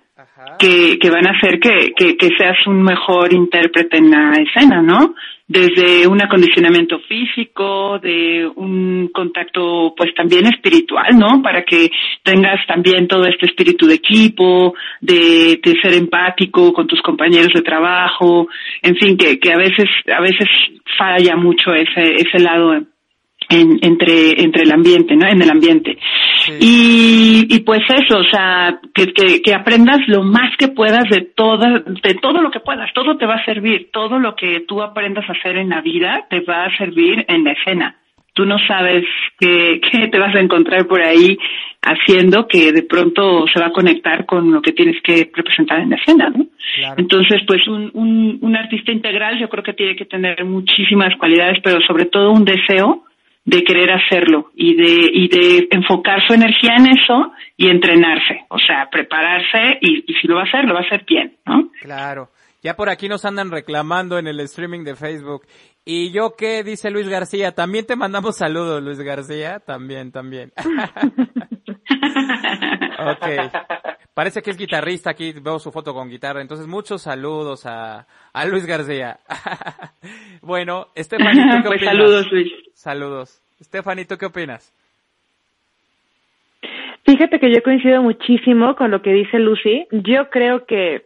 [0.58, 4.80] que, que van a hacer que, que, que seas un mejor intérprete en la escena,
[4.80, 5.14] ¿no?
[5.48, 11.40] Desde un acondicionamiento físico, de un contacto pues también espiritual, ¿no?
[11.40, 11.90] Para que
[12.24, 18.48] tengas también todo este espíritu de equipo, de, ser empático con tus compañeros de trabajo,
[18.82, 20.48] en fin, que, que a veces, a veces
[20.98, 22.80] falla mucho ese, ese lado
[23.48, 25.26] en, entre, entre el ambiente, ¿no?
[25.28, 25.98] En el ambiente.
[26.60, 31.22] Y, y pues eso, o sea, que, que, que, aprendas lo más que puedas de
[31.22, 34.82] toda, de todo lo que puedas, todo te va a servir, todo lo que tú
[34.82, 37.96] aprendas a hacer en la vida te va a servir en la escena.
[38.32, 39.04] Tú no sabes
[39.38, 41.36] qué, qué te vas a encontrar por ahí
[41.82, 45.90] haciendo que de pronto se va a conectar con lo que tienes que representar en
[45.90, 46.46] la escena, ¿no?
[46.96, 51.58] Entonces, pues un, un, un artista integral yo creo que tiene que tener muchísimas cualidades,
[51.62, 53.05] pero sobre todo un deseo
[53.46, 58.58] de querer hacerlo y de, y de enfocar su energía en eso y entrenarse, o
[58.58, 61.70] sea, prepararse y, y, si lo va a hacer, lo va a hacer bien, ¿no?
[61.80, 62.28] Claro.
[62.62, 65.46] Ya por aquí nos andan reclamando en el streaming de Facebook.
[65.84, 66.64] ¿Y yo qué?
[66.64, 67.52] Dice Luis García.
[67.52, 69.60] También te mandamos saludos, Luis García.
[69.60, 70.52] También, también.
[72.98, 73.26] ok.
[74.16, 75.10] Parece que es guitarrista.
[75.10, 76.40] Aquí veo su foto con guitarra.
[76.40, 79.18] Entonces, muchos saludos a, a Luis García.
[80.40, 81.94] bueno, Estefanito, ¿qué pues opinas?
[81.94, 82.52] Saludos, Luis.
[82.72, 83.42] Saludos.
[83.60, 84.72] Estefanito, ¿qué opinas?
[87.04, 89.86] Fíjate que yo coincido muchísimo con lo que dice Lucy.
[89.90, 91.04] Yo creo que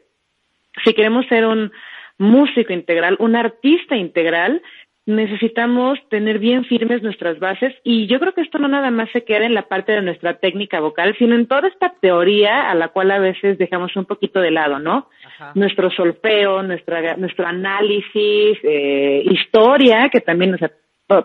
[0.85, 1.73] si queremos ser un
[2.17, 4.63] músico integral, un artista integral,
[5.07, 9.25] necesitamos tener bien firmes nuestras bases y yo creo que esto no nada más se
[9.25, 12.89] queda en la parte de nuestra técnica vocal, sino en toda esta teoría a la
[12.89, 15.09] cual a veces dejamos un poquito de lado, ¿no?
[15.25, 15.53] Ajá.
[15.55, 20.71] Nuestro solfeo, nuestra, nuestro análisis, eh, historia, que también, o sea,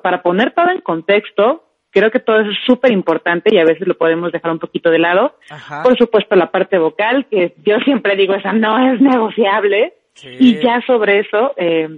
[0.01, 3.87] para poner todo en contexto, creo que todo eso es súper importante y a veces
[3.87, 5.35] lo podemos dejar un poquito de lado.
[5.49, 5.83] Ajá.
[5.83, 9.93] Por supuesto, la parte vocal, que yo siempre digo, esa no es negociable.
[10.13, 10.29] Sí.
[10.39, 11.89] Y ya sobre eso, eh,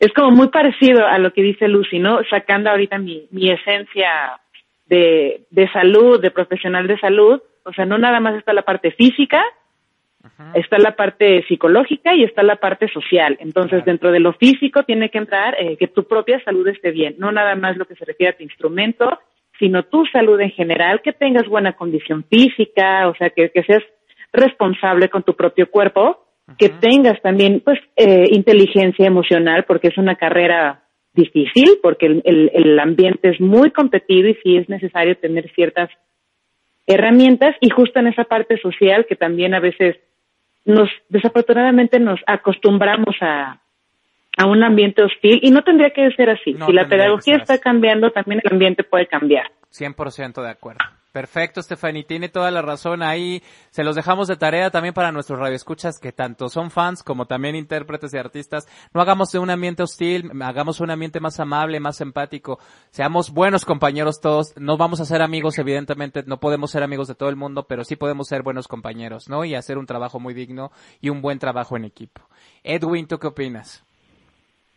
[0.00, 2.20] es como muy parecido a lo que dice Lucy, ¿no?
[2.30, 4.38] Sacando ahorita mi, mi esencia
[4.86, 8.92] de, de salud, de profesional de salud, o sea, no nada más está la parte
[8.92, 9.42] física,
[10.22, 10.52] Ajá.
[10.54, 13.36] está la parte psicológica y está la parte social.
[13.40, 13.84] Entonces, Claro.
[13.86, 17.30] dentro de lo físico tiene que entrar eh, que tu propia salud esté bien, no
[17.32, 19.18] nada más lo que se refiere a tu instrumento,
[19.58, 23.82] sino tu salud en general, que tengas buena condición física, o sea, que, que seas
[24.32, 30.14] responsable con tu propio cuerpo, que tengas también, pues, eh, inteligencia emocional, porque es una
[30.14, 35.50] carrera difícil, porque el, el, el ambiente es muy competido y sí es necesario tener
[35.54, 35.90] ciertas
[36.86, 39.96] herramientas y justo en esa parte social que también a veces
[40.64, 43.60] nos desafortunadamente nos acostumbramos a,
[44.36, 46.52] a un ambiente hostil y no tendría que ser así.
[46.54, 49.50] No si la pedagogía está cambiando, también el ambiente puede cambiar.
[49.70, 50.78] 100% de acuerdo.
[51.12, 53.02] Perfecto, Stephanie, tiene toda la razón.
[53.02, 57.24] Ahí se los dejamos de tarea también para nuestros radioescuchas que tanto son fans como
[57.24, 58.68] también intérpretes y artistas.
[58.92, 62.58] No hagamos de un ambiente hostil, hagamos un ambiente más amable, más empático.
[62.90, 64.54] Seamos buenos compañeros todos.
[64.58, 67.84] No vamos a ser amigos, evidentemente, no podemos ser amigos de todo el mundo, pero
[67.84, 69.46] sí podemos ser buenos compañeros, ¿no?
[69.46, 72.20] Y hacer un trabajo muy digno y un buen trabajo en equipo.
[72.62, 73.82] Edwin, ¿tú qué opinas?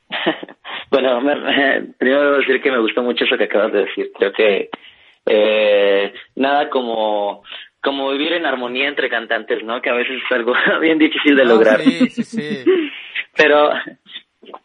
[0.91, 1.19] bueno,
[1.97, 4.11] primero debo decir que me gustó mucho eso que acabas de decir.
[4.17, 4.69] Creo que
[5.25, 7.43] eh, nada como
[7.81, 9.81] como vivir en armonía entre cantantes, ¿no?
[9.81, 11.81] Que a veces es algo bien difícil de lograr.
[11.81, 12.65] Sí, sí, sí.
[13.35, 13.71] Pero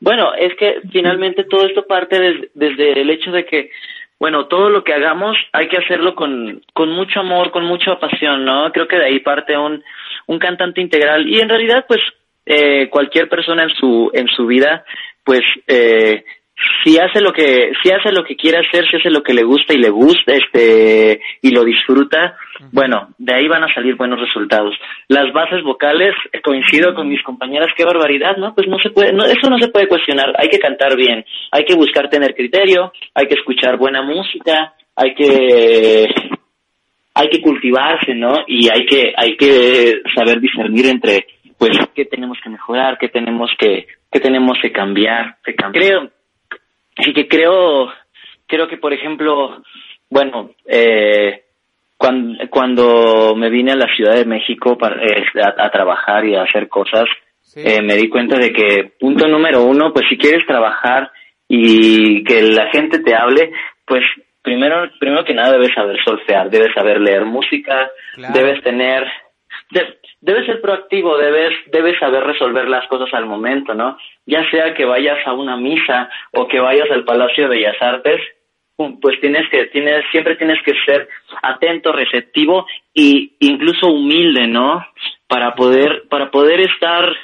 [0.01, 3.71] bueno, es que finalmente todo esto parte desde el hecho de que,
[4.19, 8.45] bueno, todo lo que hagamos hay que hacerlo con, con mucho amor, con mucha pasión,
[8.45, 8.71] ¿no?
[8.73, 9.83] Creo que de ahí parte un,
[10.27, 12.01] un cantante integral y en realidad, pues,
[12.45, 14.85] eh, cualquier persona en su, en su vida,
[15.25, 16.25] pues, eh,
[16.83, 19.43] si hace lo que si hace lo que quiere hacer, si hace lo que le
[19.43, 22.37] gusta y le gusta, este y lo disfruta,
[22.73, 24.75] bueno, de ahí van a salir buenos resultados.
[25.09, 28.55] Las bases vocales, eh, coincido con mis compañeras, qué barbaridad, ¿no?
[28.55, 30.33] Pues no se puede, no, eso no se puede cuestionar.
[30.39, 35.15] Hay que cantar bien, hay que buscar tener criterio, hay que escuchar buena música, hay
[35.15, 36.07] que
[37.15, 38.45] hay que cultivarse, ¿no?
[38.47, 41.27] Y hay que hay que saber discernir entre
[41.59, 45.85] pues qué tenemos que mejorar, qué tenemos que qué tenemos que cambiar, que cambiar.
[45.85, 46.16] Creo
[46.97, 47.93] Así que creo,
[48.47, 49.63] creo que por ejemplo,
[50.09, 51.43] bueno, eh,
[51.97, 55.25] cuando, cuando me vine a la Ciudad de México para, eh,
[55.57, 57.05] a, trabajar y a hacer cosas,
[57.55, 61.11] eh, me di cuenta de que punto número uno, pues si quieres trabajar
[61.49, 63.53] y que la gente te hable,
[63.87, 64.03] pues
[64.43, 67.91] primero, primero que nada debes saber solfear, debes saber leer música,
[68.33, 69.05] debes tener,
[70.27, 73.97] debes ser proactivo, debes, debes saber resolver las cosas al momento, ¿no?
[74.27, 78.21] Ya sea que vayas a una misa o que vayas al Palacio de Bellas Artes,
[78.77, 81.09] pues tienes que, tienes, siempre tienes que ser
[81.43, 84.85] atento, receptivo e incluso humilde, ¿no?
[85.29, 87.15] Para poder, para poder estar,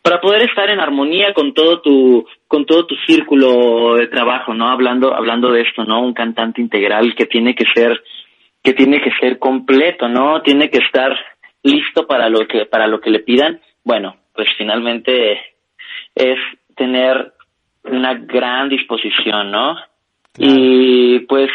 [0.00, 4.70] para poder estar en armonía con todo tu, con todo tu círculo de trabajo, ¿no?
[4.70, 6.00] Hablando, hablando de esto, ¿no?
[6.00, 8.00] Un cantante integral que tiene que ser,
[8.62, 10.40] que tiene que ser completo, ¿no?
[10.42, 11.12] Tiene que estar
[11.62, 15.40] listo para lo que para lo que le pidan, bueno, pues finalmente
[16.14, 16.38] es
[16.76, 17.32] tener
[17.84, 19.76] una gran disposición, ¿no?
[20.38, 21.50] Y pues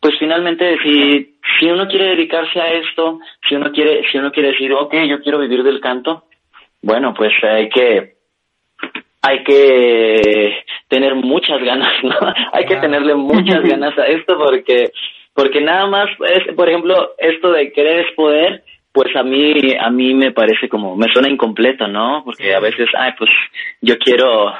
[0.00, 4.52] pues finalmente si si uno quiere dedicarse a esto, si uno quiere si uno quiere
[4.52, 6.24] decir, ok, yo quiero vivir del canto",
[6.82, 8.14] bueno, pues hay que
[9.22, 12.16] hay que tener muchas ganas, ¿no?
[12.52, 14.90] hay que tenerle muchas ganas a esto porque
[15.34, 19.90] porque nada más es, por ejemplo, esto de querer es poder, pues a mí a
[19.90, 23.30] mí me parece como me suena incompleto no porque a veces ay pues
[23.80, 24.52] yo quiero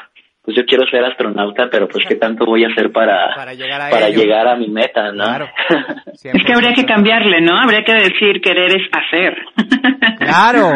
[0.43, 3.81] pues yo quiero ser astronauta pero pues qué tanto voy a hacer para para llegar
[3.81, 5.49] a, para llegar a mi meta no claro.
[6.23, 9.37] Es que habría que cambiarle no habría que decir querer es hacer.
[10.19, 10.69] Claro.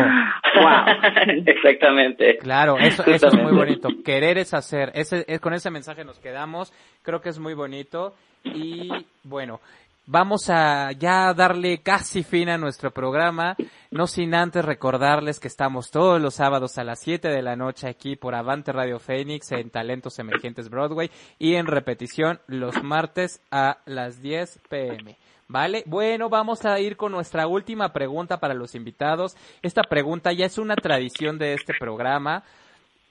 [0.55, 0.85] Wow
[1.47, 2.39] exactamente.
[2.39, 3.89] Claro eso, eso es muy bonito.
[4.05, 4.91] Querer es hacer.
[4.95, 6.73] Ese es, con ese mensaje nos quedamos.
[7.03, 8.15] Creo que es muy bonito.
[8.45, 8.91] Y
[9.23, 9.61] bueno
[10.07, 13.57] Vamos a ya darle casi fin a nuestro programa,
[13.91, 17.89] no sin antes recordarles que estamos todos los sábados a las 7 de la noche
[17.89, 23.79] aquí por Avante Radio Fénix en Talentos Emergentes Broadway y en repetición los martes a
[23.87, 25.17] las 10 pm.
[25.49, 25.83] ¿Vale?
[25.87, 29.35] Bueno, vamos a ir con nuestra última pregunta para los invitados.
[29.63, 32.43] Esta pregunta ya es una tradición de este programa.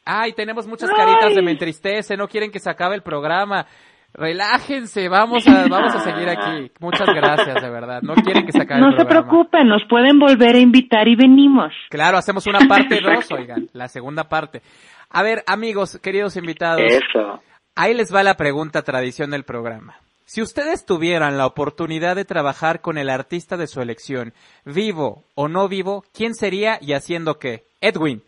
[0.05, 3.65] Ay, tenemos muchas caritas de me entristece, no quieren que se acabe el programa.
[4.13, 6.71] Relájense, vamos a, vamos a seguir aquí.
[6.79, 8.01] Muchas gracias, de verdad.
[8.03, 9.27] No quieren que se acabe No el se programa.
[9.27, 11.73] preocupen, nos pueden volver a invitar y venimos.
[11.89, 14.61] Claro, hacemos una parte dos, oigan, la segunda parte.
[15.09, 17.41] A ver, amigos, queridos invitados, eso
[17.75, 19.95] ahí les va la pregunta tradición del programa.
[20.25, 24.33] Si ustedes tuvieran la oportunidad de trabajar con el artista de su elección,
[24.63, 27.63] vivo o no vivo, ¿quién sería y haciendo qué?
[27.81, 28.21] Edwin.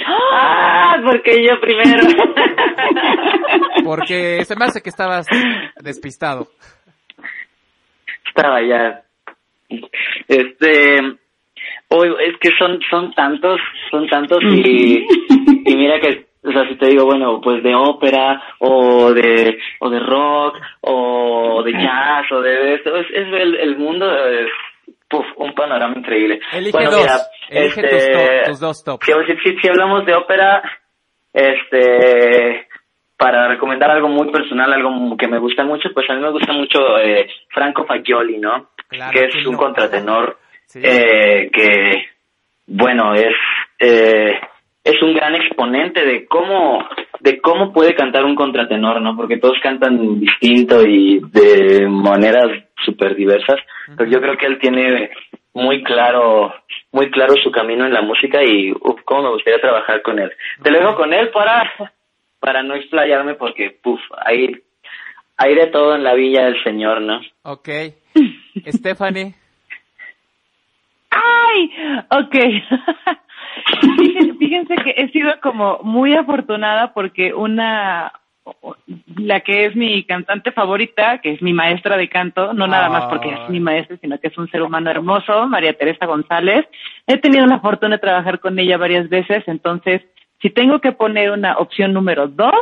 [0.00, 2.02] ah porque yo primero
[3.84, 5.26] Porque se me hace que estabas
[5.80, 6.48] despistado.
[8.28, 9.02] estaba ya
[10.28, 10.98] este
[11.88, 15.06] hoy es que son son tantos son tantos y
[15.66, 19.90] y mira que o sea si te digo bueno pues de ópera o de o
[19.90, 24.48] de rock o de jazz o de esto es, es el, el mundo es
[25.08, 27.00] puf, un panorama increíble Elige bueno dos.
[27.00, 27.16] mira
[27.50, 29.02] Elige este tus, top- tus dos top.
[29.04, 30.62] si, si, si hablamos de ópera
[31.32, 32.66] este
[33.16, 36.52] para recomendar algo muy personal, algo que me gusta mucho, pues a mí me gusta
[36.52, 38.70] mucho eh, Franco Fagioli, ¿no?
[38.88, 39.58] Claro, que es ¿quién un no?
[39.58, 40.80] contratenor Sí.
[40.82, 42.06] eh, que,
[42.66, 43.34] bueno, es
[43.78, 44.40] eh,
[44.82, 46.86] es un gran exponente de cómo
[47.20, 49.16] de cómo puede cantar un contratenor, ¿no?
[49.16, 53.56] Porque todos cantan distinto y de maneras súper diversas,
[53.96, 55.10] pero yo creo que él tiene
[55.54, 56.52] muy claro
[56.92, 60.32] muy claro su camino en la música y uf, cómo me gustaría trabajar con él.
[60.62, 61.70] Te lo dejo con él para
[62.44, 64.62] para no explayarme porque puf, hay
[65.38, 67.20] hay de todo en la villa del señor, ¿no?
[67.42, 67.68] Ok.
[68.66, 69.34] Stephanie.
[71.10, 71.70] ¡Ay!
[72.10, 72.36] Ok.
[73.98, 78.12] fíjense, fíjense que he sido como muy afortunada porque una,
[79.16, 83.06] la que es mi cantante favorita, que es mi maestra de canto, no nada más
[83.06, 86.66] porque es mi maestra, sino que es un ser humano hermoso, María Teresa González.
[87.06, 90.02] He tenido la fortuna de trabajar con ella varias veces, entonces,
[90.44, 92.52] si tengo que poner una opción número dos,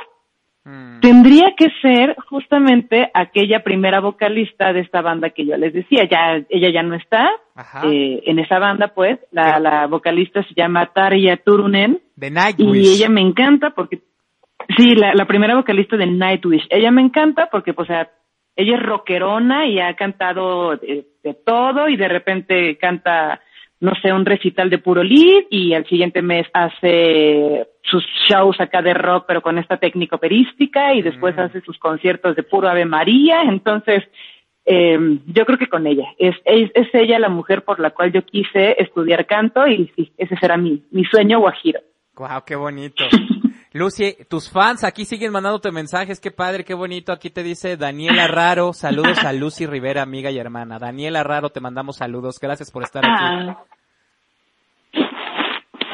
[1.01, 6.09] tendría que ser justamente aquella primera vocalista de esta banda que yo les decía.
[6.09, 7.29] Ya, ella ya no está
[7.83, 9.19] eh, en esa banda, pues.
[9.33, 12.01] La, la vocalista se llama Tarja Turunen.
[12.15, 12.87] De Nightwish.
[12.87, 14.01] Y ella me encanta porque
[14.77, 16.69] Sí, la, la primera vocalista de Nightwish.
[16.71, 18.13] Ella me encanta porque, pues, o sea,
[18.55, 23.41] ella es rockerona y ha cantado de, de todo y de repente canta,
[23.83, 28.81] no sé, un recital de puro lead y al siguiente mes hace sus shows acá
[28.81, 32.85] de rock pero con esta técnica operística y después hace sus conciertos de puro Ave
[32.85, 33.43] María.
[33.43, 34.05] Entonces,
[34.65, 36.07] eh, yo creo que con ella.
[36.17, 40.13] Es, es, es ella la mujer por la cual yo quise estudiar canto y sí,
[40.17, 41.81] ese será mi, mi sueño guajiro.
[42.15, 43.05] Wow, qué bonito.
[43.75, 47.13] Lucy, tus fans aquí siguen mandándote mensajes, qué padre, qué bonito.
[47.13, 50.79] Aquí te dice Daniela Raro, saludos a Lucy Rivera, amiga y hermana.
[50.79, 53.25] Daniela Raro, te mandamos saludos, gracias por estar aquí.
[53.25, 53.65] Ah.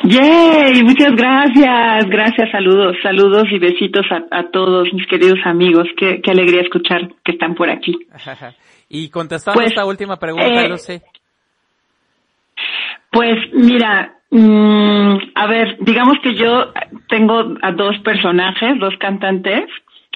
[0.04, 5.86] Yay, muchas gracias, gracias, saludos, saludos y besitos a, a todos mis queridos amigos.
[5.96, 7.94] Qué, qué alegría escuchar que están por aquí.
[8.88, 11.00] y contestando Pues, esta última pregunta, eh, Lucy.
[13.18, 16.72] Pues mira, mm, a ver, digamos que yo
[17.08, 19.64] tengo a dos personajes, dos cantantes,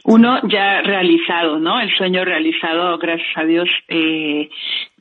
[0.05, 1.81] uno ya realizado, ¿no?
[1.81, 4.49] El sueño realizado, gracias a Dios, eh,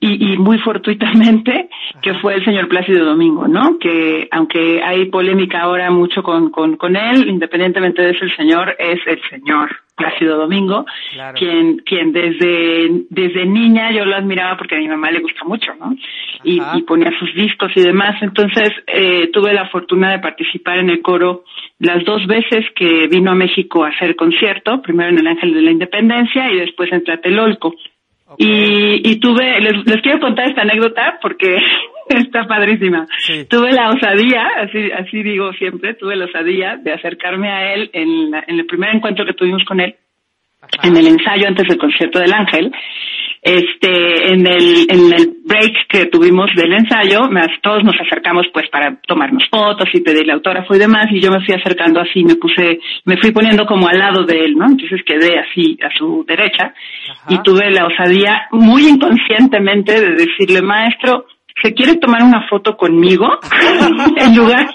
[0.01, 1.69] y, y muy fortuitamente,
[2.01, 3.77] que fue el señor Plácido Domingo, ¿no?
[3.79, 8.75] Que aunque hay polémica ahora mucho con, con, con él, independientemente de eso, el señor
[8.79, 11.37] es el señor Plácido Domingo, Claro.
[11.37, 15.71] quien, quien desde, desde niña yo lo admiraba porque a mi mamá le gusta mucho,
[15.79, 15.95] ¿no?
[16.43, 18.15] Y, y ponía sus discos y demás.
[18.23, 21.43] Entonces, eh, tuve la fortuna de participar en el coro
[21.77, 25.61] las dos veces que vino a México a hacer concierto, primero en el Ángel de
[25.61, 27.75] la Independencia y después en Tlatelolco.
[28.37, 31.57] Y, y tuve, les, les quiero contar esta anécdota porque
[32.09, 33.05] está padrísima.
[33.45, 38.31] Tuve la osadía, así, así digo siempre, tuve la osadía de acercarme a él en,
[38.31, 39.95] la- en el primer encuentro que tuvimos con él,
[40.83, 42.71] en el ensayo antes del concierto del Ángel.
[43.41, 47.21] Este, en el, en el break que tuvimos del ensayo,
[47.63, 51.43] todos nos acercamos pues para tomarnos fotos y pedirle autógrafo y demás, y yo me
[51.43, 54.67] fui acercando así, me puse, me fui poniendo como al lado de él, ¿no?
[54.67, 56.73] Entonces quedé así a su derecha
[57.29, 61.25] y tuve la osadía muy inconscientemente de decirle, maestro,
[61.61, 63.27] ¿se quiere tomar una foto conmigo?
[64.17, 64.67] en lugar,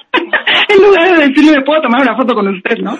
[0.69, 2.97] en lugar de decirle, ¿me puedo tomar una foto con usted, no?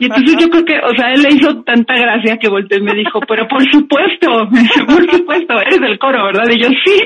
[0.00, 2.82] Y entonces yo creo que, o sea, él le hizo tanta gracia que volteó y
[2.82, 4.48] me dijo, pero por supuesto,
[4.86, 6.50] por supuesto, eres del coro, ¿verdad?
[6.50, 6.98] Y yo, sí,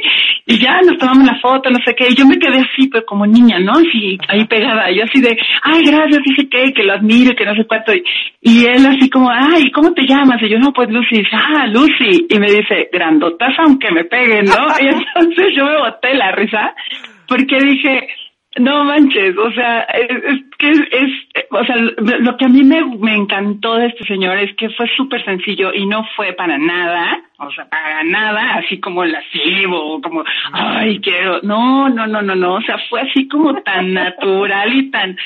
[0.47, 3.05] y ya nos tomamos la foto, no sé qué, y yo me quedé así, pues
[3.07, 3.73] como niña, ¿no?
[3.73, 7.55] Así, ahí pegada, yo así de, ay, gracias, dice que, que lo admiro, que no
[7.55, 8.03] sé cuánto, y,
[8.41, 10.43] y él así como, ay, ¿cómo te llamas?
[10.43, 14.67] Y yo, no, pues Lucy, ah, Lucy, y me dice, grandotas aunque me peguen, ¿no?
[14.81, 16.75] Y entonces yo me boté la risa,
[17.29, 18.09] porque dije,
[18.59, 22.85] no manches, o sea, es, que es, es- o sea, lo que a mí me,
[22.99, 27.21] me encantó de este señor es que fue súper sencillo y no fue para nada,
[27.47, 32.55] o sea, para nada, así como lascivo, como, ay, quiero, no, no, no, no, no,
[32.55, 35.17] o sea, fue así como tan natural y tan,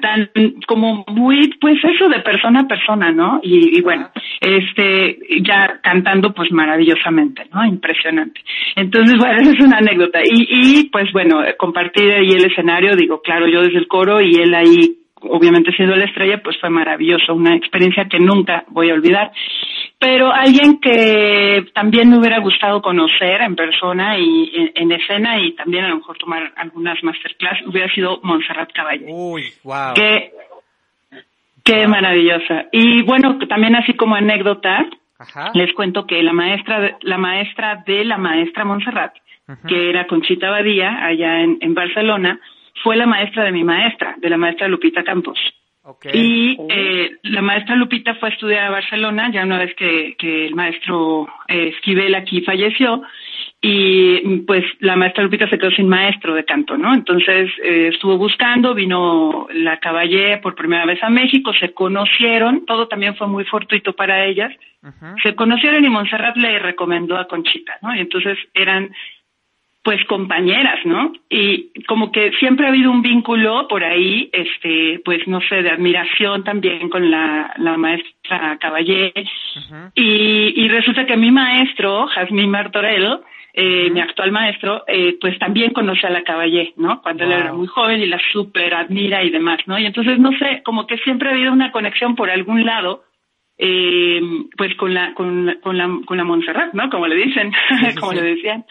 [0.00, 0.30] tan,
[0.66, 3.40] como muy, pues eso de persona a persona, ¿no?
[3.42, 4.10] Y, y bueno,
[4.40, 7.64] este, ya cantando pues maravillosamente, ¿no?
[7.64, 8.40] Impresionante.
[8.76, 10.20] Entonces, bueno, esa es una anécdota.
[10.24, 14.34] Y, y pues bueno, compartir ahí el escenario, digo, claro, yo desde el coro y
[14.34, 18.94] él ahí, obviamente siendo la estrella, pues fue maravilloso, una experiencia que nunca voy a
[18.94, 19.32] olvidar.
[20.06, 25.52] Pero alguien que también me hubiera gustado conocer en persona y en, en escena y
[25.52, 29.06] también a lo mejor tomar algunas masterclass hubiera sido Montserrat Caballé.
[29.08, 29.94] Uy, wow.
[29.94, 30.32] Qué,
[31.64, 32.66] qué maravillosa.
[32.72, 34.86] Y bueno, también así como anécdota,
[35.54, 39.14] les cuento que la maestra, de- la maestra de la maestra Montserrat,
[39.66, 42.38] que era Conchita Badía, allá en, en Barcelona,
[42.82, 45.38] fue la maestra de mi maestra, de la maestra Lupita Campos.
[46.14, 50.46] Y eh, la maestra Lupita fue a estudiar a Barcelona, ya una vez que, que
[50.46, 53.02] el maestro eh, Esquivel aquí falleció,
[53.60, 56.94] y pues la maestra Lupita se quedó sin maestro de canto, ¿no?
[56.94, 62.88] Entonces eh, estuvo buscando, vino la Caballé por primera vez a México, se conocieron, todo
[62.88, 64.52] también fue muy fortuito para ellas,
[65.22, 67.94] se conocieron y Montserrat le recomendó a Conchita, ¿no?
[67.94, 68.90] Y entonces eran
[69.84, 71.12] pues compañeras, ¿no?
[71.28, 75.70] Y como que siempre ha habido un vínculo por ahí, este, pues no sé, de
[75.70, 79.12] admiración también con la, la maestra Caballé.
[79.94, 83.20] y, y resulta que mi maestro, Jazmín Martorell,
[83.52, 87.02] eh, mi actual maestro, eh, pues también conoce a la Caballé, ¿no?
[87.02, 89.78] Cuando él era muy joven y la super admira y demás, ¿no?
[89.78, 93.04] Y entonces, no sé, como que siempre ha habido una conexión por algún lado,
[93.58, 94.20] eh,
[94.56, 96.88] pues con la, con, con la, con la Montserrat, ¿no?
[96.88, 97.52] Como le dicen,
[98.00, 98.64] como le decían.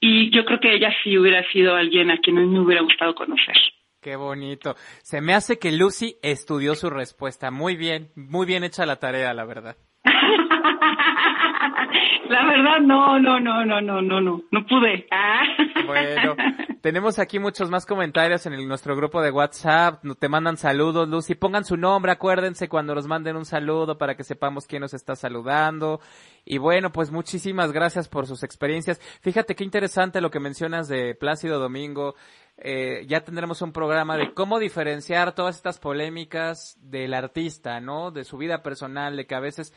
[0.00, 3.56] Y yo creo que ella sí hubiera sido alguien a quien me hubiera gustado conocer.
[4.00, 4.76] Qué bonito.
[5.02, 7.50] Se me hace que Lucy estudió su respuesta.
[7.50, 9.76] Muy bien, muy bien hecha la tarea, la verdad.
[12.28, 15.06] La verdad, no, no, no, no, no, no, no, no pude.
[15.10, 15.42] Ah.
[15.86, 16.34] Bueno,
[16.80, 20.02] tenemos aquí muchos más comentarios en el, nuestro grupo de WhatsApp.
[20.18, 21.34] Te mandan saludos, Lucy.
[21.34, 25.14] Pongan su nombre, acuérdense cuando nos manden un saludo para que sepamos quién nos está
[25.14, 26.00] saludando.
[26.44, 29.00] Y bueno, pues muchísimas gracias por sus experiencias.
[29.20, 32.14] Fíjate qué interesante lo que mencionas de Plácido Domingo.
[32.58, 38.10] Eh, ya tendremos un programa de cómo diferenciar todas estas polémicas del artista, ¿no?
[38.10, 39.74] De su vida personal, de que a veces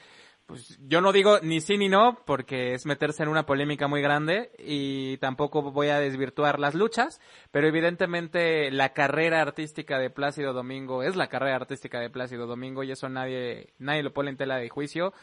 [0.49, 4.01] pues yo no digo ni sí ni no, porque es meterse en una polémica muy
[4.01, 7.21] grande y tampoco voy a desvirtuar las luchas,
[7.51, 12.81] pero evidentemente la carrera artística de Plácido Domingo es la carrera artística de Plácido Domingo
[12.81, 15.13] y eso nadie, nadie lo pone en tela de juicio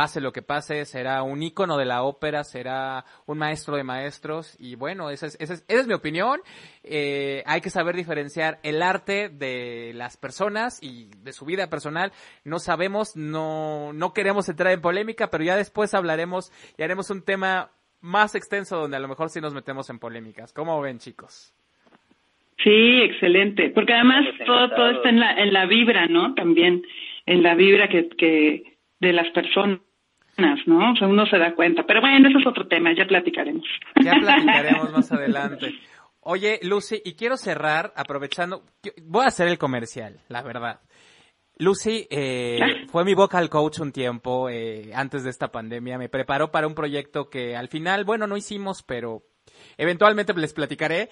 [0.00, 4.56] pase lo que pase, será un ícono de la ópera, será un maestro de maestros
[4.58, 6.40] y bueno, esa es, esa es, esa es mi opinión.
[6.82, 12.12] Eh, hay que saber diferenciar el arte de las personas y de su vida personal.
[12.46, 17.22] No sabemos, no, no queremos entrar en polémica, pero ya después hablaremos y haremos un
[17.22, 17.68] tema
[18.00, 20.54] más extenso donde a lo mejor sí nos metemos en polémicas.
[20.54, 21.52] ¿Cómo ven chicos?
[22.64, 26.32] Sí, excelente, porque además todo, todo está en la, en la vibra, ¿no?
[26.32, 26.86] También
[27.26, 29.80] en la vibra que, que de las personas,
[30.66, 30.92] ¿no?
[30.92, 31.84] O sea, uno se da cuenta.
[31.86, 33.66] Pero bueno, eso es otro tema, ya platicaremos.
[34.02, 35.74] Ya platicaremos más adelante.
[36.20, 38.62] Oye, Lucy, y quiero cerrar aprovechando,
[39.02, 40.80] voy a hacer el comercial, la verdad.
[41.56, 45.98] Lucy eh, fue mi vocal coach un tiempo eh, antes de esta pandemia.
[45.98, 49.22] Me preparó para un proyecto que al final, bueno, no hicimos, pero
[49.76, 51.10] eventualmente les platicaré.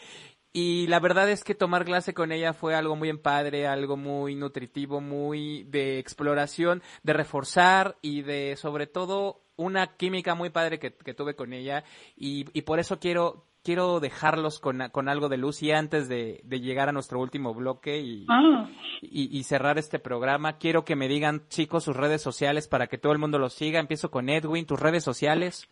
[0.53, 4.35] Y la verdad es que tomar clase con ella fue algo muy padre, algo muy
[4.35, 10.91] nutritivo, muy de exploración, de reforzar y de sobre todo una química muy padre que,
[10.91, 11.85] tuve con ella
[12.17, 16.41] y, y, por eso quiero quiero dejarlos con, con algo de luz y antes de,
[16.45, 18.71] de, llegar a nuestro último bloque y, ah.
[19.03, 20.59] y, y, cerrar este programa.
[20.59, 23.81] Quiero que me digan, chicos, sus redes sociales para que todo el mundo los siga.
[23.81, 25.69] Empiezo con Edwin, tus redes sociales.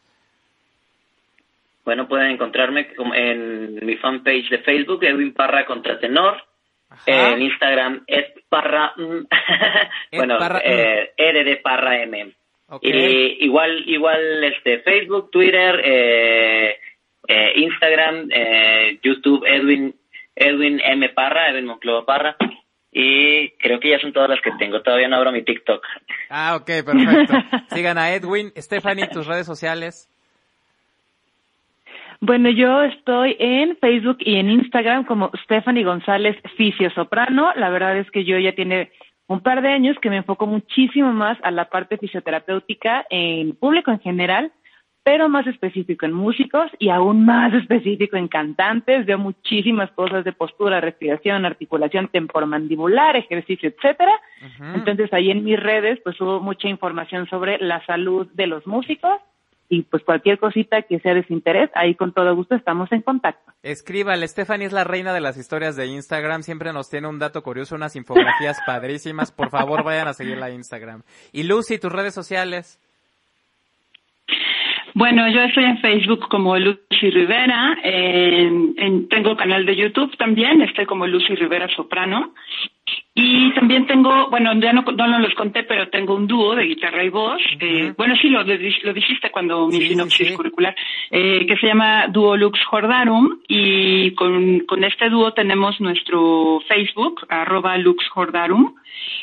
[1.86, 6.42] Bueno, pueden encontrarme en mi fanpage de Facebook, Edwin Parra Contratenor.
[7.06, 8.92] En Instagram, Ed Parra.
[10.12, 12.34] bueno, eh, R Parra M.
[12.82, 16.76] Y igual, igual este Facebook, Twitter, eh,
[17.28, 19.94] eh, Instagram, eh, YouTube, Edwin,
[20.34, 22.36] Edwin M Parra, Edwin Monclova Parra.
[22.90, 24.82] Y creo que ya son todas las que tengo.
[24.82, 25.84] Todavía no abro mi TikTok.
[26.30, 27.34] Ah, ok, perfecto.
[27.74, 28.52] Sigan a Edwin.
[28.56, 30.10] Stephanie, tus redes sociales.
[32.20, 37.50] Bueno, yo estoy en Facebook y en Instagram como Stephanie González Fisio Soprano.
[37.56, 38.90] La verdad es que yo ya tiene
[39.26, 43.90] un par de años que me enfoco muchísimo más a la parte fisioterapéutica en público
[43.90, 44.52] en general,
[45.02, 49.04] pero más específico en músicos y aún más específico en cantantes.
[49.04, 54.12] Veo muchísimas cosas de postura, respiración, articulación temporomandibular, ejercicio, etcétera.
[54.74, 59.20] Entonces ahí en mis redes pues hubo mucha información sobre la salud de los músicos
[59.68, 63.02] y pues cualquier cosita que sea de su interés, ahí con todo gusto estamos en
[63.02, 63.52] contacto.
[63.62, 67.42] Escríbale, Stephanie es la reina de las historias de Instagram, siempre nos tiene un dato
[67.42, 71.02] curioso, unas infografías padrísimas, por favor vayan a seguirla en Instagram.
[71.32, 72.78] Y Lucy, tus redes sociales.
[74.96, 80.86] Bueno, yo estoy en Facebook como Lucy Rivera, en, tengo canal de YouTube también, estoy
[80.86, 82.32] como Lucy Rivera Soprano.
[83.14, 87.04] Y también tengo, bueno, ya no, no los conté, pero tengo un dúo de guitarra
[87.04, 87.42] y voz.
[87.60, 90.74] eh, bueno, sí, lo, lo dijiste cuando mi sinopsis curricular,
[91.10, 93.40] eh, que se llama Dúo Lux Jordarum.
[93.48, 98.74] Y con, con este dúo tenemos nuestro Facebook, arroba Lux Jordarum.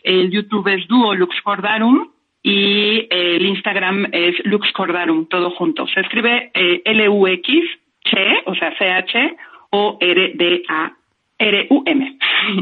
[0.04, 2.14] El YouTube es Dúo Lux Jordarum
[2.44, 5.88] y el Instagram es Lux Cordarum, todo junto.
[5.88, 7.64] Se escribe eh, L-U-X,
[8.04, 9.38] C, o sea, C-H,
[9.72, 10.98] o R-D-A.
[11.36, 12.20] R-U-M.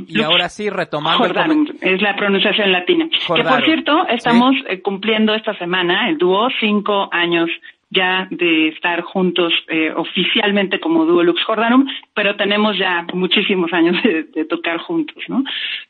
[0.08, 1.26] Y ahora sí, retomando.
[1.26, 3.10] Jordarum, es la pronunciación latina.
[3.10, 7.50] Que por cierto, estamos eh, cumpliendo esta semana, el dúo, cinco años
[7.92, 11.86] ya de estar juntos eh, oficialmente como dúo Lux Jordanum,
[12.16, 15.44] pero tenemos ya muchísimos años de, tocar juntos, ¿no?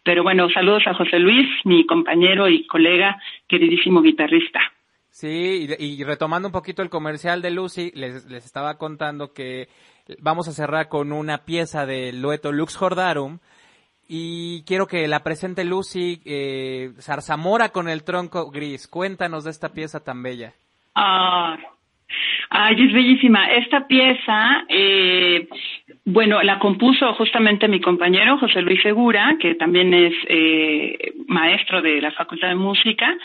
[0.04, 3.18] Pero bueno, saludos a José Luis, mi compañero y colega,
[3.48, 4.60] queridísimo guitarrista.
[5.10, 9.68] Sí, y, retomando un poquito el comercial de Lucy, les, les estaba contando que
[10.20, 13.40] vamos a cerrar con una pieza del dueto Lux Jordarum,
[14.14, 18.86] y quiero que la presente Lucy eh, Zarzamora con el tronco gris.
[18.90, 20.54] Cuéntanos de esta pieza tan bella.
[20.96, 21.56] Ah,
[22.50, 23.46] Ay, es bellísima.
[23.46, 25.48] Esta pieza, eh,
[26.06, 32.02] bueno, la compuso justamente mi compañero José Luis Segura, que también es eh, maestro de
[32.02, 33.18] la Facultad de Música.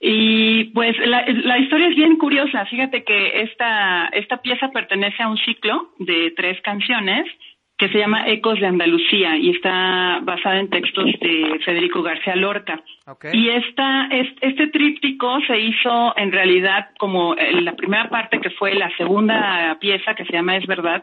[0.00, 2.64] Y pues la, la, historia es bien curiosa.
[2.66, 7.26] Fíjate que esta, esta pieza pertenece a un ciclo de tres canciones
[7.80, 12.82] que se llama Ecos de Andalucía y está basada en textos de Federico García Lorca.
[13.32, 14.06] Y esta,
[14.42, 20.14] este tríptico se hizo en realidad como la primera parte que fue la segunda pieza
[20.14, 21.02] que se llama Es Verdad,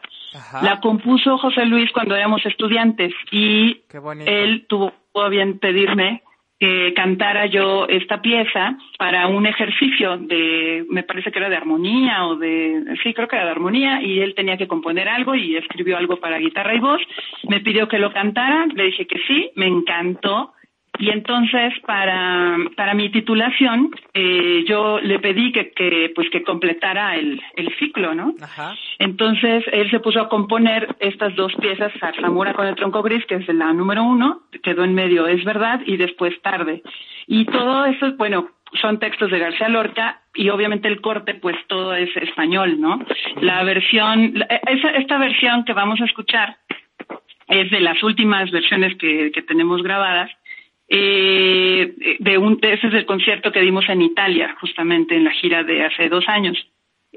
[0.61, 3.81] la compuso José Luis cuando éramos estudiantes y
[4.27, 4.93] él tuvo
[5.31, 6.21] bien pedirme
[6.59, 12.25] que cantara yo esta pieza para un ejercicio de, me parece que era de armonía
[12.25, 15.55] o de, sí, creo que era de armonía, y él tenía que componer algo y
[15.55, 17.01] escribió algo para guitarra y voz.
[17.47, 20.53] Me pidió que lo cantara, le dije que sí, me encantó
[20.99, 27.15] y entonces, para, para mi titulación, eh, yo le pedí que, que, pues, que completara
[27.15, 28.33] el, el ciclo, ¿no?
[28.41, 28.73] Ajá.
[28.99, 33.35] Entonces, él se puso a componer estas dos piezas, Zarzamora con el tronco gris, que
[33.35, 36.81] es la número uno, quedó en medio, es verdad, y después tarde.
[37.27, 38.49] Y todo eso, bueno,
[38.81, 42.99] son textos de García Lorca y obviamente el corte, pues todo es español, ¿no?
[43.41, 44.33] La versión,
[44.67, 46.57] esa, esta versión que vamos a escuchar
[47.47, 50.29] es de las últimas versiones que, que tenemos grabadas
[50.89, 55.63] eh, de un, ese es el concierto que dimos en Italia, justamente en la gira
[55.63, 56.57] de hace dos años.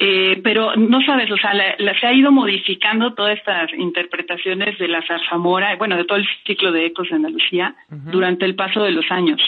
[0.02, 1.52] Eh, pero no sabes, o sea,
[2.00, 6.72] se ha ido modificando todas estas interpretaciones de la zarzamora, bueno, de todo el ciclo
[6.72, 9.40] de ecos de Andalucía durante el paso de los años.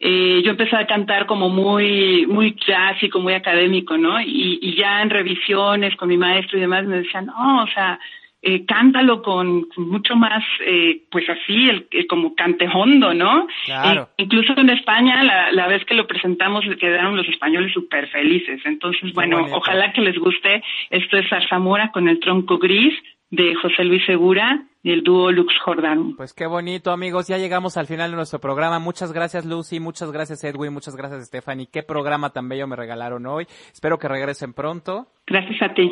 [0.00, 4.20] Eh, yo empecé a cantar como muy, muy clásico, muy académico, ¿no?
[4.20, 7.98] Y, y ya en revisiones con mi maestro y demás me decían, no, o sea,
[8.44, 13.46] eh, cántalo con, mucho más, eh, pues así, el, como cantejondo, ¿no?
[13.64, 14.10] Claro.
[14.18, 18.60] incluso en España, la, la vez que lo presentamos, quedaron los españoles súper felices.
[18.64, 20.62] Entonces, bueno, ojalá que les guste.
[20.90, 22.94] Esto es Zarzamora con el tronco gris
[23.30, 26.14] de José Luis Segura y el dúo Lux Jordán.
[26.14, 27.26] Pues qué bonito, amigos.
[27.26, 28.78] Ya llegamos al final de nuestro programa.
[28.78, 29.80] Muchas gracias, Lucy.
[29.80, 30.72] Muchas gracias, Edwin.
[30.72, 31.68] Muchas gracias, Stephanie.
[31.72, 33.46] Qué programa tan bello me regalaron hoy.
[33.72, 35.06] Espero que regresen pronto.
[35.26, 35.90] Gracias a ti.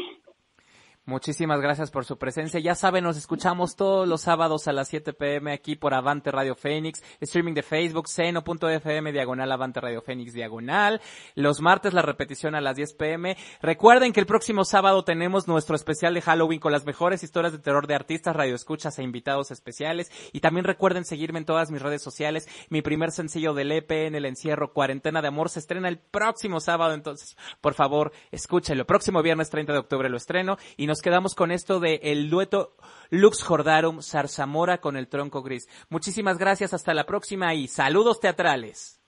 [1.05, 2.61] Muchísimas gracias por su presencia.
[2.61, 6.55] Ya saben, nos escuchamos todos los sábados a las 7 pm aquí por Avante Radio
[6.55, 11.01] Fénix, streaming de Facebook, seno.fm, diagonal Avante Radio Fénix, diagonal.
[11.35, 13.37] Los martes la repetición a las 10 pm.
[13.61, 17.59] Recuerden que el próximo sábado tenemos nuestro especial de Halloween con las mejores historias de
[17.59, 20.09] terror de artistas, radioescuchas e invitados especiales.
[20.33, 22.47] Y también recuerden seguirme en todas mis redes sociales.
[22.71, 26.61] Mi primer sencillo del EP en el encierro, Cuarentena de Amor, se estrena el próximo
[26.61, 26.95] sábado.
[26.95, 28.87] Entonces, por favor, escúchenlo.
[28.87, 32.77] Próximo viernes 30 de octubre lo estreno y nos quedamos con esto de el dueto
[33.09, 35.67] Lux Jordarum Zarzamora con el tronco gris.
[35.89, 39.02] Muchísimas gracias, hasta la próxima y saludos teatrales.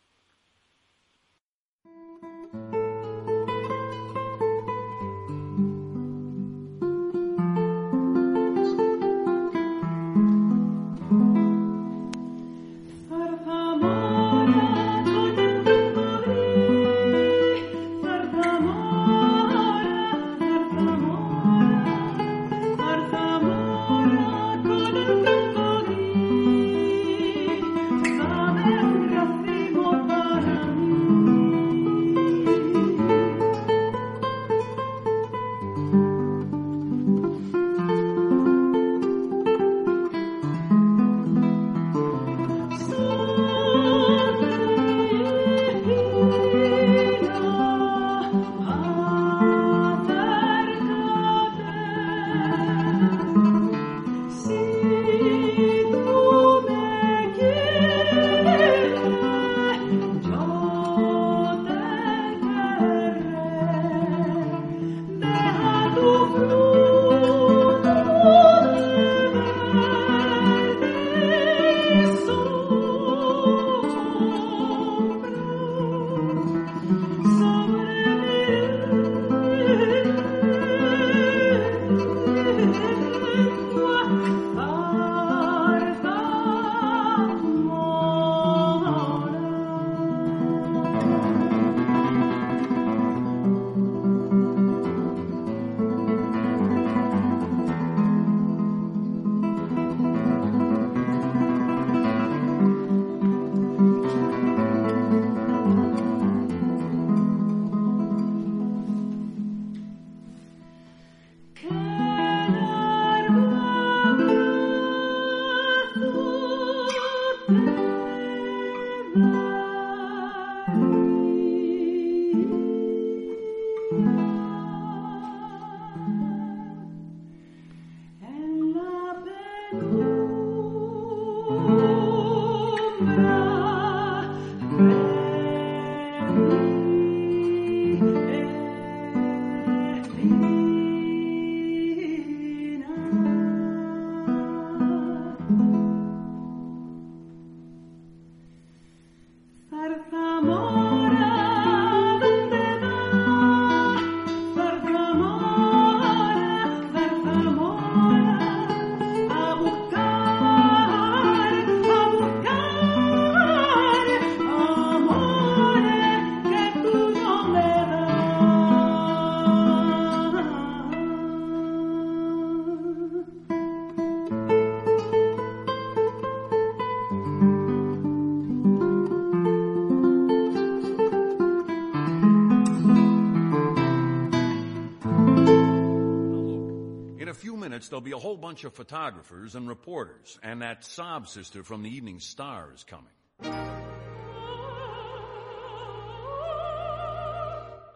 [188.05, 192.21] Be a whole bunch of photographers and reporters, and that sob sister from the Evening
[192.21, 193.07] Star is coming.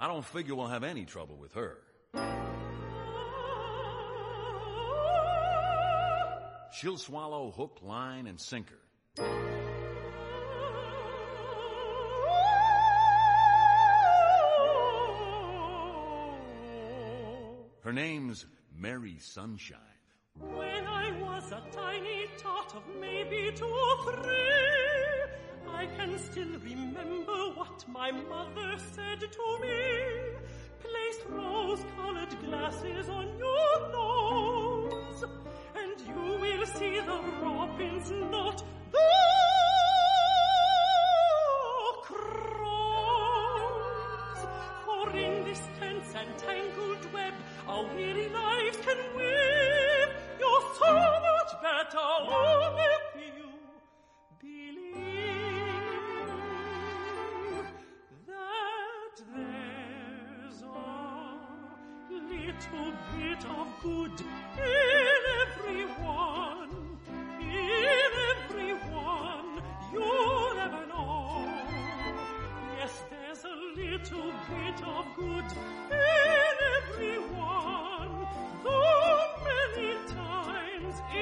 [0.01, 1.77] I don't figure we'll have any trouble with her.
[6.73, 8.79] She'll swallow hook, line, and sinker.
[17.83, 19.88] Her name's Mary Sunshine.
[20.41, 25.25] When I was a tiny tot of maybe two or three,
[25.69, 30.37] I can still remember what my mother said to me.
[30.81, 35.25] Place rose-colored glasses on your nose,
[35.77, 38.99] and you will see the robin's not The
[42.03, 43.29] crows,
[44.85, 47.35] for in this tense and tangled web,
[47.69, 49.58] a weary life can weave.
[74.11, 75.53] Little bit of good
[75.91, 77.38] in everyone,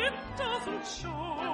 [0.04, 1.45] It doesn't show.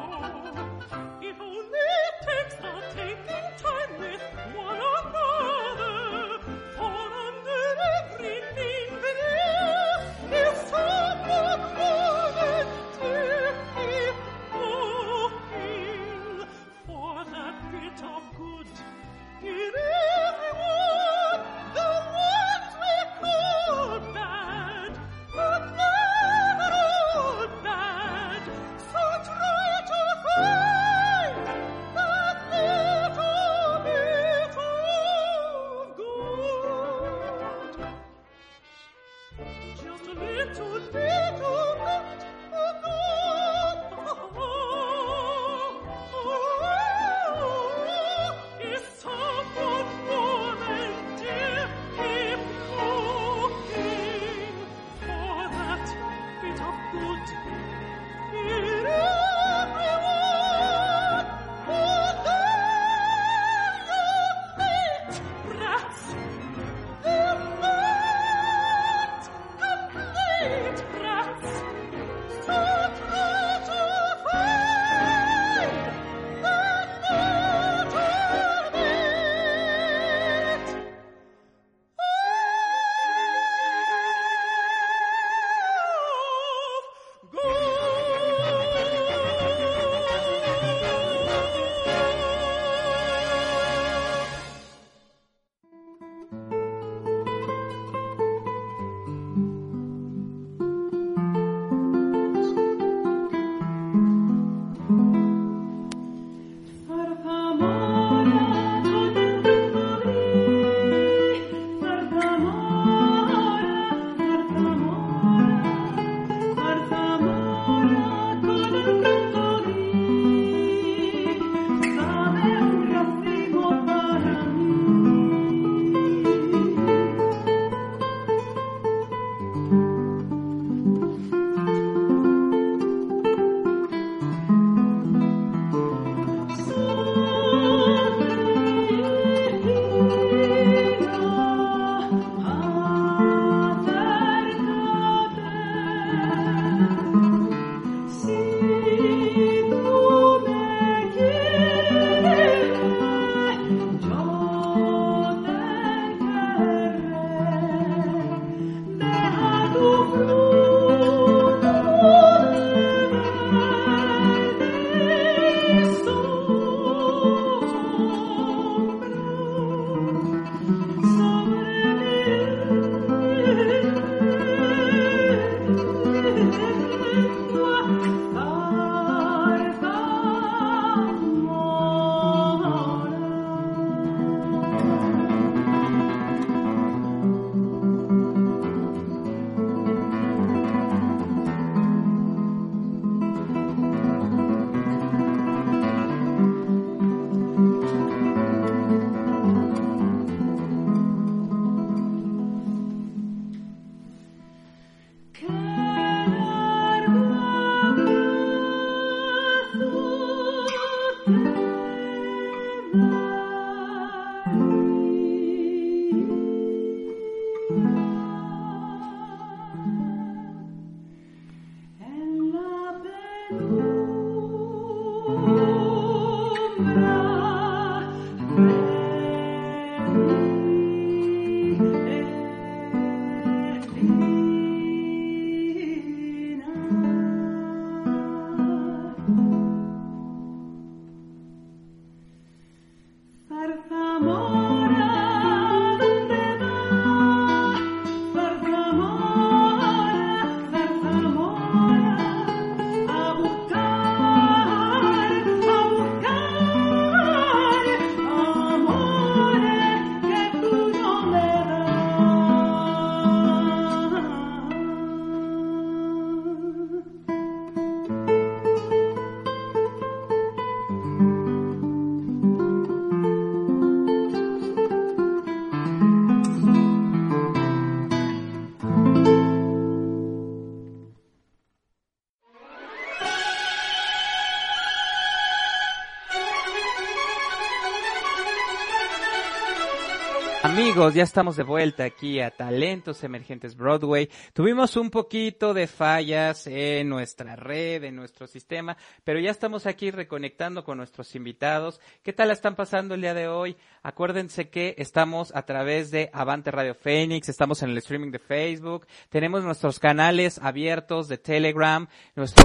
[291.02, 294.30] Amigos, ya estamos de vuelta aquí a Talentos Emergentes Broadway.
[294.52, 300.12] Tuvimos un poquito de fallas en nuestra red, en nuestro sistema, pero ya estamos aquí
[300.12, 302.00] reconectando con nuestros invitados.
[302.22, 303.76] ¿Qué tal están pasando el día de hoy?
[304.04, 309.08] Acuérdense que estamos a través de Avante Radio Phoenix, estamos en el streaming de Facebook,
[309.28, 312.06] tenemos nuestros canales abiertos de Telegram,
[312.36, 312.64] nuestro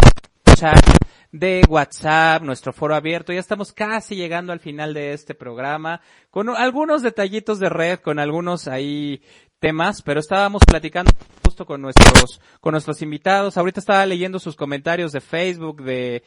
[0.56, 3.34] chat de WhatsApp, nuestro foro abierto.
[3.34, 8.20] Ya estamos casi llegando al final de este programa, con algunos detallitos de red, con
[8.20, 9.22] algunos ahí
[9.60, 11.12] temas, pero estábamos platicando
[11.44, 13.58] justo con nuestros, con nuestros invitados.
[13.58, 16.24] Ahorita estaba leyendo sus comentarios de Facebook, de,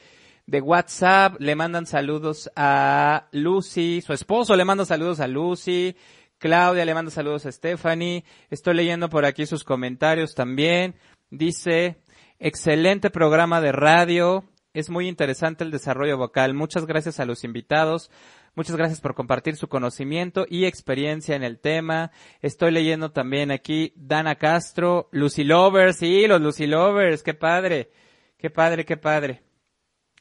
[0.47, 5.97] de WhatsApp, le mandan saludos a Lucy, su esposo le manda saludos a Lucy,
[6.39, 10.97] Claudia le manda saludos a Stephanie, estoy leyendo por aquí sus comentarios también,
[11.31, 12.03] dice,
[12.39, 16.55] excelente programa de radio, es muy interesante el desarrollo vocal.
[16.55, 18.11] Muchas gracias a los invitados.
[18.55, 22.11] Muchas gracias por compartir su conocimiento y experiencia en el tema.
[22.41, 27.91] Estoy leyendo también aquí Dana Castro, Lucy Lovers, sí, los Lucy Lovers, qué padre,
[28.39, 29.43] qué padre, qué padre.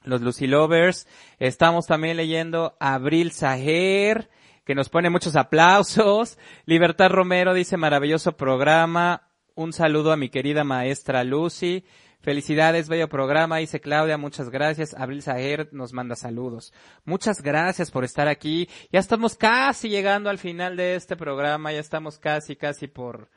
[0.04, 1.08] Los Lucy Lovers.
[1.40, 4.30] Estamos también leyendo Abril Sager,
[4.64, 6.38] que nos pone muchos aplausos.
[6.66, 9.30] Libertad Romero dice maravilloso programa.
[9.56, 11.84] Un saludo a mi querida maestra Lucy.
[12.22, 14.94] Felicidades, bello programa, dice Claudia, muchas gracias.
[14.94, 16.74] Abril Sager nos manda saludos.
[17.06, 18.68] Muchas gracias por estar aquí.
[18.92, 23.30] Ya estamos casi llegando al final de este programa, ya estamos casi, casi por,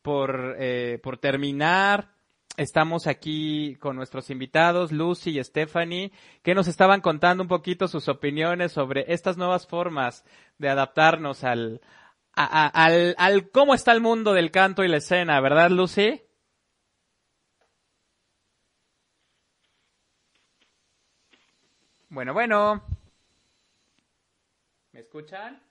[0.00, 2.14] por, eh, por terminar.
[2.56, 6.10] Estamos aquí con nuestros invitados, Lucy y Stephanie,
[6.42, 10.24] que nos estaban contando un poquito sus opiniones sobre estas nuevas formas
[10.56, 11.82] de adaptarnos al,
[12.32, 16.22] al, al cómo está el mundo del canto y la escena, ¿verdad, Lucy?
[22.12, 22.82] Bueno, bueno.
[24.90, 25.62] ¿Me escuchan?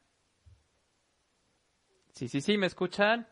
[2.13, 3.27] Sí, sí, sí, ¿me escuchan?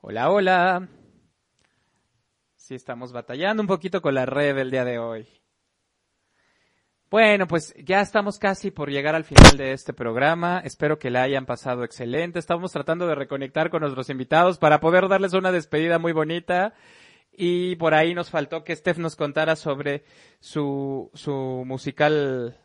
[0.00, 0.88] Hola, hola.
[2.56, 5.28] Sí, estamos batallando un poquito con la red el día de hoy.
[7.10, 10.60] Bueno, pues ya estamos casi por llegar al final de este programa.
[10.64, 12.38] Espero que la hayan pasado excelente.
[12.38, 16.72] Estamos tratando de reconectar con nuestros invitados para poder darles una despedida muy bonita.
[17.36, 20.04] Y por ahí nos faltó que Steph nos contara sobre
[20.40, 22.56] su, su musical,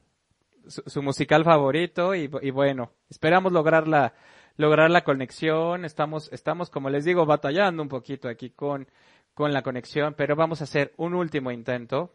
[0.68, 4.14] su, musical favorito y, y, bueno, esperamos lograr la,
[4.58, 5.86] lograr la conexión.
[5.86, 8.88] Estamos, estamos, como les digo, batallando un poquito aquí con,
[9.34, 12.14] con la conexión, pero vamos a hacer un último intento,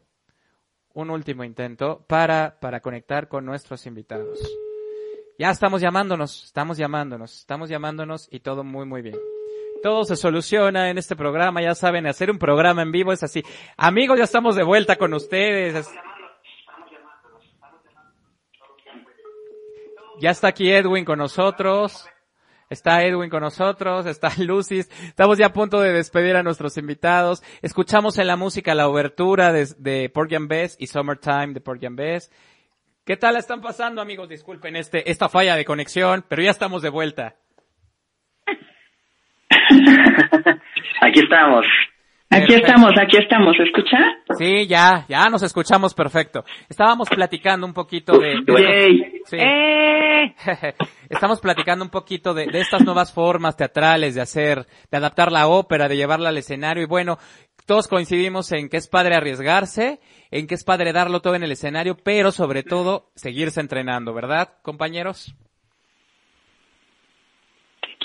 [0.92, 4.39] un último intento para, para conectar con nuestros invitados.
[5.41, 9.33] Ya estamos llamándonos, estamos llamándonos, estamos llamándonos y todo muy, muy bien
[9.84, 13.42] todo se soluciona en este programa, ya saben, hacer un programa en vivo es así.
[13.76, 15.86] Amigos, ya estamos de vuelta con ustedes.
[20.18, 22.08] Ya está aquí Edwin con nosotros.
[22.70, 24.78] Está Edwin con nosotros, está Lucy.
[24.78, 27.42] Estamos ya a punto de despedir a nuestros invitados.
[27.60, 31.84] Escuchamos en la música la obertura de, de Porgy and Bess y Summertime de Porgy
[31.84, 32.30] and Bess.
[33.04, 34.30] ¿Qué tal están pasando, amigos?
[34.30, 37.36] Disculpen este, esta falla de conexión, pero ya estamos de vuelta.
[41.00, 41.66] aquí estamos.
[42.31, 43.99] Aquí estamos, aquí estamos, ¿escucha?
[44.36, 46.44] Sí, ya, ya nos escuchamos perfecto.
[46.68, 48.34] Estábamos platicando un poquito de...
[49.26, 49.36] sí.
[49.39, 50.34] ¡Eh!
[51.08, 55.47] Estamos platicando un poquito de, de estas nuevas formas teatrales de hacer, de adaptar la
[55.47, 57.18] ópera, de llevarla al escenario y bueno,
[57.66, 60.00] todos coincidimos en que es padre arriesgarse,
[60.31, 64.55] en que es padre darlo todo en el escenario, pero sobre todo seguirse entrenando, ¿verdad,
[64.62, 65.34] compañeros?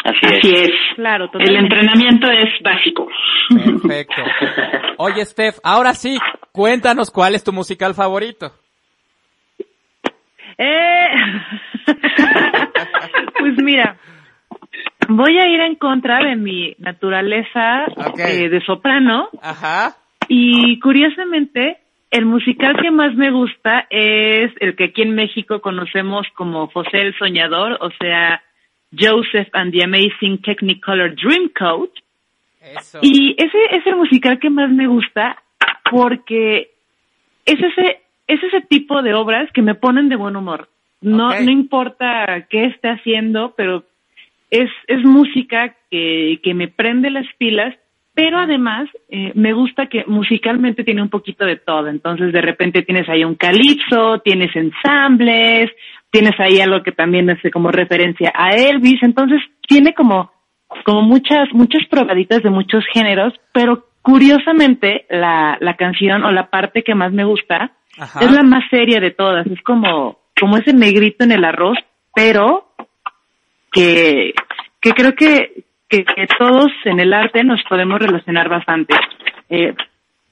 [0.03, 0.71] Así, es.
[0.95, 3.07] Claro, El entrenamiento es básico.
[3.49, 4.21] Perfecto.
[4.97, 6.17] Oye, Steph, ahora sí,
[6.51, 8.51] cuéntanos cuál es tu musical favorito.
[10.57, 11.09] Eh...
[13.39, 13.97] pues mira,
[15.07, 17.85] voy a ir en contra de mi naturaleza
[18.17, 19.29] eh, de soprano.
[19.41, 19.95] Ajá.
[20.27, 21.77] Y curiosamente,
[22.11, 27.01] el musical que más me gusta es el que aquí en México conocemos como José
[27.01, 28.41] el Soñador, o sea,
[28.91, 31.91] Joseph and the Amazing Technicolor Dreamcoat.
[33.01, 35.41] Y ese es el musical que más me gusta
[35.89, 36.71] porque
[37.45, 40.69] es ese, es ese tipo de obras que me ponen de buen humor.
[41.01, 43.85] No, no importa qué esté haciendo, pero
[44.51, 47.75] es, es música que, que me prende las pilas,
[48.13, 51.87] pero además eh, me gusta que musicalmente tiene un poquito de todo.
[51.87, 55.71] Entonces de repente tienes ahí un calipso, tienes ensambles,
[56.11, 60.31] tienes ahí algo que también hace como referencia a Elvis, entonces tiene como,
[60.85, 66.83] como muchas, muchas probaditas de muchos géneros, pero curiosamente la, la canción o la parte
[66.83, 67.71] que más me gusta
[68.21, 71.77] es la más seria de todas, es como, como ese negrito en el arroz,
[72.15, 72.69] pero
[73.71, 74.33] que,
[74.81, 78.95] que creo que, que, que todos en el arte nos podemos relacionar bastante.
[79.49, 79.73] Eh,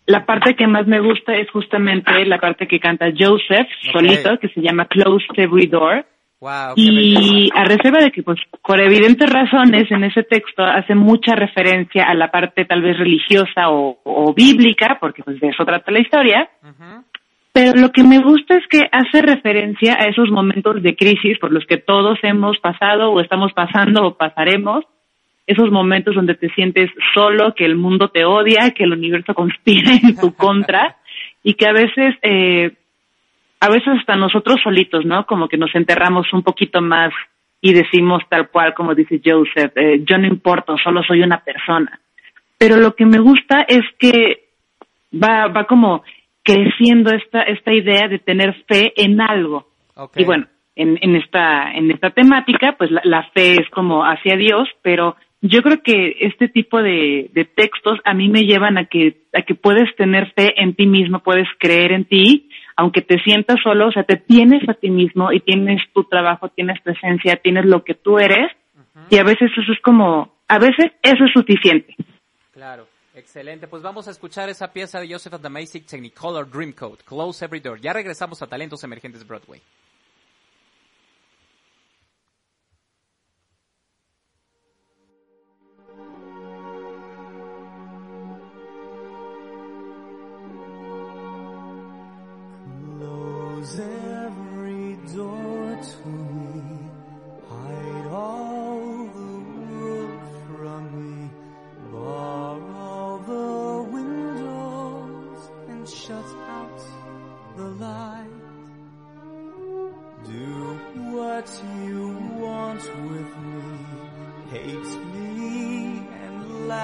[0.07, 4.47] la parte que más me gusta es justamente la parte que canta Joseph solito, que
[4.49, 6.05] se llama Close Every Door.
[6.39, 11.35] Wow, Y a reserva de que, pues, por evidentes razones, en ese texto hace mucha
[11.35, 15.91] referencia a la parte tal vez religiosa o, o bíblica, porque pues de eso trata
[15.91, 16.49] la historia.
[17.51, 21.51] Pero lo que me gusta es que hace referencia a esos momentos de crisis por
[21.51, 24.85] los que todos hemos pasado o estamos pasando o pasaremos.
[25.47, 29.93] Esos momentos donde te sientes solo, que el mundo te odia, que el universo conspira
[29.93, 30.97] en tu contra
[31.41, 32.73] y que a veces eh,
[33.59, 35.25] a veces hasta nosotros solitos, ¿no?
[35.25, 37.11] Como que nos enterramos un poquito más
[37.61, 41.99] y decimos tal cual, como dice Joseph, eh, yo no importo, solo soy una persona.
[42.57, 44.49] Pero lo que me gusta es que
[45.11, 46.03] va, va como
[46.43, 49.67] creciendo esta, esta idea de tener fe en algo.
[50.15, 50.45] Y bueno,
[50.75, 55.15] en, en esta, en esta temática, pues la, la fe es como hacia Dios, pero
[55.41, 59.43] yo creo que este tipo de, de textos a mí me llevan a que, a
[59.43, 63.87] que puedes tener fe en ti mismo, puedes creer en ti, aunque te sientas solo,
[63.87, 67.83] o sea, te tienes a ti mismo y tienes tu trabajo, tienes presencia, tienes lo
[67.83, 68.51] que tú eres,
[69.09, 71.95] y a veces eso es como, a veces eso es suficiente.
[72.51, 73.67] Claro, excelente.
[73.67, 77.59] Pues vamos a escuchar esa pieza de Joseph and the Amazing Technicolor Dreamcoat, Close Every
[77.59, 77.79] Door.
[77.79, 79.61] Ya regresamos a Talentos Emergentes Broadway.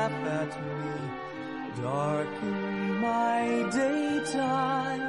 [0.04, 0.84] Laugh at me.
[1.82, 3.42] Darken my
[3.72, 5.02] daytime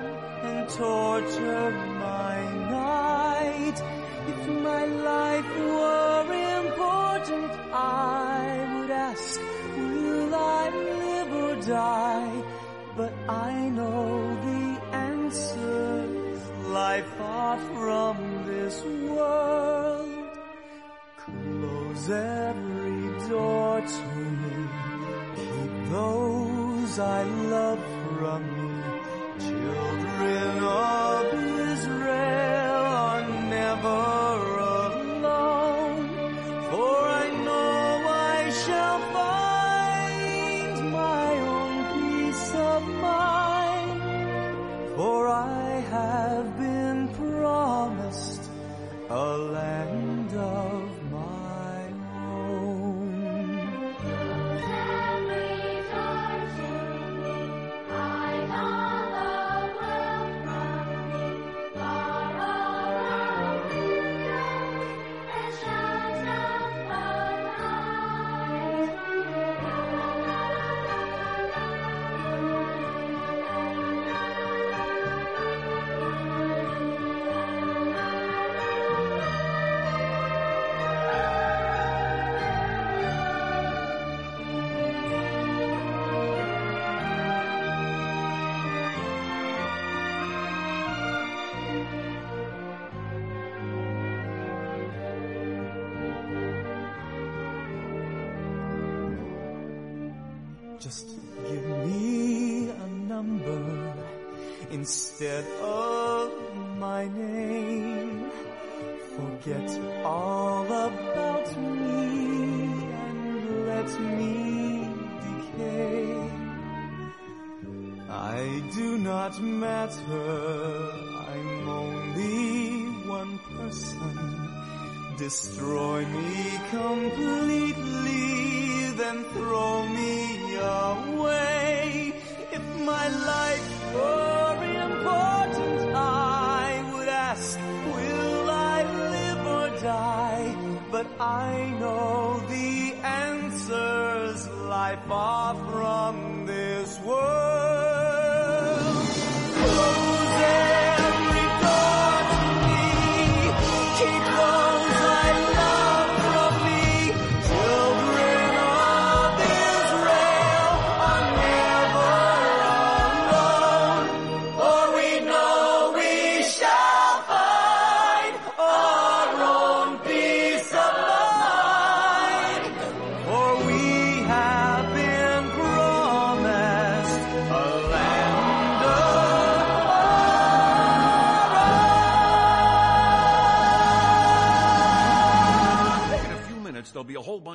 [0.49, 1.71] and torture
[2.07, 2.37] my
[2.71, 3.79] night.
[4.33, 6.27] If my life were
[6.63, 8.43] important, I
[8.73, 9.41] would ask,
[9.77, 10.65] will I
[11.03, 12.43] live or die?
[12.97, 14.07] But I know
[14.49, 14.67] the
[15.11, 18.17] answers lie far from
[18.47, 18.77] this
[19.11, 20.29] world.
[21.25, 24.44] Close every door to me.
[26.99, 27.81] I love
[28.19, 28.54] from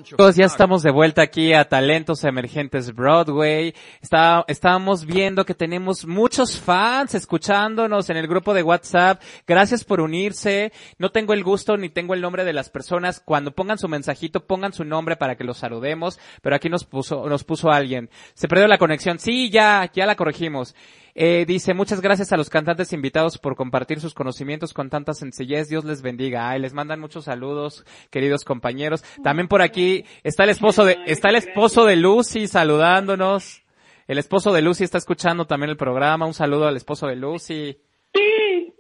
[0.09, 3.75] Chicos, ya estamos de vuelta aquí a Talentos Emergentes Broadway.
[4.01, 9.21] Está, estábamos viendo que tenemos muchos fans escuchándonos en el grupo de WhatsApp.
[9.45, 10.73] Gracias por unirse.
[10.97, 13.21] No tengo el gusto ni tengo el nombre de las personas.
[13.23, 16.17] Cuando pongan su mensajito, pongan su nombre para que los saludemos.
[16.41, 18.09] Pero aquí nos puso, nos puso alguien.
[18.33, 19.19] Se perdió la conexión.
[19.19, 20.73] Sí, ya, ya la corregimos.
[21.21, 25.67] Eh, dice, muchas gracias a los cantantes invitados por compartir sus conocimientos con tanta sencillez.
[25.67, 26.49] Dios les bendiga.
[26.49, 29.03] Ay, les mandan muchos saludos, queridos compañeros.
[29.21, 33.63] También por aquí está el esposo de, está el esposo de Lucy saludándonos.
[34.07, 36.25] El esposo de Lucy está escuchando también el programa.
[36.25, 37.75] Un saludo al esposo de Lucy.
[38.13, 38.73] Sí.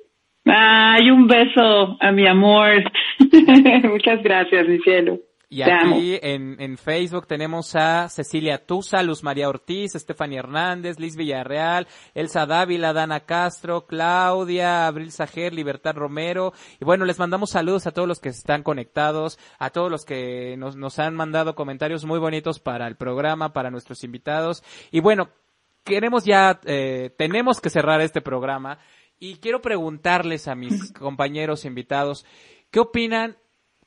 [0.45, 2.89] Ay, un beso a mi amor.
[3.83, 5.19] muchas gracias, mi cielo.
[5.51, 11.15] Y aquí en, en, Facebook tenemos a Cecilia Tusa, Luz María Ortiz, Estefania Hernández, Liz
[11.15, 16.53] Villarreal, Elsa Dávila, Dana Castro, Claudia, Abril Sajer, Libertad Romero.
[16.79, 20.55] Y bueno, les mandamos saludos a todos los que están conectados, a todos los que
[20.55, 24.63] nos, nos han mandado comentarios muy bonitos para el programa, para nuestros invitados.
[24.91, 25.29] Y bueno,
[25.83, 28.77] queremos ya, eh, tenemos que cerrar este programa.
[29.17, 32.23] Y quiero preguntarles a mis compañeros invitados,
[32.69, 33.35] ¿qué opinan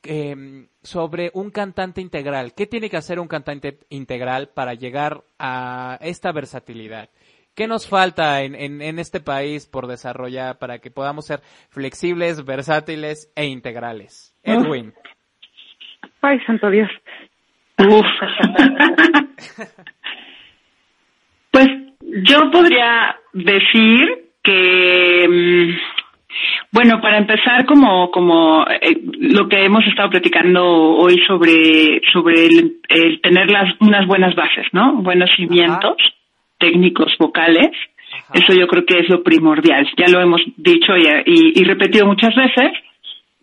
[0.05, 2.53] eh, sobre un cantante integral.
[2.55, 7.09] ¿Qué tiene que hacer un cantante integral para llegar a esta versatilidad?
[7.55, 12.43] ¿Qué nos falta en, en, en, este país por desarrollar para que podamos ser flexibles,
[12.45, 14.35] versátiles e integrales?
[14.41, 14.93] Edwin.
[16.21, 16.89] Ay, santo Dios.
[21.51, 21.67] pues
[21.99, 25.75] yo podría decir que mm,
[26.73, 32.77] bueno, para empezar, como, como eh, lo que hemos estado platicando hoy sobre, sobre el,
[32.89, 34.93] el tener las, unas buenas bases, ¿no?
[34.95, 35.97] Buenos cimientos
[36.57, 37.69] técnicos vocales.
[38.33, 39.87] Eso yo creo que es lo primordial.
[39.97, 42.71] Ya lo hemos dicho y, y, y repetido muchas veces.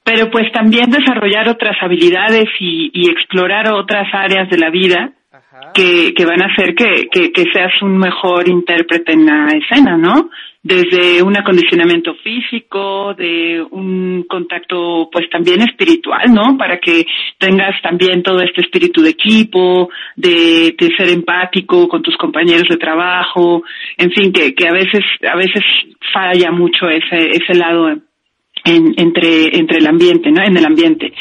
[0.02, 5.12] Pero pues también desarrollar otras habilidades y, y explorar otras áreas de la vida
[5.73, 9.97] que, que van a hacer que, que, que seas un mejor intérprete en la escena,
[9.97, 10.31] ¿no?
[10.62, 16.58] Desde un acondicionamiento físico, de un contacto pues también espiritual, ¿no?
[16.58, 17.06] Para que
[17.39, 23.62] tengas también todo este espíritu de equipo, de, ser empático con tus compañeros de trabajo,
[23.97, 25.62] en fin, que, que a veces, a veces
[26.12, 27.97] falla mucho ese, ese lado
[28.64, 30.42] en, entre, entre el ambiente, ¿no?
[30.42, 31.12] En el ambiente.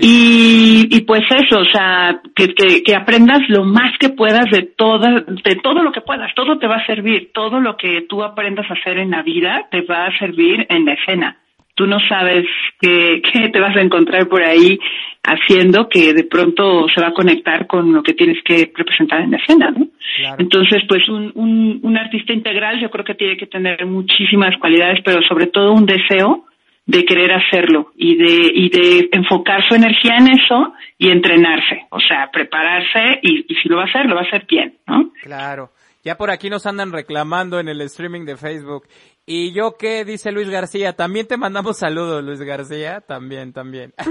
[0.00, 4.62] Y, y pues eso, o sea, que, que, que, aprendas lo más que puedas de
[4.62, 8.22] toda, de todo lo que puedas, todo te va a servir, todo lo que tú
[8.22, 11.38] aprendas a hacer en la vida te va a servir en la escena.
[11.74, 12.46] Tú no sabes
[12.80, 14.78] qué, qué te vas a encontrar por ahí
[15.22, 19.32] haciendo que de pronto se va a conectar con lo que tienes que representar en
[19.32, 19.88] la escena, ¿no?
[20.16, 20.36] Claro.
[20.38, 25.00] Entonces, pues un, un, un artista integral yo creo que tiene que tener muchísimas cualidades,
[25.04, 26.46] pero sobre todo un deseo
[26.86, 32.00] de querer hacerlo y de, y de enfocar su energía en eso y entrenarse, o
[32.00, 35.12] sea, prepararse y, y, si lo va a hacer, lo va a hacer bien, ¿no?
[35.22, 35.70] Claro.
[36.04, 38.86] Ya por aquí nos andan reclamando en el streaming de Facebook.
[39.26, 40.04] ¿Y yo qué?
[40.04, 40.92] Dice Luis García.
[40.92, 43.00] También te mandamos saludos, Luis García.
[43.00, 43.92] También, también.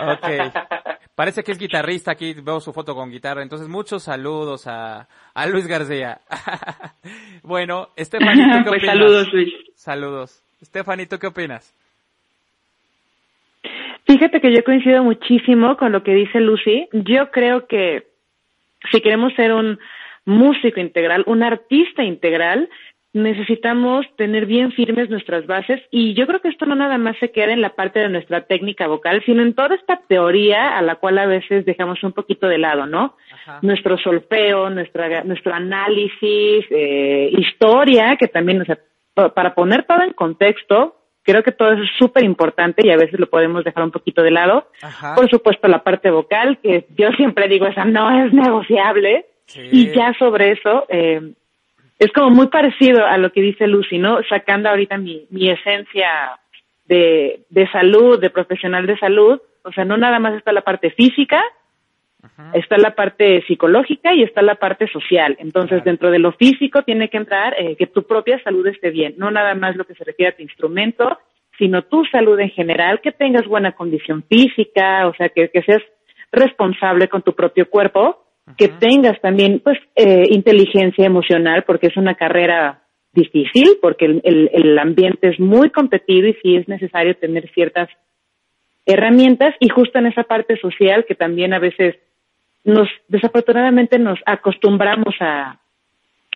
[0.00, 0.28] ok.
[1.16, 5.46] Parece que es guitarrista, aquí veo su foto con guitarra, entonces muchos saludos a, a
[5.46, 6.20] Luis García.
[7.42, 8.96] bueno, Estefanito, ¿qué pues opinas?
[8.96, 9.54] saludos, Luis.
[9.74, 10.42] Saludos.
[10.60, 11.74] Estefanito, ¿qué opinas?
[14.06, 16.86] Fíjate que yo coincido muchísimo con lo que dice Lucy.
[16.92, 18.06] Yo creo que
[18.92, 19.78] si queremos ser un
[20.26, 22.68] músico integral, un artista integral,
[23.16, 27.30] necesitamos tener bien firmes nuestras bases y yo creo que esto no nada más se
[27.30, 30.96] queda en la parte de nuestra técnica vocal, sino en toda esta teoría a la
[30.96, 33.16] cual a veces dejamos un poquito de lado, ¿no?
[33.32, 33.58] Ajá.
[33.62, 38.78] Nuestro solfeo, nuestra, nuestro análisis, eh, historia, que también, o sea,
[39.14, 43.18] para poner todo en contexto, creo que todo eso es súper importante y a veces
[43.18, 44.68] lo podemos dejar un poquito de lado.
[44.82, 45.14] Ajá.
[45.14, 49.26] Por supuesto, la parte vocal, que yo siempre digo, esa no es negociable.
[49.46, 49.68] Sí.
[49.70, 51.32] Y ya sobre eso, eh,
[51.98, 54.18] es como muy parecido a lo que dice Lucy, ¿no?
[54.28, 56.38] Sacando ahorita mi, mi esencia
[56.84, 60.90] de, de salud, de profesional de salud, o sea, no nada más está la parte
[60.90, 61.42] física,
[62.22, 62.50] Ajá.
[62.54, 65.36] está la parte psicológica y está la parte social.
[65.40, 65.84] Entonces, claro.
[65.84, 69.30] dentro de lo físico tiene que entrar eh, que tu propia salud esté bien, no
[69.30, 71.18] nada más lo que se refiere a tu instrumento,
[71.58, 75.82] sino tu salud en general, que tengas buena condición física, o sea, que, que seas
[76.30, 78.25] responsable con tu propio cuerpo
[78.56, 84.50] que tengas también pues eh, inteligencia emocional porque es una carrera difícil porque el, el,
[84.52, 87.88] el, ambiente es muy competido y sí es necesario tener ciertas
[88.84, 91.96] herramientas y justo en esa parte social que también a veces
[92.62, 95.60] nos desafortunadamente nos acostumbramos a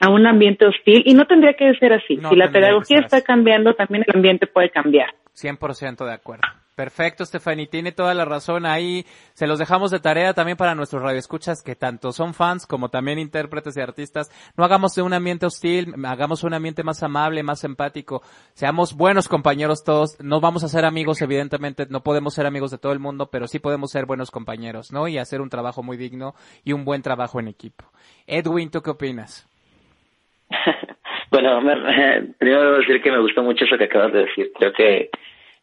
[0.01, 2.17] a un ambiente hostil y no tendría que ser así.
[2.17, 5.11] No si la pedagogía está cambiando, también el ambiente puede cambiar.
[5.35, 6.43] 100% de acuerdo.
[6.81, 8.65] Perfecto, Stephanie, tiene toda la razón.
[8.65, 12.89] Ahí se los dejamos de tarea también para nuestros radioescuchas que tanto son fans como
[12.89, 14.31] también intérpretes y artistas.
[14.57, 18.23] No hagamos de un ambiente hostil, hagamos un ambiente más amable, más empático.
[18.55, 20.19] Seamos buenos compañeros todos.
[20.23, 23.47] No vamos a ser amigos, evidentemente, no podemos ser amigos de todo el mundo, pero
[23.47, 25.07] sí podemos ser buenos compañeros, ¿no?
[25.07, 26.35] Y hacer un trabajo muy digno
[26.65, 27.85] y un buen trabajo en equipo.
[28.27, 29.47] Edwin, ¿tú qué opinas?
[31.31, 31.61] bueno,
[32.39, 34.51] primero debo decir que me gustó mucho eso que acabas de decir.
[34.59, 35.11] Creo que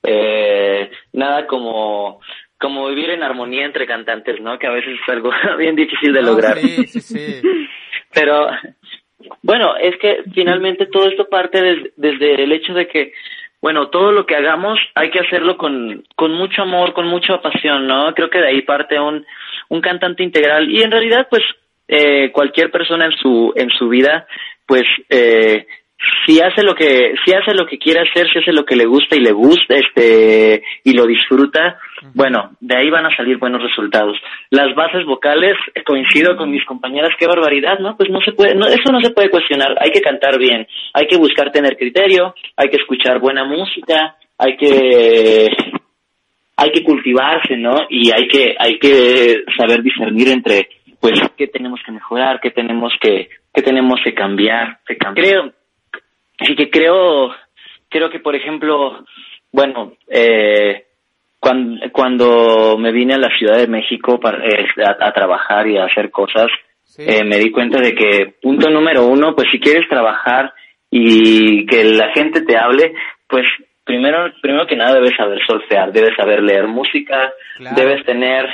[0.08, 2.22] eh, nada como
[2.60, 4.58] como vivir en armonía entre cantantes, ¿no?
[4.58, 6.58] Que a veces es algo bien difícil de lograr.
[6.58, 7.42] Sí, sí, sí.
[8.14, 8.50] Pero
[9.44, 13.14] bueno, es que finalmente todo esto parte des, desde el hecho de que
[13.60, 17.88] bueno, todo lo que hagamos hay que hacerlo con, con mucho amor, con mucha pasión,
[17.88, 18.14] ¿no?
[18.14, 19.26] Creo que de ahí parte un,
[19.69, 21.44] un cantante integral y en realidad pues
[21.88, 24.27] eh, cualquier persona en su, en su vida
[24.66, 25.66] pues eh,
[26.26, 28.85] si hace lo que si hace lo que quiere hacer si hace lo que le
[28.85, 31.80] gusta y le gusta este y lo disfruta
[32.14, 34.17] bueno de ahí van a salir buenos resultados.
[34.51, 38.67] Las bases vocales coincido con mis compañeras qué barbaridad no pues no se puede no,
[38.67, 39.76] eso no se puede cuestionar.
[39.80, 44.56] Hay que cantar bien hay que buscar tener criterio hay que escuchar buena música hay
[44.56, 45.48] que
[46.58, 50.69] hay que cultivarse no y hay que hay que saber discernir entre
[51.00, 55.26] pues qué tenemos que mejorar qué tenemos que qué tenemos que cambiar, que cambiar.
[55.26, 55.57] creo
[56.40, 57.33] Así que creo,
[57.90, 59.06] creo que por ejemplo,
[59.51, 60.85] bueno, eh,
[61.40, 65.77] cuando, cuando me vine a la Ciudad de México para, eh, a, a, trabajar y
[65.77, 66.48] a hacer cosas,
[66.83, 67.03] sí.
[67.07, 70.53] eh, me di cuenta de que punto número uno, pues si quieres trabajar
[70.90, 72.93] y que la gente te hable,
[73.27, 73.45] pues
[73.83, 77.75] primero, primero que nada debes saber solfear, debes saber leer música, claro.
[77.75, 78.45] debes tener,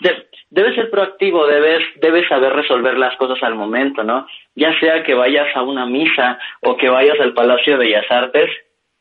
[0.00, 4.26] de, debes ser proactivo, debes, debes saber resolver las cosas al momento, ¿no?
[4.54, 8.50] Ya sea que vayas a una misa o que vayas al Palacio de Bellas Artes,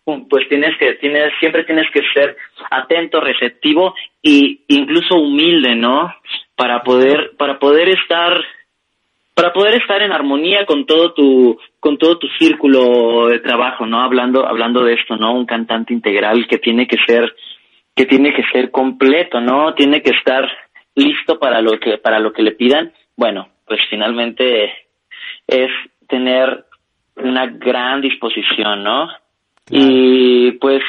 [0.03, 2.35] pues tienes que, tienes, siempre tienes que ser
[2.71, 6.11] atento, receptivo e incluso humilde, ¿no?
[6.55, 8.43] Para poder, para poder estar,
[9.35, 14.01] para poder estar en armonía con todo tu, con todo tu círculo de trabajo, ¿no?
[14.01, 15.35] Hablando, hablando de esto, ¿no?
[15.35, 17.35] Un cantante integral que tiene que ser,
[17.95, 19.75] que tiene que ser completo, ¿no?
[19.75, 20.49] Tiene que estar
[20.95, 24.71] listo para lo que para lo que le pidan bueno pues finalmente
[25.47, 25.71] es
[26.07, 26.65] tener
[27.15, 29.07] una gran disposición no
[29.65, 29.85] claro.
[29.87, 30.83] y pues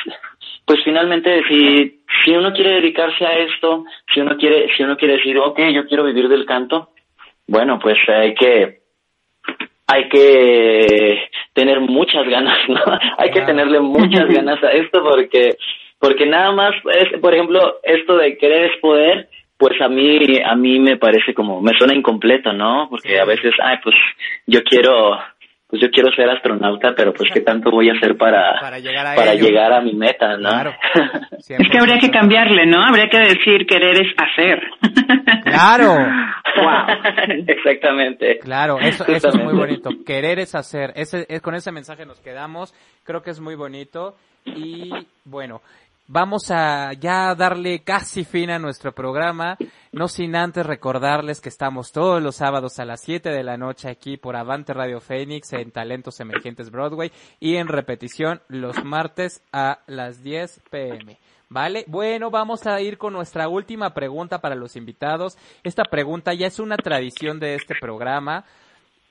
[0.66, 5.14] pues finalmente si si uno quiere dedicarse a esto si uno quiere si uno quiere
[5.14, 6.90] decir okay yo quiero vivir del canto
[7.46, 8.80] bueno pues hay que
[9.86, 12.80] hay que tener muchas ganas no
[13.18, 15.56] hay que tenerle muchas ganas a esto porque
[15.98, 20.54] porque nada más es por ejemplo esto de querer es poder pues a mí a
[20.56, 23.94] mí me parece como me suena incompleto no porque a veces ay pues
[24.46, 25.18] yo quiero
[25.68, 29.06] pues yo quiero ser astronauta pero pues qué tanto voy a hacer para para llegar
[29.06, 30.74] a, para llegar a mi meta no claro.
[31.38, 34.62] es que habría que cambiarle no habría que decir querer es hacer.
[35.44, 35.94] Claro.
[35.94, 37.14] Wow.
[37.46, 38.38] exactamente.
[38.38, 39.90] Claro eso, eso es muy bonito.
[40.04, 40.92] Querer es hacer.
[40.96, 42.74] Ese es, con ese mensaje nos quedamos.
[43.04, 44.16] Creo que es muy bonito.
[44.46, 44.90] Y
[45.24, 45.62] bueno
[46.06, 49.56] Vamos a ya darle casi fin a nuestro programa,
[49.90, 53.88] no sin antes recordarles que estamos todos los sábados a las 7 de la noche
[53.88, 57.10] aquí por Avante Radio Fénix en Talentos Emergentes Broadway
[57.40, 61.18] y en repetición los martes a las 10 pm.
[61.48, 61.84] ¿Vale?
[61.86, 65.38] Bueno, vamos a ir con nuestra última pregunta para los invitados.
[65.62, 68.44] Esta pregunta ya es una tradición de este programa.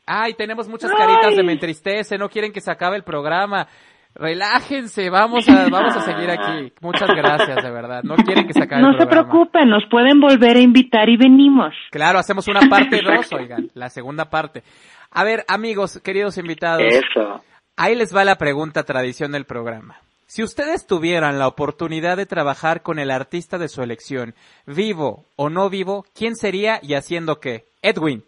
[0.06, 3.68] Ay, tenemos muchas caritas de me entristece, no quieren que se acabe el programa.
[4.16, 6.72] Relájense, vamos a, vamos a seguir aquí.
[6.82, 8.03] Muchas gracias, de verdad.
[8.03, 11.17] No quieren que se acabe No el se preocupen, nos pueden volver a invitar y
[11.17, 11.74] venimos.
[11.90, 14.64] Claro, hacemos una parte dos, oigan, la segunda parte.
[15.11, 16.83] A ver, amigos, queridos invitados.
[16.83, 17.43] Eso.
[17.75, 19.98] Ahí les va la pregunta tradición del programa.
[20.27, 24.35] Si ustedes tuvieran la oportunidad de trabajar con el artista de su elección,
[24.66, 27.66] vivo o no vivo, ¿quién sería y haciendo qué?
[27.82, 28.24] Edwin.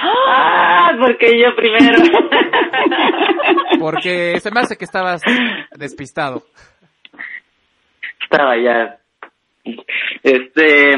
[0.00, 2.02] Ah, porque yo primero.
[3.78, 5.22] Porque se me hace que estabas
[5.76, 6.42] despistado.
[8.22, 8.98] Estaba ya.
[10.22, 10.94] Este.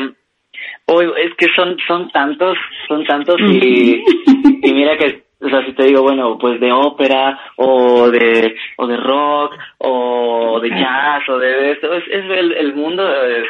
[0.86, 2.56] Hoy es que son son tantos,
[2.88, 4.02] son tantos y,
[4.62, 8.86] y mira que o sea, si te digo, bueno, pues de ópera o de o
[8.86, 13.46] de rock o de jazz o de esto, es, es el, el mundo es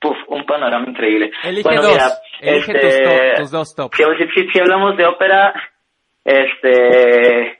[0.00, 1.32] puf, un panorama increíble.
[1.42, 2.06] Elige bueno, dos, mira,
[2.40, 3.94] elige este, tus, top, tus dos top.
[3.94, 5.54] Si, si, si hablamos de ópera,
[6.24, 7.58] este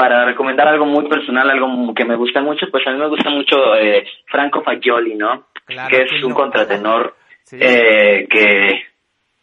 [0.00, 3.28] para recomendar algo muy personal, algo que me gusta mucho, pues a mí me gusta
[3.28, 5.48] mucho eh, Franco Fagioli, ¿no?
[5.66, 6.36] Claro, que es un no.
[6.36, 7.58] contratenor Sí.
[7.60, 8.82] eh, que,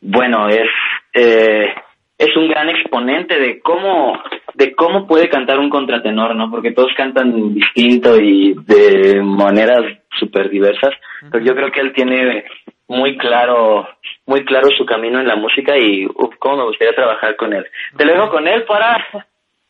[0.02, 0.68] bueno, es
[1.14, 1.76] eh,
[2.18, 4.20] es un gran exponente de cómo
[4.56, 6.50] de cómo puede cantar un contratenor, ¿no?
[6.50, 9.82] Porque todos cantan distinto y de maneras
[10.18, 10.92] súper diversas,
[11.32, 12.46] pero yo creo que él tiene
[12.88, 13.88] muy claro
[14.26, 17.68] muy claro su camino en la música y uf, cómo me gustaría trabajar con él.
[17.96, 19.06] Te lo dejo con él para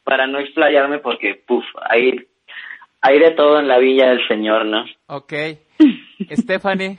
[0.07, 2.25] para no explayarme porque puf, hay
[3.01, 4.85] hay de todo en la villa del señor, ¿no?
[5.07, 5.33] Ok.
[6.31, 6.97] Stephanie.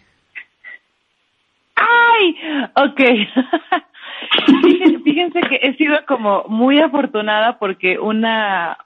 [1.74, 2.36] ¡Ay!
[2.76, 3.00] Ok.
[4.62, 8.76] Fíjense, fíjense que he sido como muy afortunada porque una,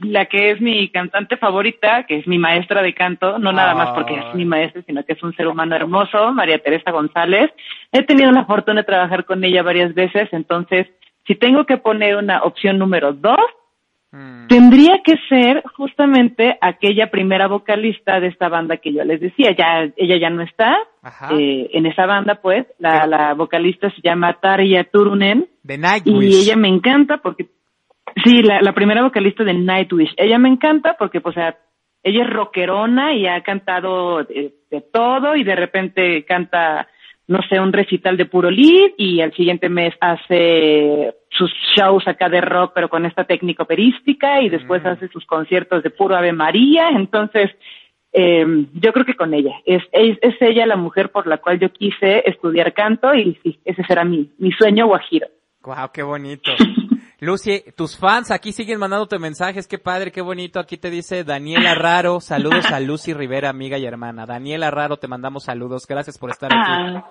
[0.00, 3.90] la que es mi cantante favorita, que es mi maestra de canto, no nada más
[3.90, 7.50] porque es mi maestra, sino que es un ser humano hermoso, María Teresa González.
[7.92, 10.86] He tenido la fortuna de trabajar con ella varias veces, entonces,
[11.28, 13.38] si tengo que poner una opción número dos,
[14.48, 19.54] tendría que ser justamente aquella primera vocalista de esta banda que yo les decía.
[19.56, 20.78] Ya ella ya no está
[21.32, 22.66] eh, en esa banda, pues.
[22.78, 26.48] La, la vocalista se llama Tarja Turunen De y Nightwish.
[26.48, 27.48] ella me encanta porque
[28.24, 30.14] sí, la, la primera vocalista de Nightwish.
[30.16, 31.58] Ella me encanta porque, pues, o sea,
[32.02, 36.88] ella es rockerona y ha cantado de, de todo y de repente canta
[37.28, 42.28] no sé, un recital de puro lead y al siguiente mes hace sus shows acá
[42.30, 46.32] de rock, pero con esta técnica operística y después hace sus conciertos de puro Ave
[46.32, 46.88] María.
[46.88, 47.50] Entonces,
[48.12, 49.60] eh, yo creo que con ella.
[49.66, 53.60] Es, es, es ella la mujer por la cual yo quise estudiar canto y sí,
[53.66, 55.26] ese será mi, mi sueño guajiro.
[55.62, 56.50] Wow, qué bonito.
[57.20, 60.60] Lucy, tus fans aquí siguen mandándote mensajes, qué padre, qué bonito.
[60.60, 64.24] Aquí te dice Daniela Raro, saludos a Lucy Rivera, amiga y hermana.
[64.24, 66.70] Daniela Raro, te mandamos saludos, gracias por estar aquí.
[66.70, 67.10] Ah.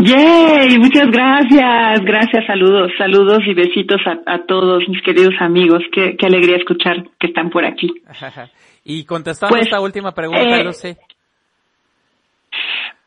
[0.00, 5.82] Yay, muchas gracias, gracias, saludos, saludos y besitos a, a todos mis queridos amigos.
[5.92, 7.88] Qué, qué alegría escuchar que están por aquí.
[8.84, 10.96] y contestando Pues, esta última pregunta, eh, Lucy.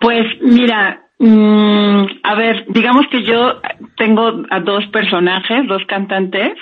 [0.05, 3.59] Pues mira, mm, a ver, digamos que yo
[3.97, 6.53] tengo a dos personajes, dos cantantes,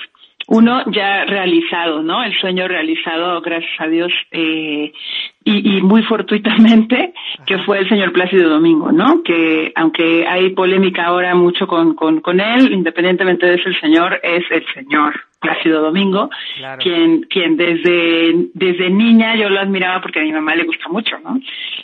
[0.46, 2.24] uno ya realizado, ¿no?
[2.24, 4.94] El sueño realizado, gracias a Dios, eh,
[5.44, 7.12] y, y muy fortuitamente,
[7.46, 9.22] que fue el señor Plácido Domingo, ¿no?
[9.22, 14.20] Que aunque hay polémica ahora mucho con, con, con él, independientemente de eso, el señor
[14.22, 16.80] es el señor Plácido Domingo, Claro.
[16.82, 21.18] quien, quien desde, desde niña yo lo admiraba porque a mi mamá le gusta mucho,
[21.22, 21.38] ¿no?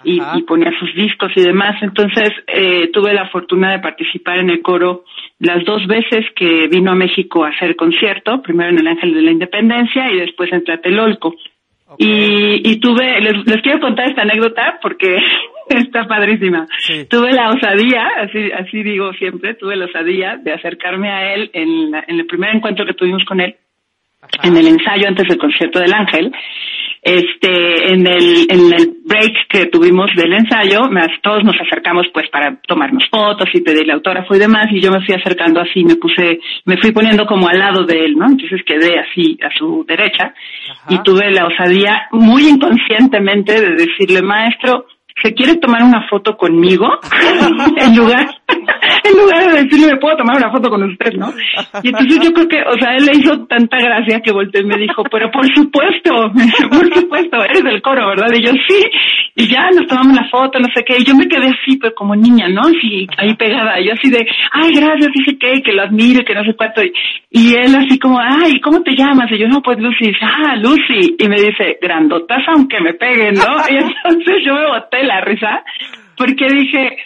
[0.05, 1.77] Y, y ponía sus discos y demás.
[1.83, 5.05] Entonces, eh, tuve la fortuna de participar en el coro
[5.39, 9.21] las dos veces que vino a México a hacer concierto, primero en el Ángel de
[9.23, 11.35] la Independencia y después en Tlatelolco.
[11.99, 15.19] Y, y tuve, les, les quiero contar esta anécdota porque
[15.69, 16.67] está padrísima.
[17.05, 21.91] Tuve la osadía, así, así digo siempre, tuve la osadía de acercarme a él en,
[21.91, 23.57] la- en el primer encuentro que tuvimos con él,
[24.43, 26.33] en el ensayo antes del concierto del Ángel.
[27.03, 30.81] Este, en el, en el break que tuvimos del ensayo,
[31.23, 35.05] todos nos acercamos pues para tomarnos fotos y pedirle autógrafo y demás, y yo me
[35.05, 38.27] fui acercando así, me puse, me fui poniendo como al lado de él, ¿no?
[38.27, 40.35] Entonces quedé así a su derecha
[40.91, 44.87] y tuve la osadía muy inconscientemente de decirle, maestro,
[45.23, 46.87] ¿se quiere tomar una foto conmigo?
[47.77, 48.27] en lugar,
[49.05, 51.33] en lugar de decirle, ¿me puedo tomar una foto con usted, no?
[51.83, 54.67] Y entonces yo creo que, o sea, él le hizo tanta gracia que volteó y
[54.67, 56.11] me dijo, pero por supuesto,
[56.71, 58.33] por supuesto, eres del coro, ¿verdad?
[58.35, 58.85] Y yo, sí,
[59.37, 61.95] y ya nos tomamos la foto, no sé qué, y yo me quedé así, pero
[61.95, 62.63] como niña, ¿no?
[62.63, 66.35] Así, ahí pegada, y yo así de, ay, gracias, dice que, que lo admiro, que
[66.35, 66.93] no sé cuánto, y,
[67.31, 69.31] y él así como, ay, ¿cómo te llamas?
[69.31, 73.57] Y yo, no, pues Lucy, ah, Lucy, y me dice, grandotas aunque me peguen, ¿no?
[73.69, 75.65] Y entonces yo me boté la risa,
[76.17, 76.97] porque dije,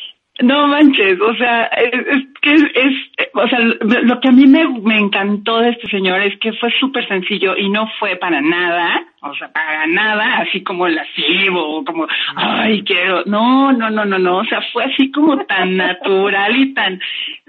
[0.43, 4.69] no manches, o sea, es, que es, es- o sea, lo que a mí me,
[4.81, 9.05] me encantó de este señor es que fue súper sencillo y no fue para nada,
[9.25, 14.19] o sea, para nada, así como lascivo, o como, ay, quiero, no, no, no, no,
[14.19, 17.01] no, o sea, fue así como tan natural y tan,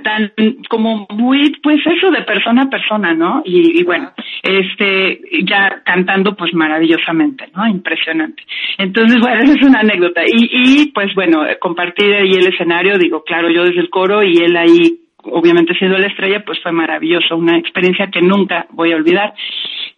[0.03, 0.31] tan,
[0.69, 3.41] como muy, pues eso de persona a persona, ¿no?
[3.45, 4.11] Y, y bueno,
[4.43, 7.67] este, ya cantando pues maravillosamente, ¿no?
[7.67, 8.43] Impresionante.
[8.77, 10.21] Entonces, bueno, esa es una anécdota.
[10.25, 14.37] Y, y pues bueno, compartir ahí el escenario, digo, claro, yo desde el coro y
[14.37, 18.95] él ahí, obviamente siendo la estrella, pues fue maravilloso, una experiencia que nunca voy a
[18.95, 19.33] olvidar.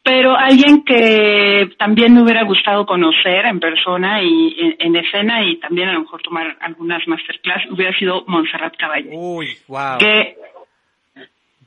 [0.07, 5.57] Pero alguien que también me hubiera gustado conocer en persona y en, en escena y
[5.57, 9.09] también a lo mejor tomar algunas masterclass hubiera sido Montserrat Caballé.
[9.11, 9.97] Uy, wow.
[9.99, 10.37] Qué,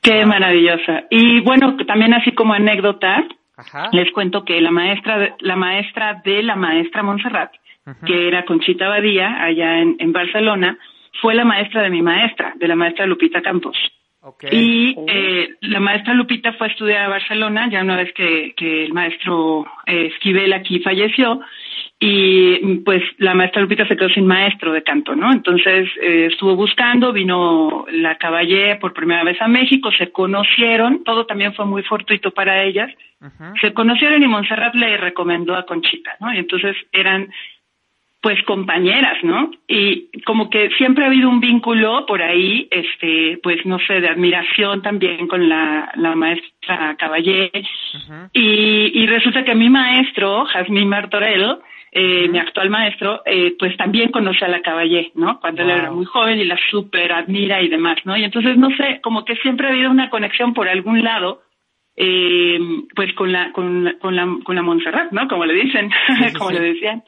[0.01, 1.03] qué maravillosa.
[1.11, 3.27] Y bueno, también así como anécdota,
[3.91, 7.51] les cuento que la maestra, la maestra de la maestra Montserrat,
[8.07, 10.79] que era Conchita Badía, allá en, en Barcelona,
[11.21, 13.77] fue la maestra de mi maestra, de la maestra Lupita Campos.
[14.51, 18.85] Y eh, la maestra Lupita fue a estudiar a Barcelona, ya una vez que, que
[18.85, 21.41] el maestro eh, Esquivel aquí falleció,
[21.99, 25.31] y pues la maestra Lupita se quedó sin maestro de canto, ¿no?
[25.31, 31.25] Entonces eh, estuvo buscando, vino la Caballé por primera vez a México, se conocieron, todo
[31.25, 32.91] también fue muy fortuito para ellas,
[33.61, 36.33] se conocieron y Montserrat le recomendó a Conchita, ¿no?
[36.33, 37.31] Y entonces eran
[38.21, 39.49] pues compañeras, ¿no?
[39.67, 44.09] Y como que siempre ha habido un vínculo por ahí, este, pues no sé, de
[44.09, 47.51] admiración también con la, la maestra Caballé.
[48.31, 51.57] y, y resulta que mi maestro, Jazmín Martorell,
[51.91, 55.39] eh, mi actual maestro, eh, pues también conoce a la Caballé, ¿no?
[55.41, 58.15] Cuando él era muy joven y la súper admira y demás, ¿no?
[58.15, 61.41] Y entonces, no sé, como que siempre ha habido una conexión por algún lado,
[61.95, 62.59] eh,
[62.95, 65.27] pues con la, con, la, con la, con la Montserrat, ¿no?
[65.27, 65.89] Como le dicen,
[66.37, 67.03] como le decían.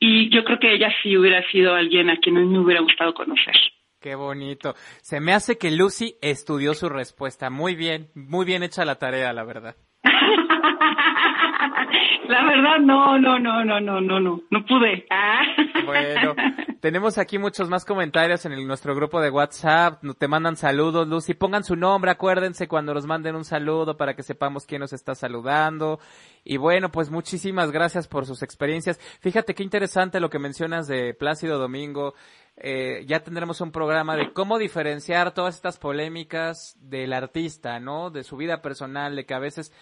[0.00, 3.54] Y yo creo que ella sí hubiera sido alguien a quien me hubiera gustado conocer.
[4.00, 4.74] Qué bonito.
[5.00, 7.48] Se me hace que Lucy estudió su respuesta.
[7.48, 9.76] Muy bien, muy bien hecha la tarea, la verdad.
[12.28, 15.06] La verdad, no, no, no, no, no, no, no, no pude.
[15.10, 15.42] Ah.
[15.84, 16.34] Bueno,
[16.80, 20.02] tenemos aquí muchos más comentarios en el, nuestro grupo de WhatsApp.
[20.18, 21.34] Te mandan saludos, Lucy.
[21.34, 25.14] Pongan su nombre, acuérdense cuando nos manden un saludo para que sepamos quién nos está
[25.14, 25.98] saludando.
[26.44, 28.98] Y bueno, pues muchísimas gracias por sus experiencias.
[29.20, 32.14] Fíjate qué interesante lo que mencionas de Plácido Domingo.
[32.56, 38.10] Eh, ya tendremos un programa de cómo diferenciar todas estas polémicas del artista, ¿no?
[38.10, 39.72] De su vida personal, de que a veces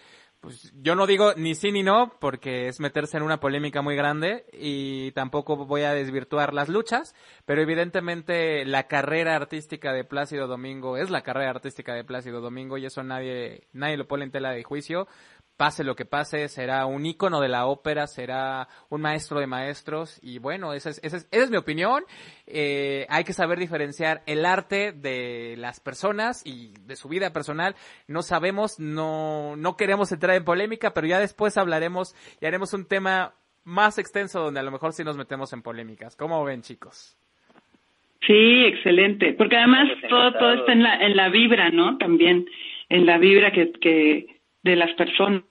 [0.43, 3.95] pues yo no digo ni sí ni no, porque es meterse en una polémica muy
[3.95, 7.15] grande y tampoco voy a desvirtuar las luchas,
[7.47, 12.77] pero evidentemente la carrera artística de Plácido Domingo es la carrera artística de Plácido Domingo
[12.77, 15.07] y eso nadie, nadie lo pone en tela de juicio
[15.62, 20.18] pase lo que pase, será un ícono de la ópera, será un maestro de maestros
[20.20, 22.02] y bueno, esa es, esa es, esa es mi opinión.
[22.49, 27.76] Eh, hay que saber diferenciar el arte de las personas y de su vida personal.
[28.08, 32.89] No sabemos, no, no queremos entrar en polémica, pero ya después hablaremos y haremos un
[32.89, 33.32] tema
[33.62, 36.16] más extenso donde a lo mejor sí nos metemos en polémicas.
[36.16, 37.16] ¿Cómo ven chicos?
[38.26, 41.99] Sí, excelente, porque además todo, todo está en la, en la vibra, ¿no?
[41.99, 42.47] También
[42.89, 44.26] en la vibra que, que
[44.65, 45.44] de las personas,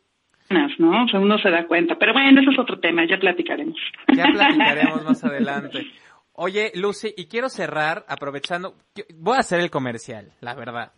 [0.78, 1.04] ¿no?
[1.04, 1.96] O sea, uno se da cuenta.
[1.98, 3.80] Pero bueno, eso es otro tema, ya platicaremos.
[4.16, 5.88] Ya platicaremos más adelante.
[6.34, 8.76] Oye, Lucy, y quiero cerrar aprovechando,
[9.16, 10.94] voy a hacer el comercial, la verdad.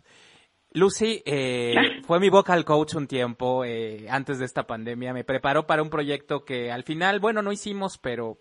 [0.72, 1.74] Lucy eh,
[2.04, 5.12] fue mi vocal coach un tiempo eh, antes de esta pandemia.
[5.12, 8.38] Me preparó para un proyecto que al final, bueno, no hicimos, pero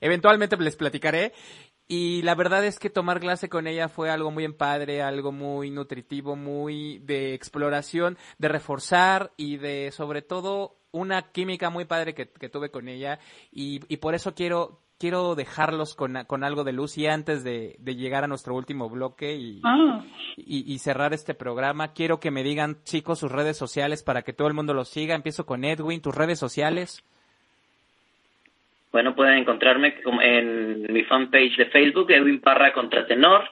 [0.00, 1.32] eventualmente les platicaré.
[1.88, 5.70] Y la verdad es que tomar clase con ella fue algo muy padre, algo muy
[5.70, 12.26] nutritivo, muy de exploración, de reforzar y de sobre todo una química muy padre que,
[12.26, 13.18] tuve con ella
[13.50, 17.74] y, y, por eso quiero quiero dejarlos con, con algo de luz y antes de,
[17.80, 20.04] de, llegar a nuestro último bloque y, ah.
[20.36, 21.92] y, y, cerrar este programa.
[21.92, 25.16] Quiero que me digan, chicos, sus redes sociales para que todo el mundo los siga.
[25.16, 27.02] Empiezo con Edwin, tus redes sociales.
[28.92, 33.50] Bueno, pueden encontrarme en mi fanpage de Facebook, Edwin Parra Contratenor.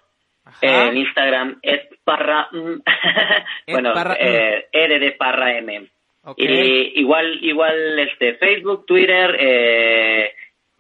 [0.61, 2.49] En Instagram, Ed Parra.
[3.67, 5.91] Bueno, Parra, eh, M.
[6.37, 10.31] Y igual, igual este Facebook, Twitter, eh,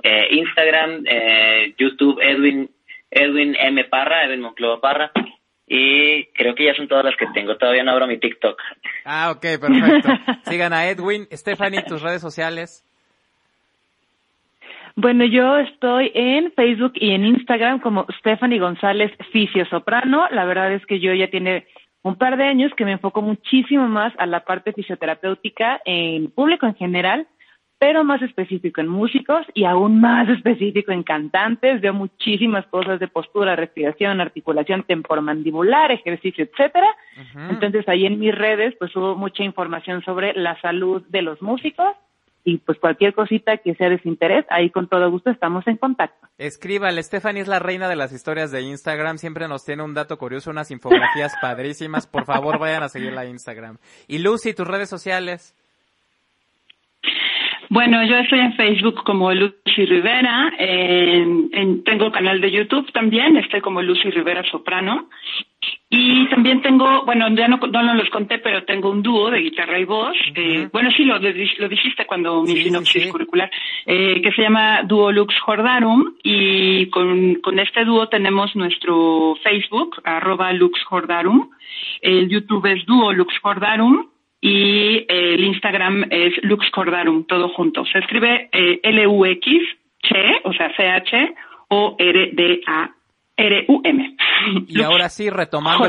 [0.02, 2.70] eh, Instagram, eh, YouTube, Edwin,
[3.10, 3.84] Edwin M.
[3.84, 5.12] Parra, Edwin Monclova Parra.
[5.66, 7.56] Y creo que ya son todas las que tengo.
[7.56, 8.60] Todavía no abro mi TikTok.
[9.04, 10.08] Ah, ok, perfecto.
[10.50, 11.28] Sigan a Edwin.
[11.32, 12.84] Stephanie, tus redes sociales.
[15.00, 20.26] Bueno, yo estoy en Facebook y en Instagram como Stephanie González Fisio Soprano.
[20.30, 21.66] La verdad es que yo ya tiene
[22.02, 26.66] un par de años que me enfoco muchísimo más a la parte fisioterapéutica en público
[26.66, 27.26] en general,
[27.78, 31.80] pero más específico en músicos y aún más específico en cantantes.
[31.80, 36.94] Veo muchísimas cosas de postura, respiración, articulación temporomandibular, ejercicio, etcétera.
[37.48, 41.96] Entonces ahí en mis redes pues hubo mucha información sobre la salud de los músicos
[42.44, 45.76] y pues cualquier cosita que sea de su interés, ahí con todo gusto estamos en
[45.76, 46.28] contacto.
[46.38, 50.18] Escríbale, Stephanie es la reina de las historias de Instagram, siempre nos tiene un dato
[50.18, 53.78] curioso, unas infografías padrísimas, por favor vayan a seguirla en Instagram.
[54.06, 55.54] Y Lucy, tus redes sociales.
[57.72, 63.36] Bueno, yo estoy en Facebook como Lucy Rivera, en, en, tengo canal de YouTube también,
[63.36, 65.08] estoy como Lucy Rivera Soprano.
[65.88, 69.78] Y también tengo, bueno, ya no, no los conté, pero tengo un dúo de guitarra
[69.78, 70.16] y voz.
[70.34, 73.08] eh, bueno, sí, lo, lo dijiste cuando mi Sí, sinopsis sí, sí.
[73.10, 73.50] curricular,
[73.86, 76.14] eh, que se llama Dúo Lux Jordarum.
[76.24, 81.50] Y con, con este dúo tenemos nuestro Facebook, arroba Lux Jordarum.
[82.00, 84.08] El YouTube es Dúo Lux Jordarum.
[84.40, 87.84] Y eh, el Instagram es Lux Jordarum, todo junto.
[87.86, 89.62] Se escribe eh, L-U-X,
[90.02, 91.34] Che, o sea, C-H,
[91.68, 92.94] o R-D-A.
[93.36, 94.16] R-U-M.
[94.68, 95.86] Y ahora sí, retomando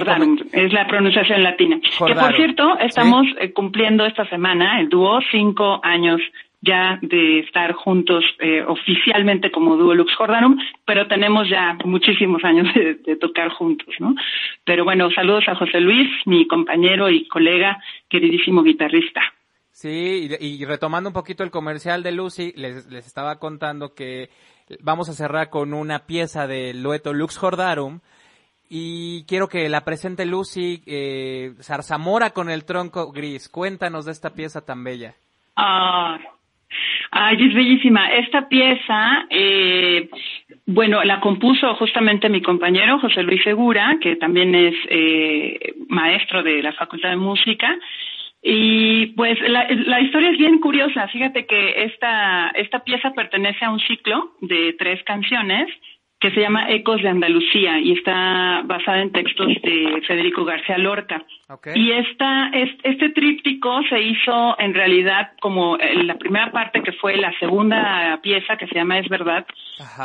[0.53, 1.81] es la pronunciación latina.
[1.81, 6.21] Que por cierto, estamos eh, cumpliendo esta semana, el dúo, cinco años
[6.61, 12.67] ya de estar juntos eh, oficialmente como dúo Lux Jordanum, pero tenemos ya muchísimos años
[12.73, 14.15] de, tocar juntos, ¿no?
[14.64, 19.22] Pero bueno, saludos a José Luis, mi compañero y colega, queridísimo guitarrista.
[19.72, 24.30] Sí, y, retomando un poquito el comercial de Lucy, les, les estaba contando que
[24.81, 27.99] vamos a cerrar con una pieza del dueto Lux Jordarum,
[28.73, 33.49] y quiero que la presente Lucy eh, Zarzamora con el tronco gris.
[33.49, 35.14] Cuéntanos de esta pieza tan bella.
[35.57, 36.17] Ah,
[37.11, 38.11] Ay, es bellísima.
[38.11, 40.09] Esta pieza, eh,
[40.66, 46.61] bueno, la compuso justamente mi compañero José Luis Segura, que también es eh, maestro de
[46.61, 47.77] la Facultad de Música.
[48.43, 51.08] Y pues la, la, historia es bien curiosa.
[51.09, 55.67] Fíjate que esta, esta pieza pertenece a un ciclo de tres canciones
[56.22, 61.25] que se llama Ecos de Andalucía y está basada en textos de Federico García Lorca.
[61.74, 62.51] Y esta,
[62.83, 68.56] este tríptico se hizo en realidad como la primera parte que fue la segunda pieza
[68.56, 69.48] que se llama Es Verdad,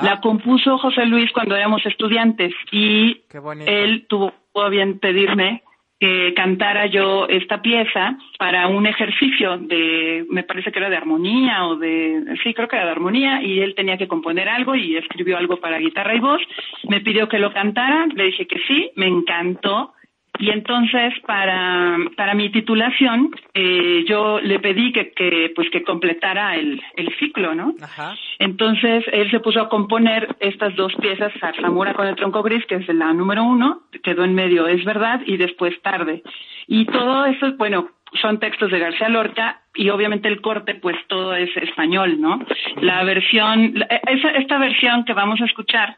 [0.02, 3.20] la compuso José Luis cuando éramos estudiantes y
[3.66, 4.32] él tuvo
[4.70, 5.62] bien pedirme
[5.98, 11.66] que cantara yo esta pieza para un ejercicio de, me parece que era de armonía
[11.66, 14.96] o de, sí, creo que era de armonía, y él tenía que componer algo y
[14.96, 16.42] escribió algo para guitarra y voz.
[16.88, 19.94] Me pidió que lo cantara, le dije que sí, me encantó
[20.38, 26.56] y entonces, para, para mi titulación, eh, yo le pedí que, que, pues, que completara
[26.56, 27.74] el, el ciclo, ¿no?
[27.82, 28.14] Ajá.
[28.38, 32.76] Entonces, él se puso a componer estas dos piezas, Zarzamora con el tronco gris, que
[32.76, 36.22] es la número uno, quedó en medio, es verdad, y después tarde.
[36.66, 37.88] Y todo eso, bueno,
[38.20, 42.40] son textos de García Lorca y obviamente el corte, pues todo es español, ¿no?
[42.80, 43.74] La versión,
[44.06, 45.96] esa, esta versión que vamos a escuchar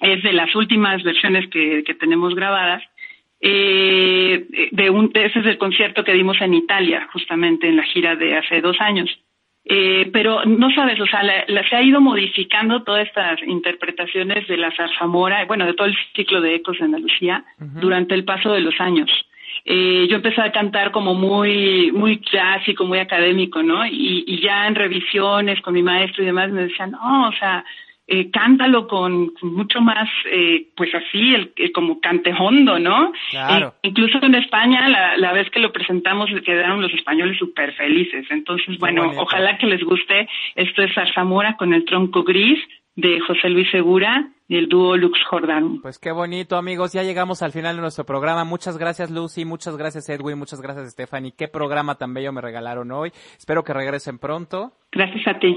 [0.00, 2.82] es de las últimas versiones que, que tenemos grabadas
[3.40, 8.16] eh, de un, ese es el concierto que dimos en Italia, justamente en la gira
[8.16, 9.10] de hace dos años.
[9.70, 11.20] Eh, pero no sabes, o sea,
[11.68, 16.40] se ha ido modificando todas estas interpretaciones de la zarzamora, bueno, de todo el ciclo
[16.40, 19.10] de ecos de Andalucía durante el paso de los años.
[19.66, 23.84] Eh, yo empecé a cantar como muy, muy clásico, muy académico, ¿no?
[23.84, 27.62] Y, y ya en revisiones con mi maestro y demás me decían, no, o sea,
[28.10, 33.12] eh, cántalo con, mucho más, eh, pues así, el, como cantejondo, ¿no?
[33.30, 33.74] Claro.
[33.82, 38.24] Eh, incluso en España, la, la vez que lo presentamos, quedaron los españoles súper felices.
[38.30, 40.26] Entonces, bueno, ojalá que les guste.
[40.54, 42.58] Esto es Zarzamora con el tronco gris
[42.96, 45.80] de José Luis Segura y el dúo Lux Jordán.
[45.82, 46.94] Pues qué bonito, amigos.
[46.94, 48.44] Ya llegamos al final de nuestro programa.
[48.44, 49.44] Muchas gracias, Lucy.
[49.44, 50.38] Muchas gracias, Edwin.
[50.38, 51.34] Muchas gracias, Stephanie.
[51.36, 53.12] Qué programa tan bello me regalaron hoy.
[53.36, 54.72] Espero que regresen pronto.
[54.90, 55.56] Gracias a ti.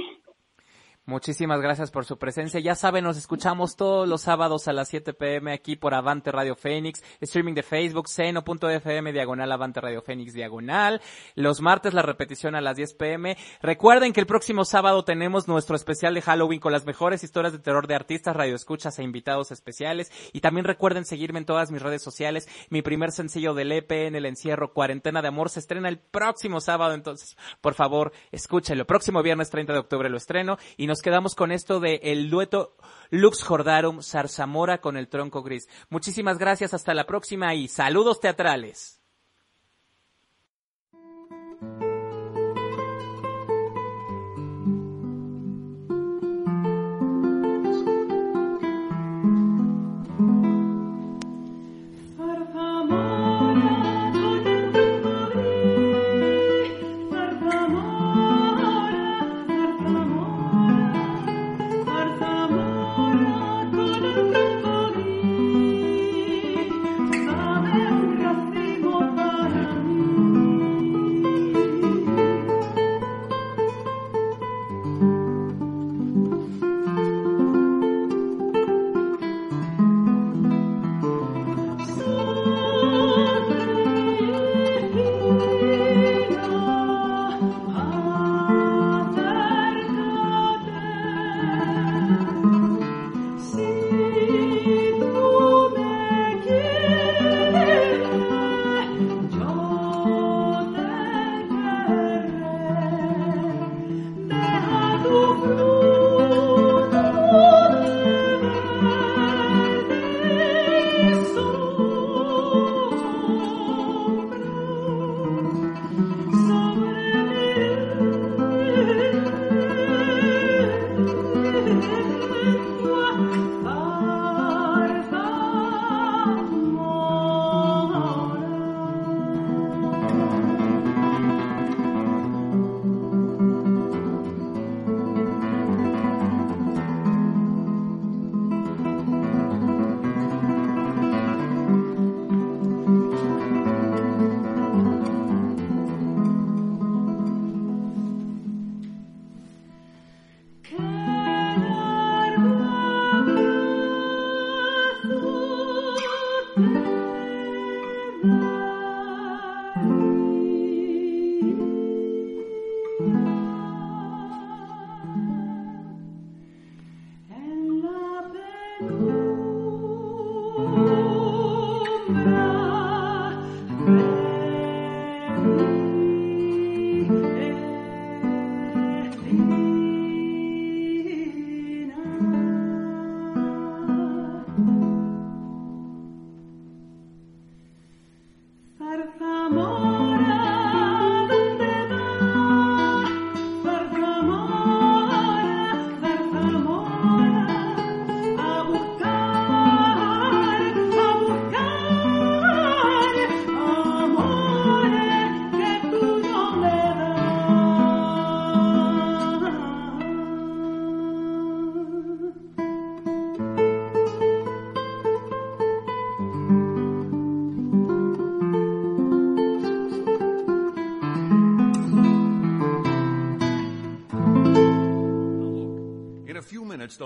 [1.11, 2.61] Muchísimas gracias por su presencia.
[2.61, 6.55] Ya saben, nos escuchamos todos los sábados a las 7 pm aquí por Avante Radio
[6.55, 11.01] Fénix, streaming de Facebook, seno.fm, diagonal Avante Radio Fénix, diagonal.
[11.35, 13.37] Los martes la repetición a las 10 pm.
[13.61, 17.59] Recuerden que el próximo sábado tenemos nuestro especial de Halloween con las mejores historias de
[17.59, 20.13] terror de artistas, radioescuchas e invitados especiales.
[20.31, 22.47] Y también recuerden seguirme en todas mis redes sociales.
[22.69, 26.61] Mi primer sencillo del EP en el encierro, Cuarentena de Amor, se estrena el próximo
[26.61, 26.93] sábado.
[26.93, 28.87] Entonces, por favor, escúchenlo.
[28.87, 32.75] Próximo viernes 30 de octubre lo estreno y nos quedamos con esto de el dueto
[33.09, 35.67] Lux Jordarum Zarzamora con el tronco gris.
[35.89, 39.00] Muchísimas gracias, hasta la próxima y saludos teatrales.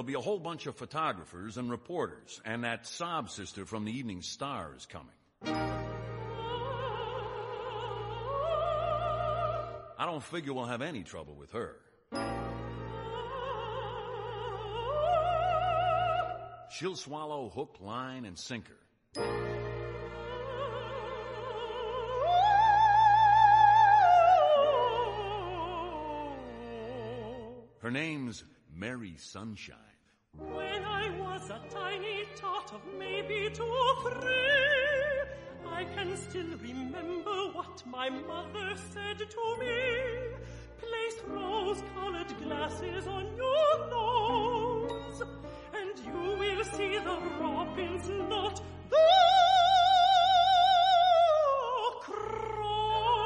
[0.05, 4.21] Be a whole bunch of photographers and reporters, and that sob sister from the Evening
[4.21, 5.09] Star is coming.
[9.97, 11.77] I don't figure we'll have any trouble with her.
[16.71, 18.77] She'll swallow hook, line, and sinker.
[27.79, 28.43] Her name's
[28.75, 29.94] Mary Sunshine.
[30.37, 35.21] When I was a tiny tot of maybe two or three,
[35.71, 40.35] I can still remember what my mother said to me.
[40.77, 45.21] Place rose-colored glasses on your nose,
[45.73, 48.97] and you will see the robins, not the
[52.01, 53.25] crows.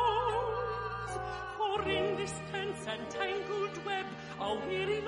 [1.57, 4.05] For in this dense and tangled web,
[4.39, 5.01] a weary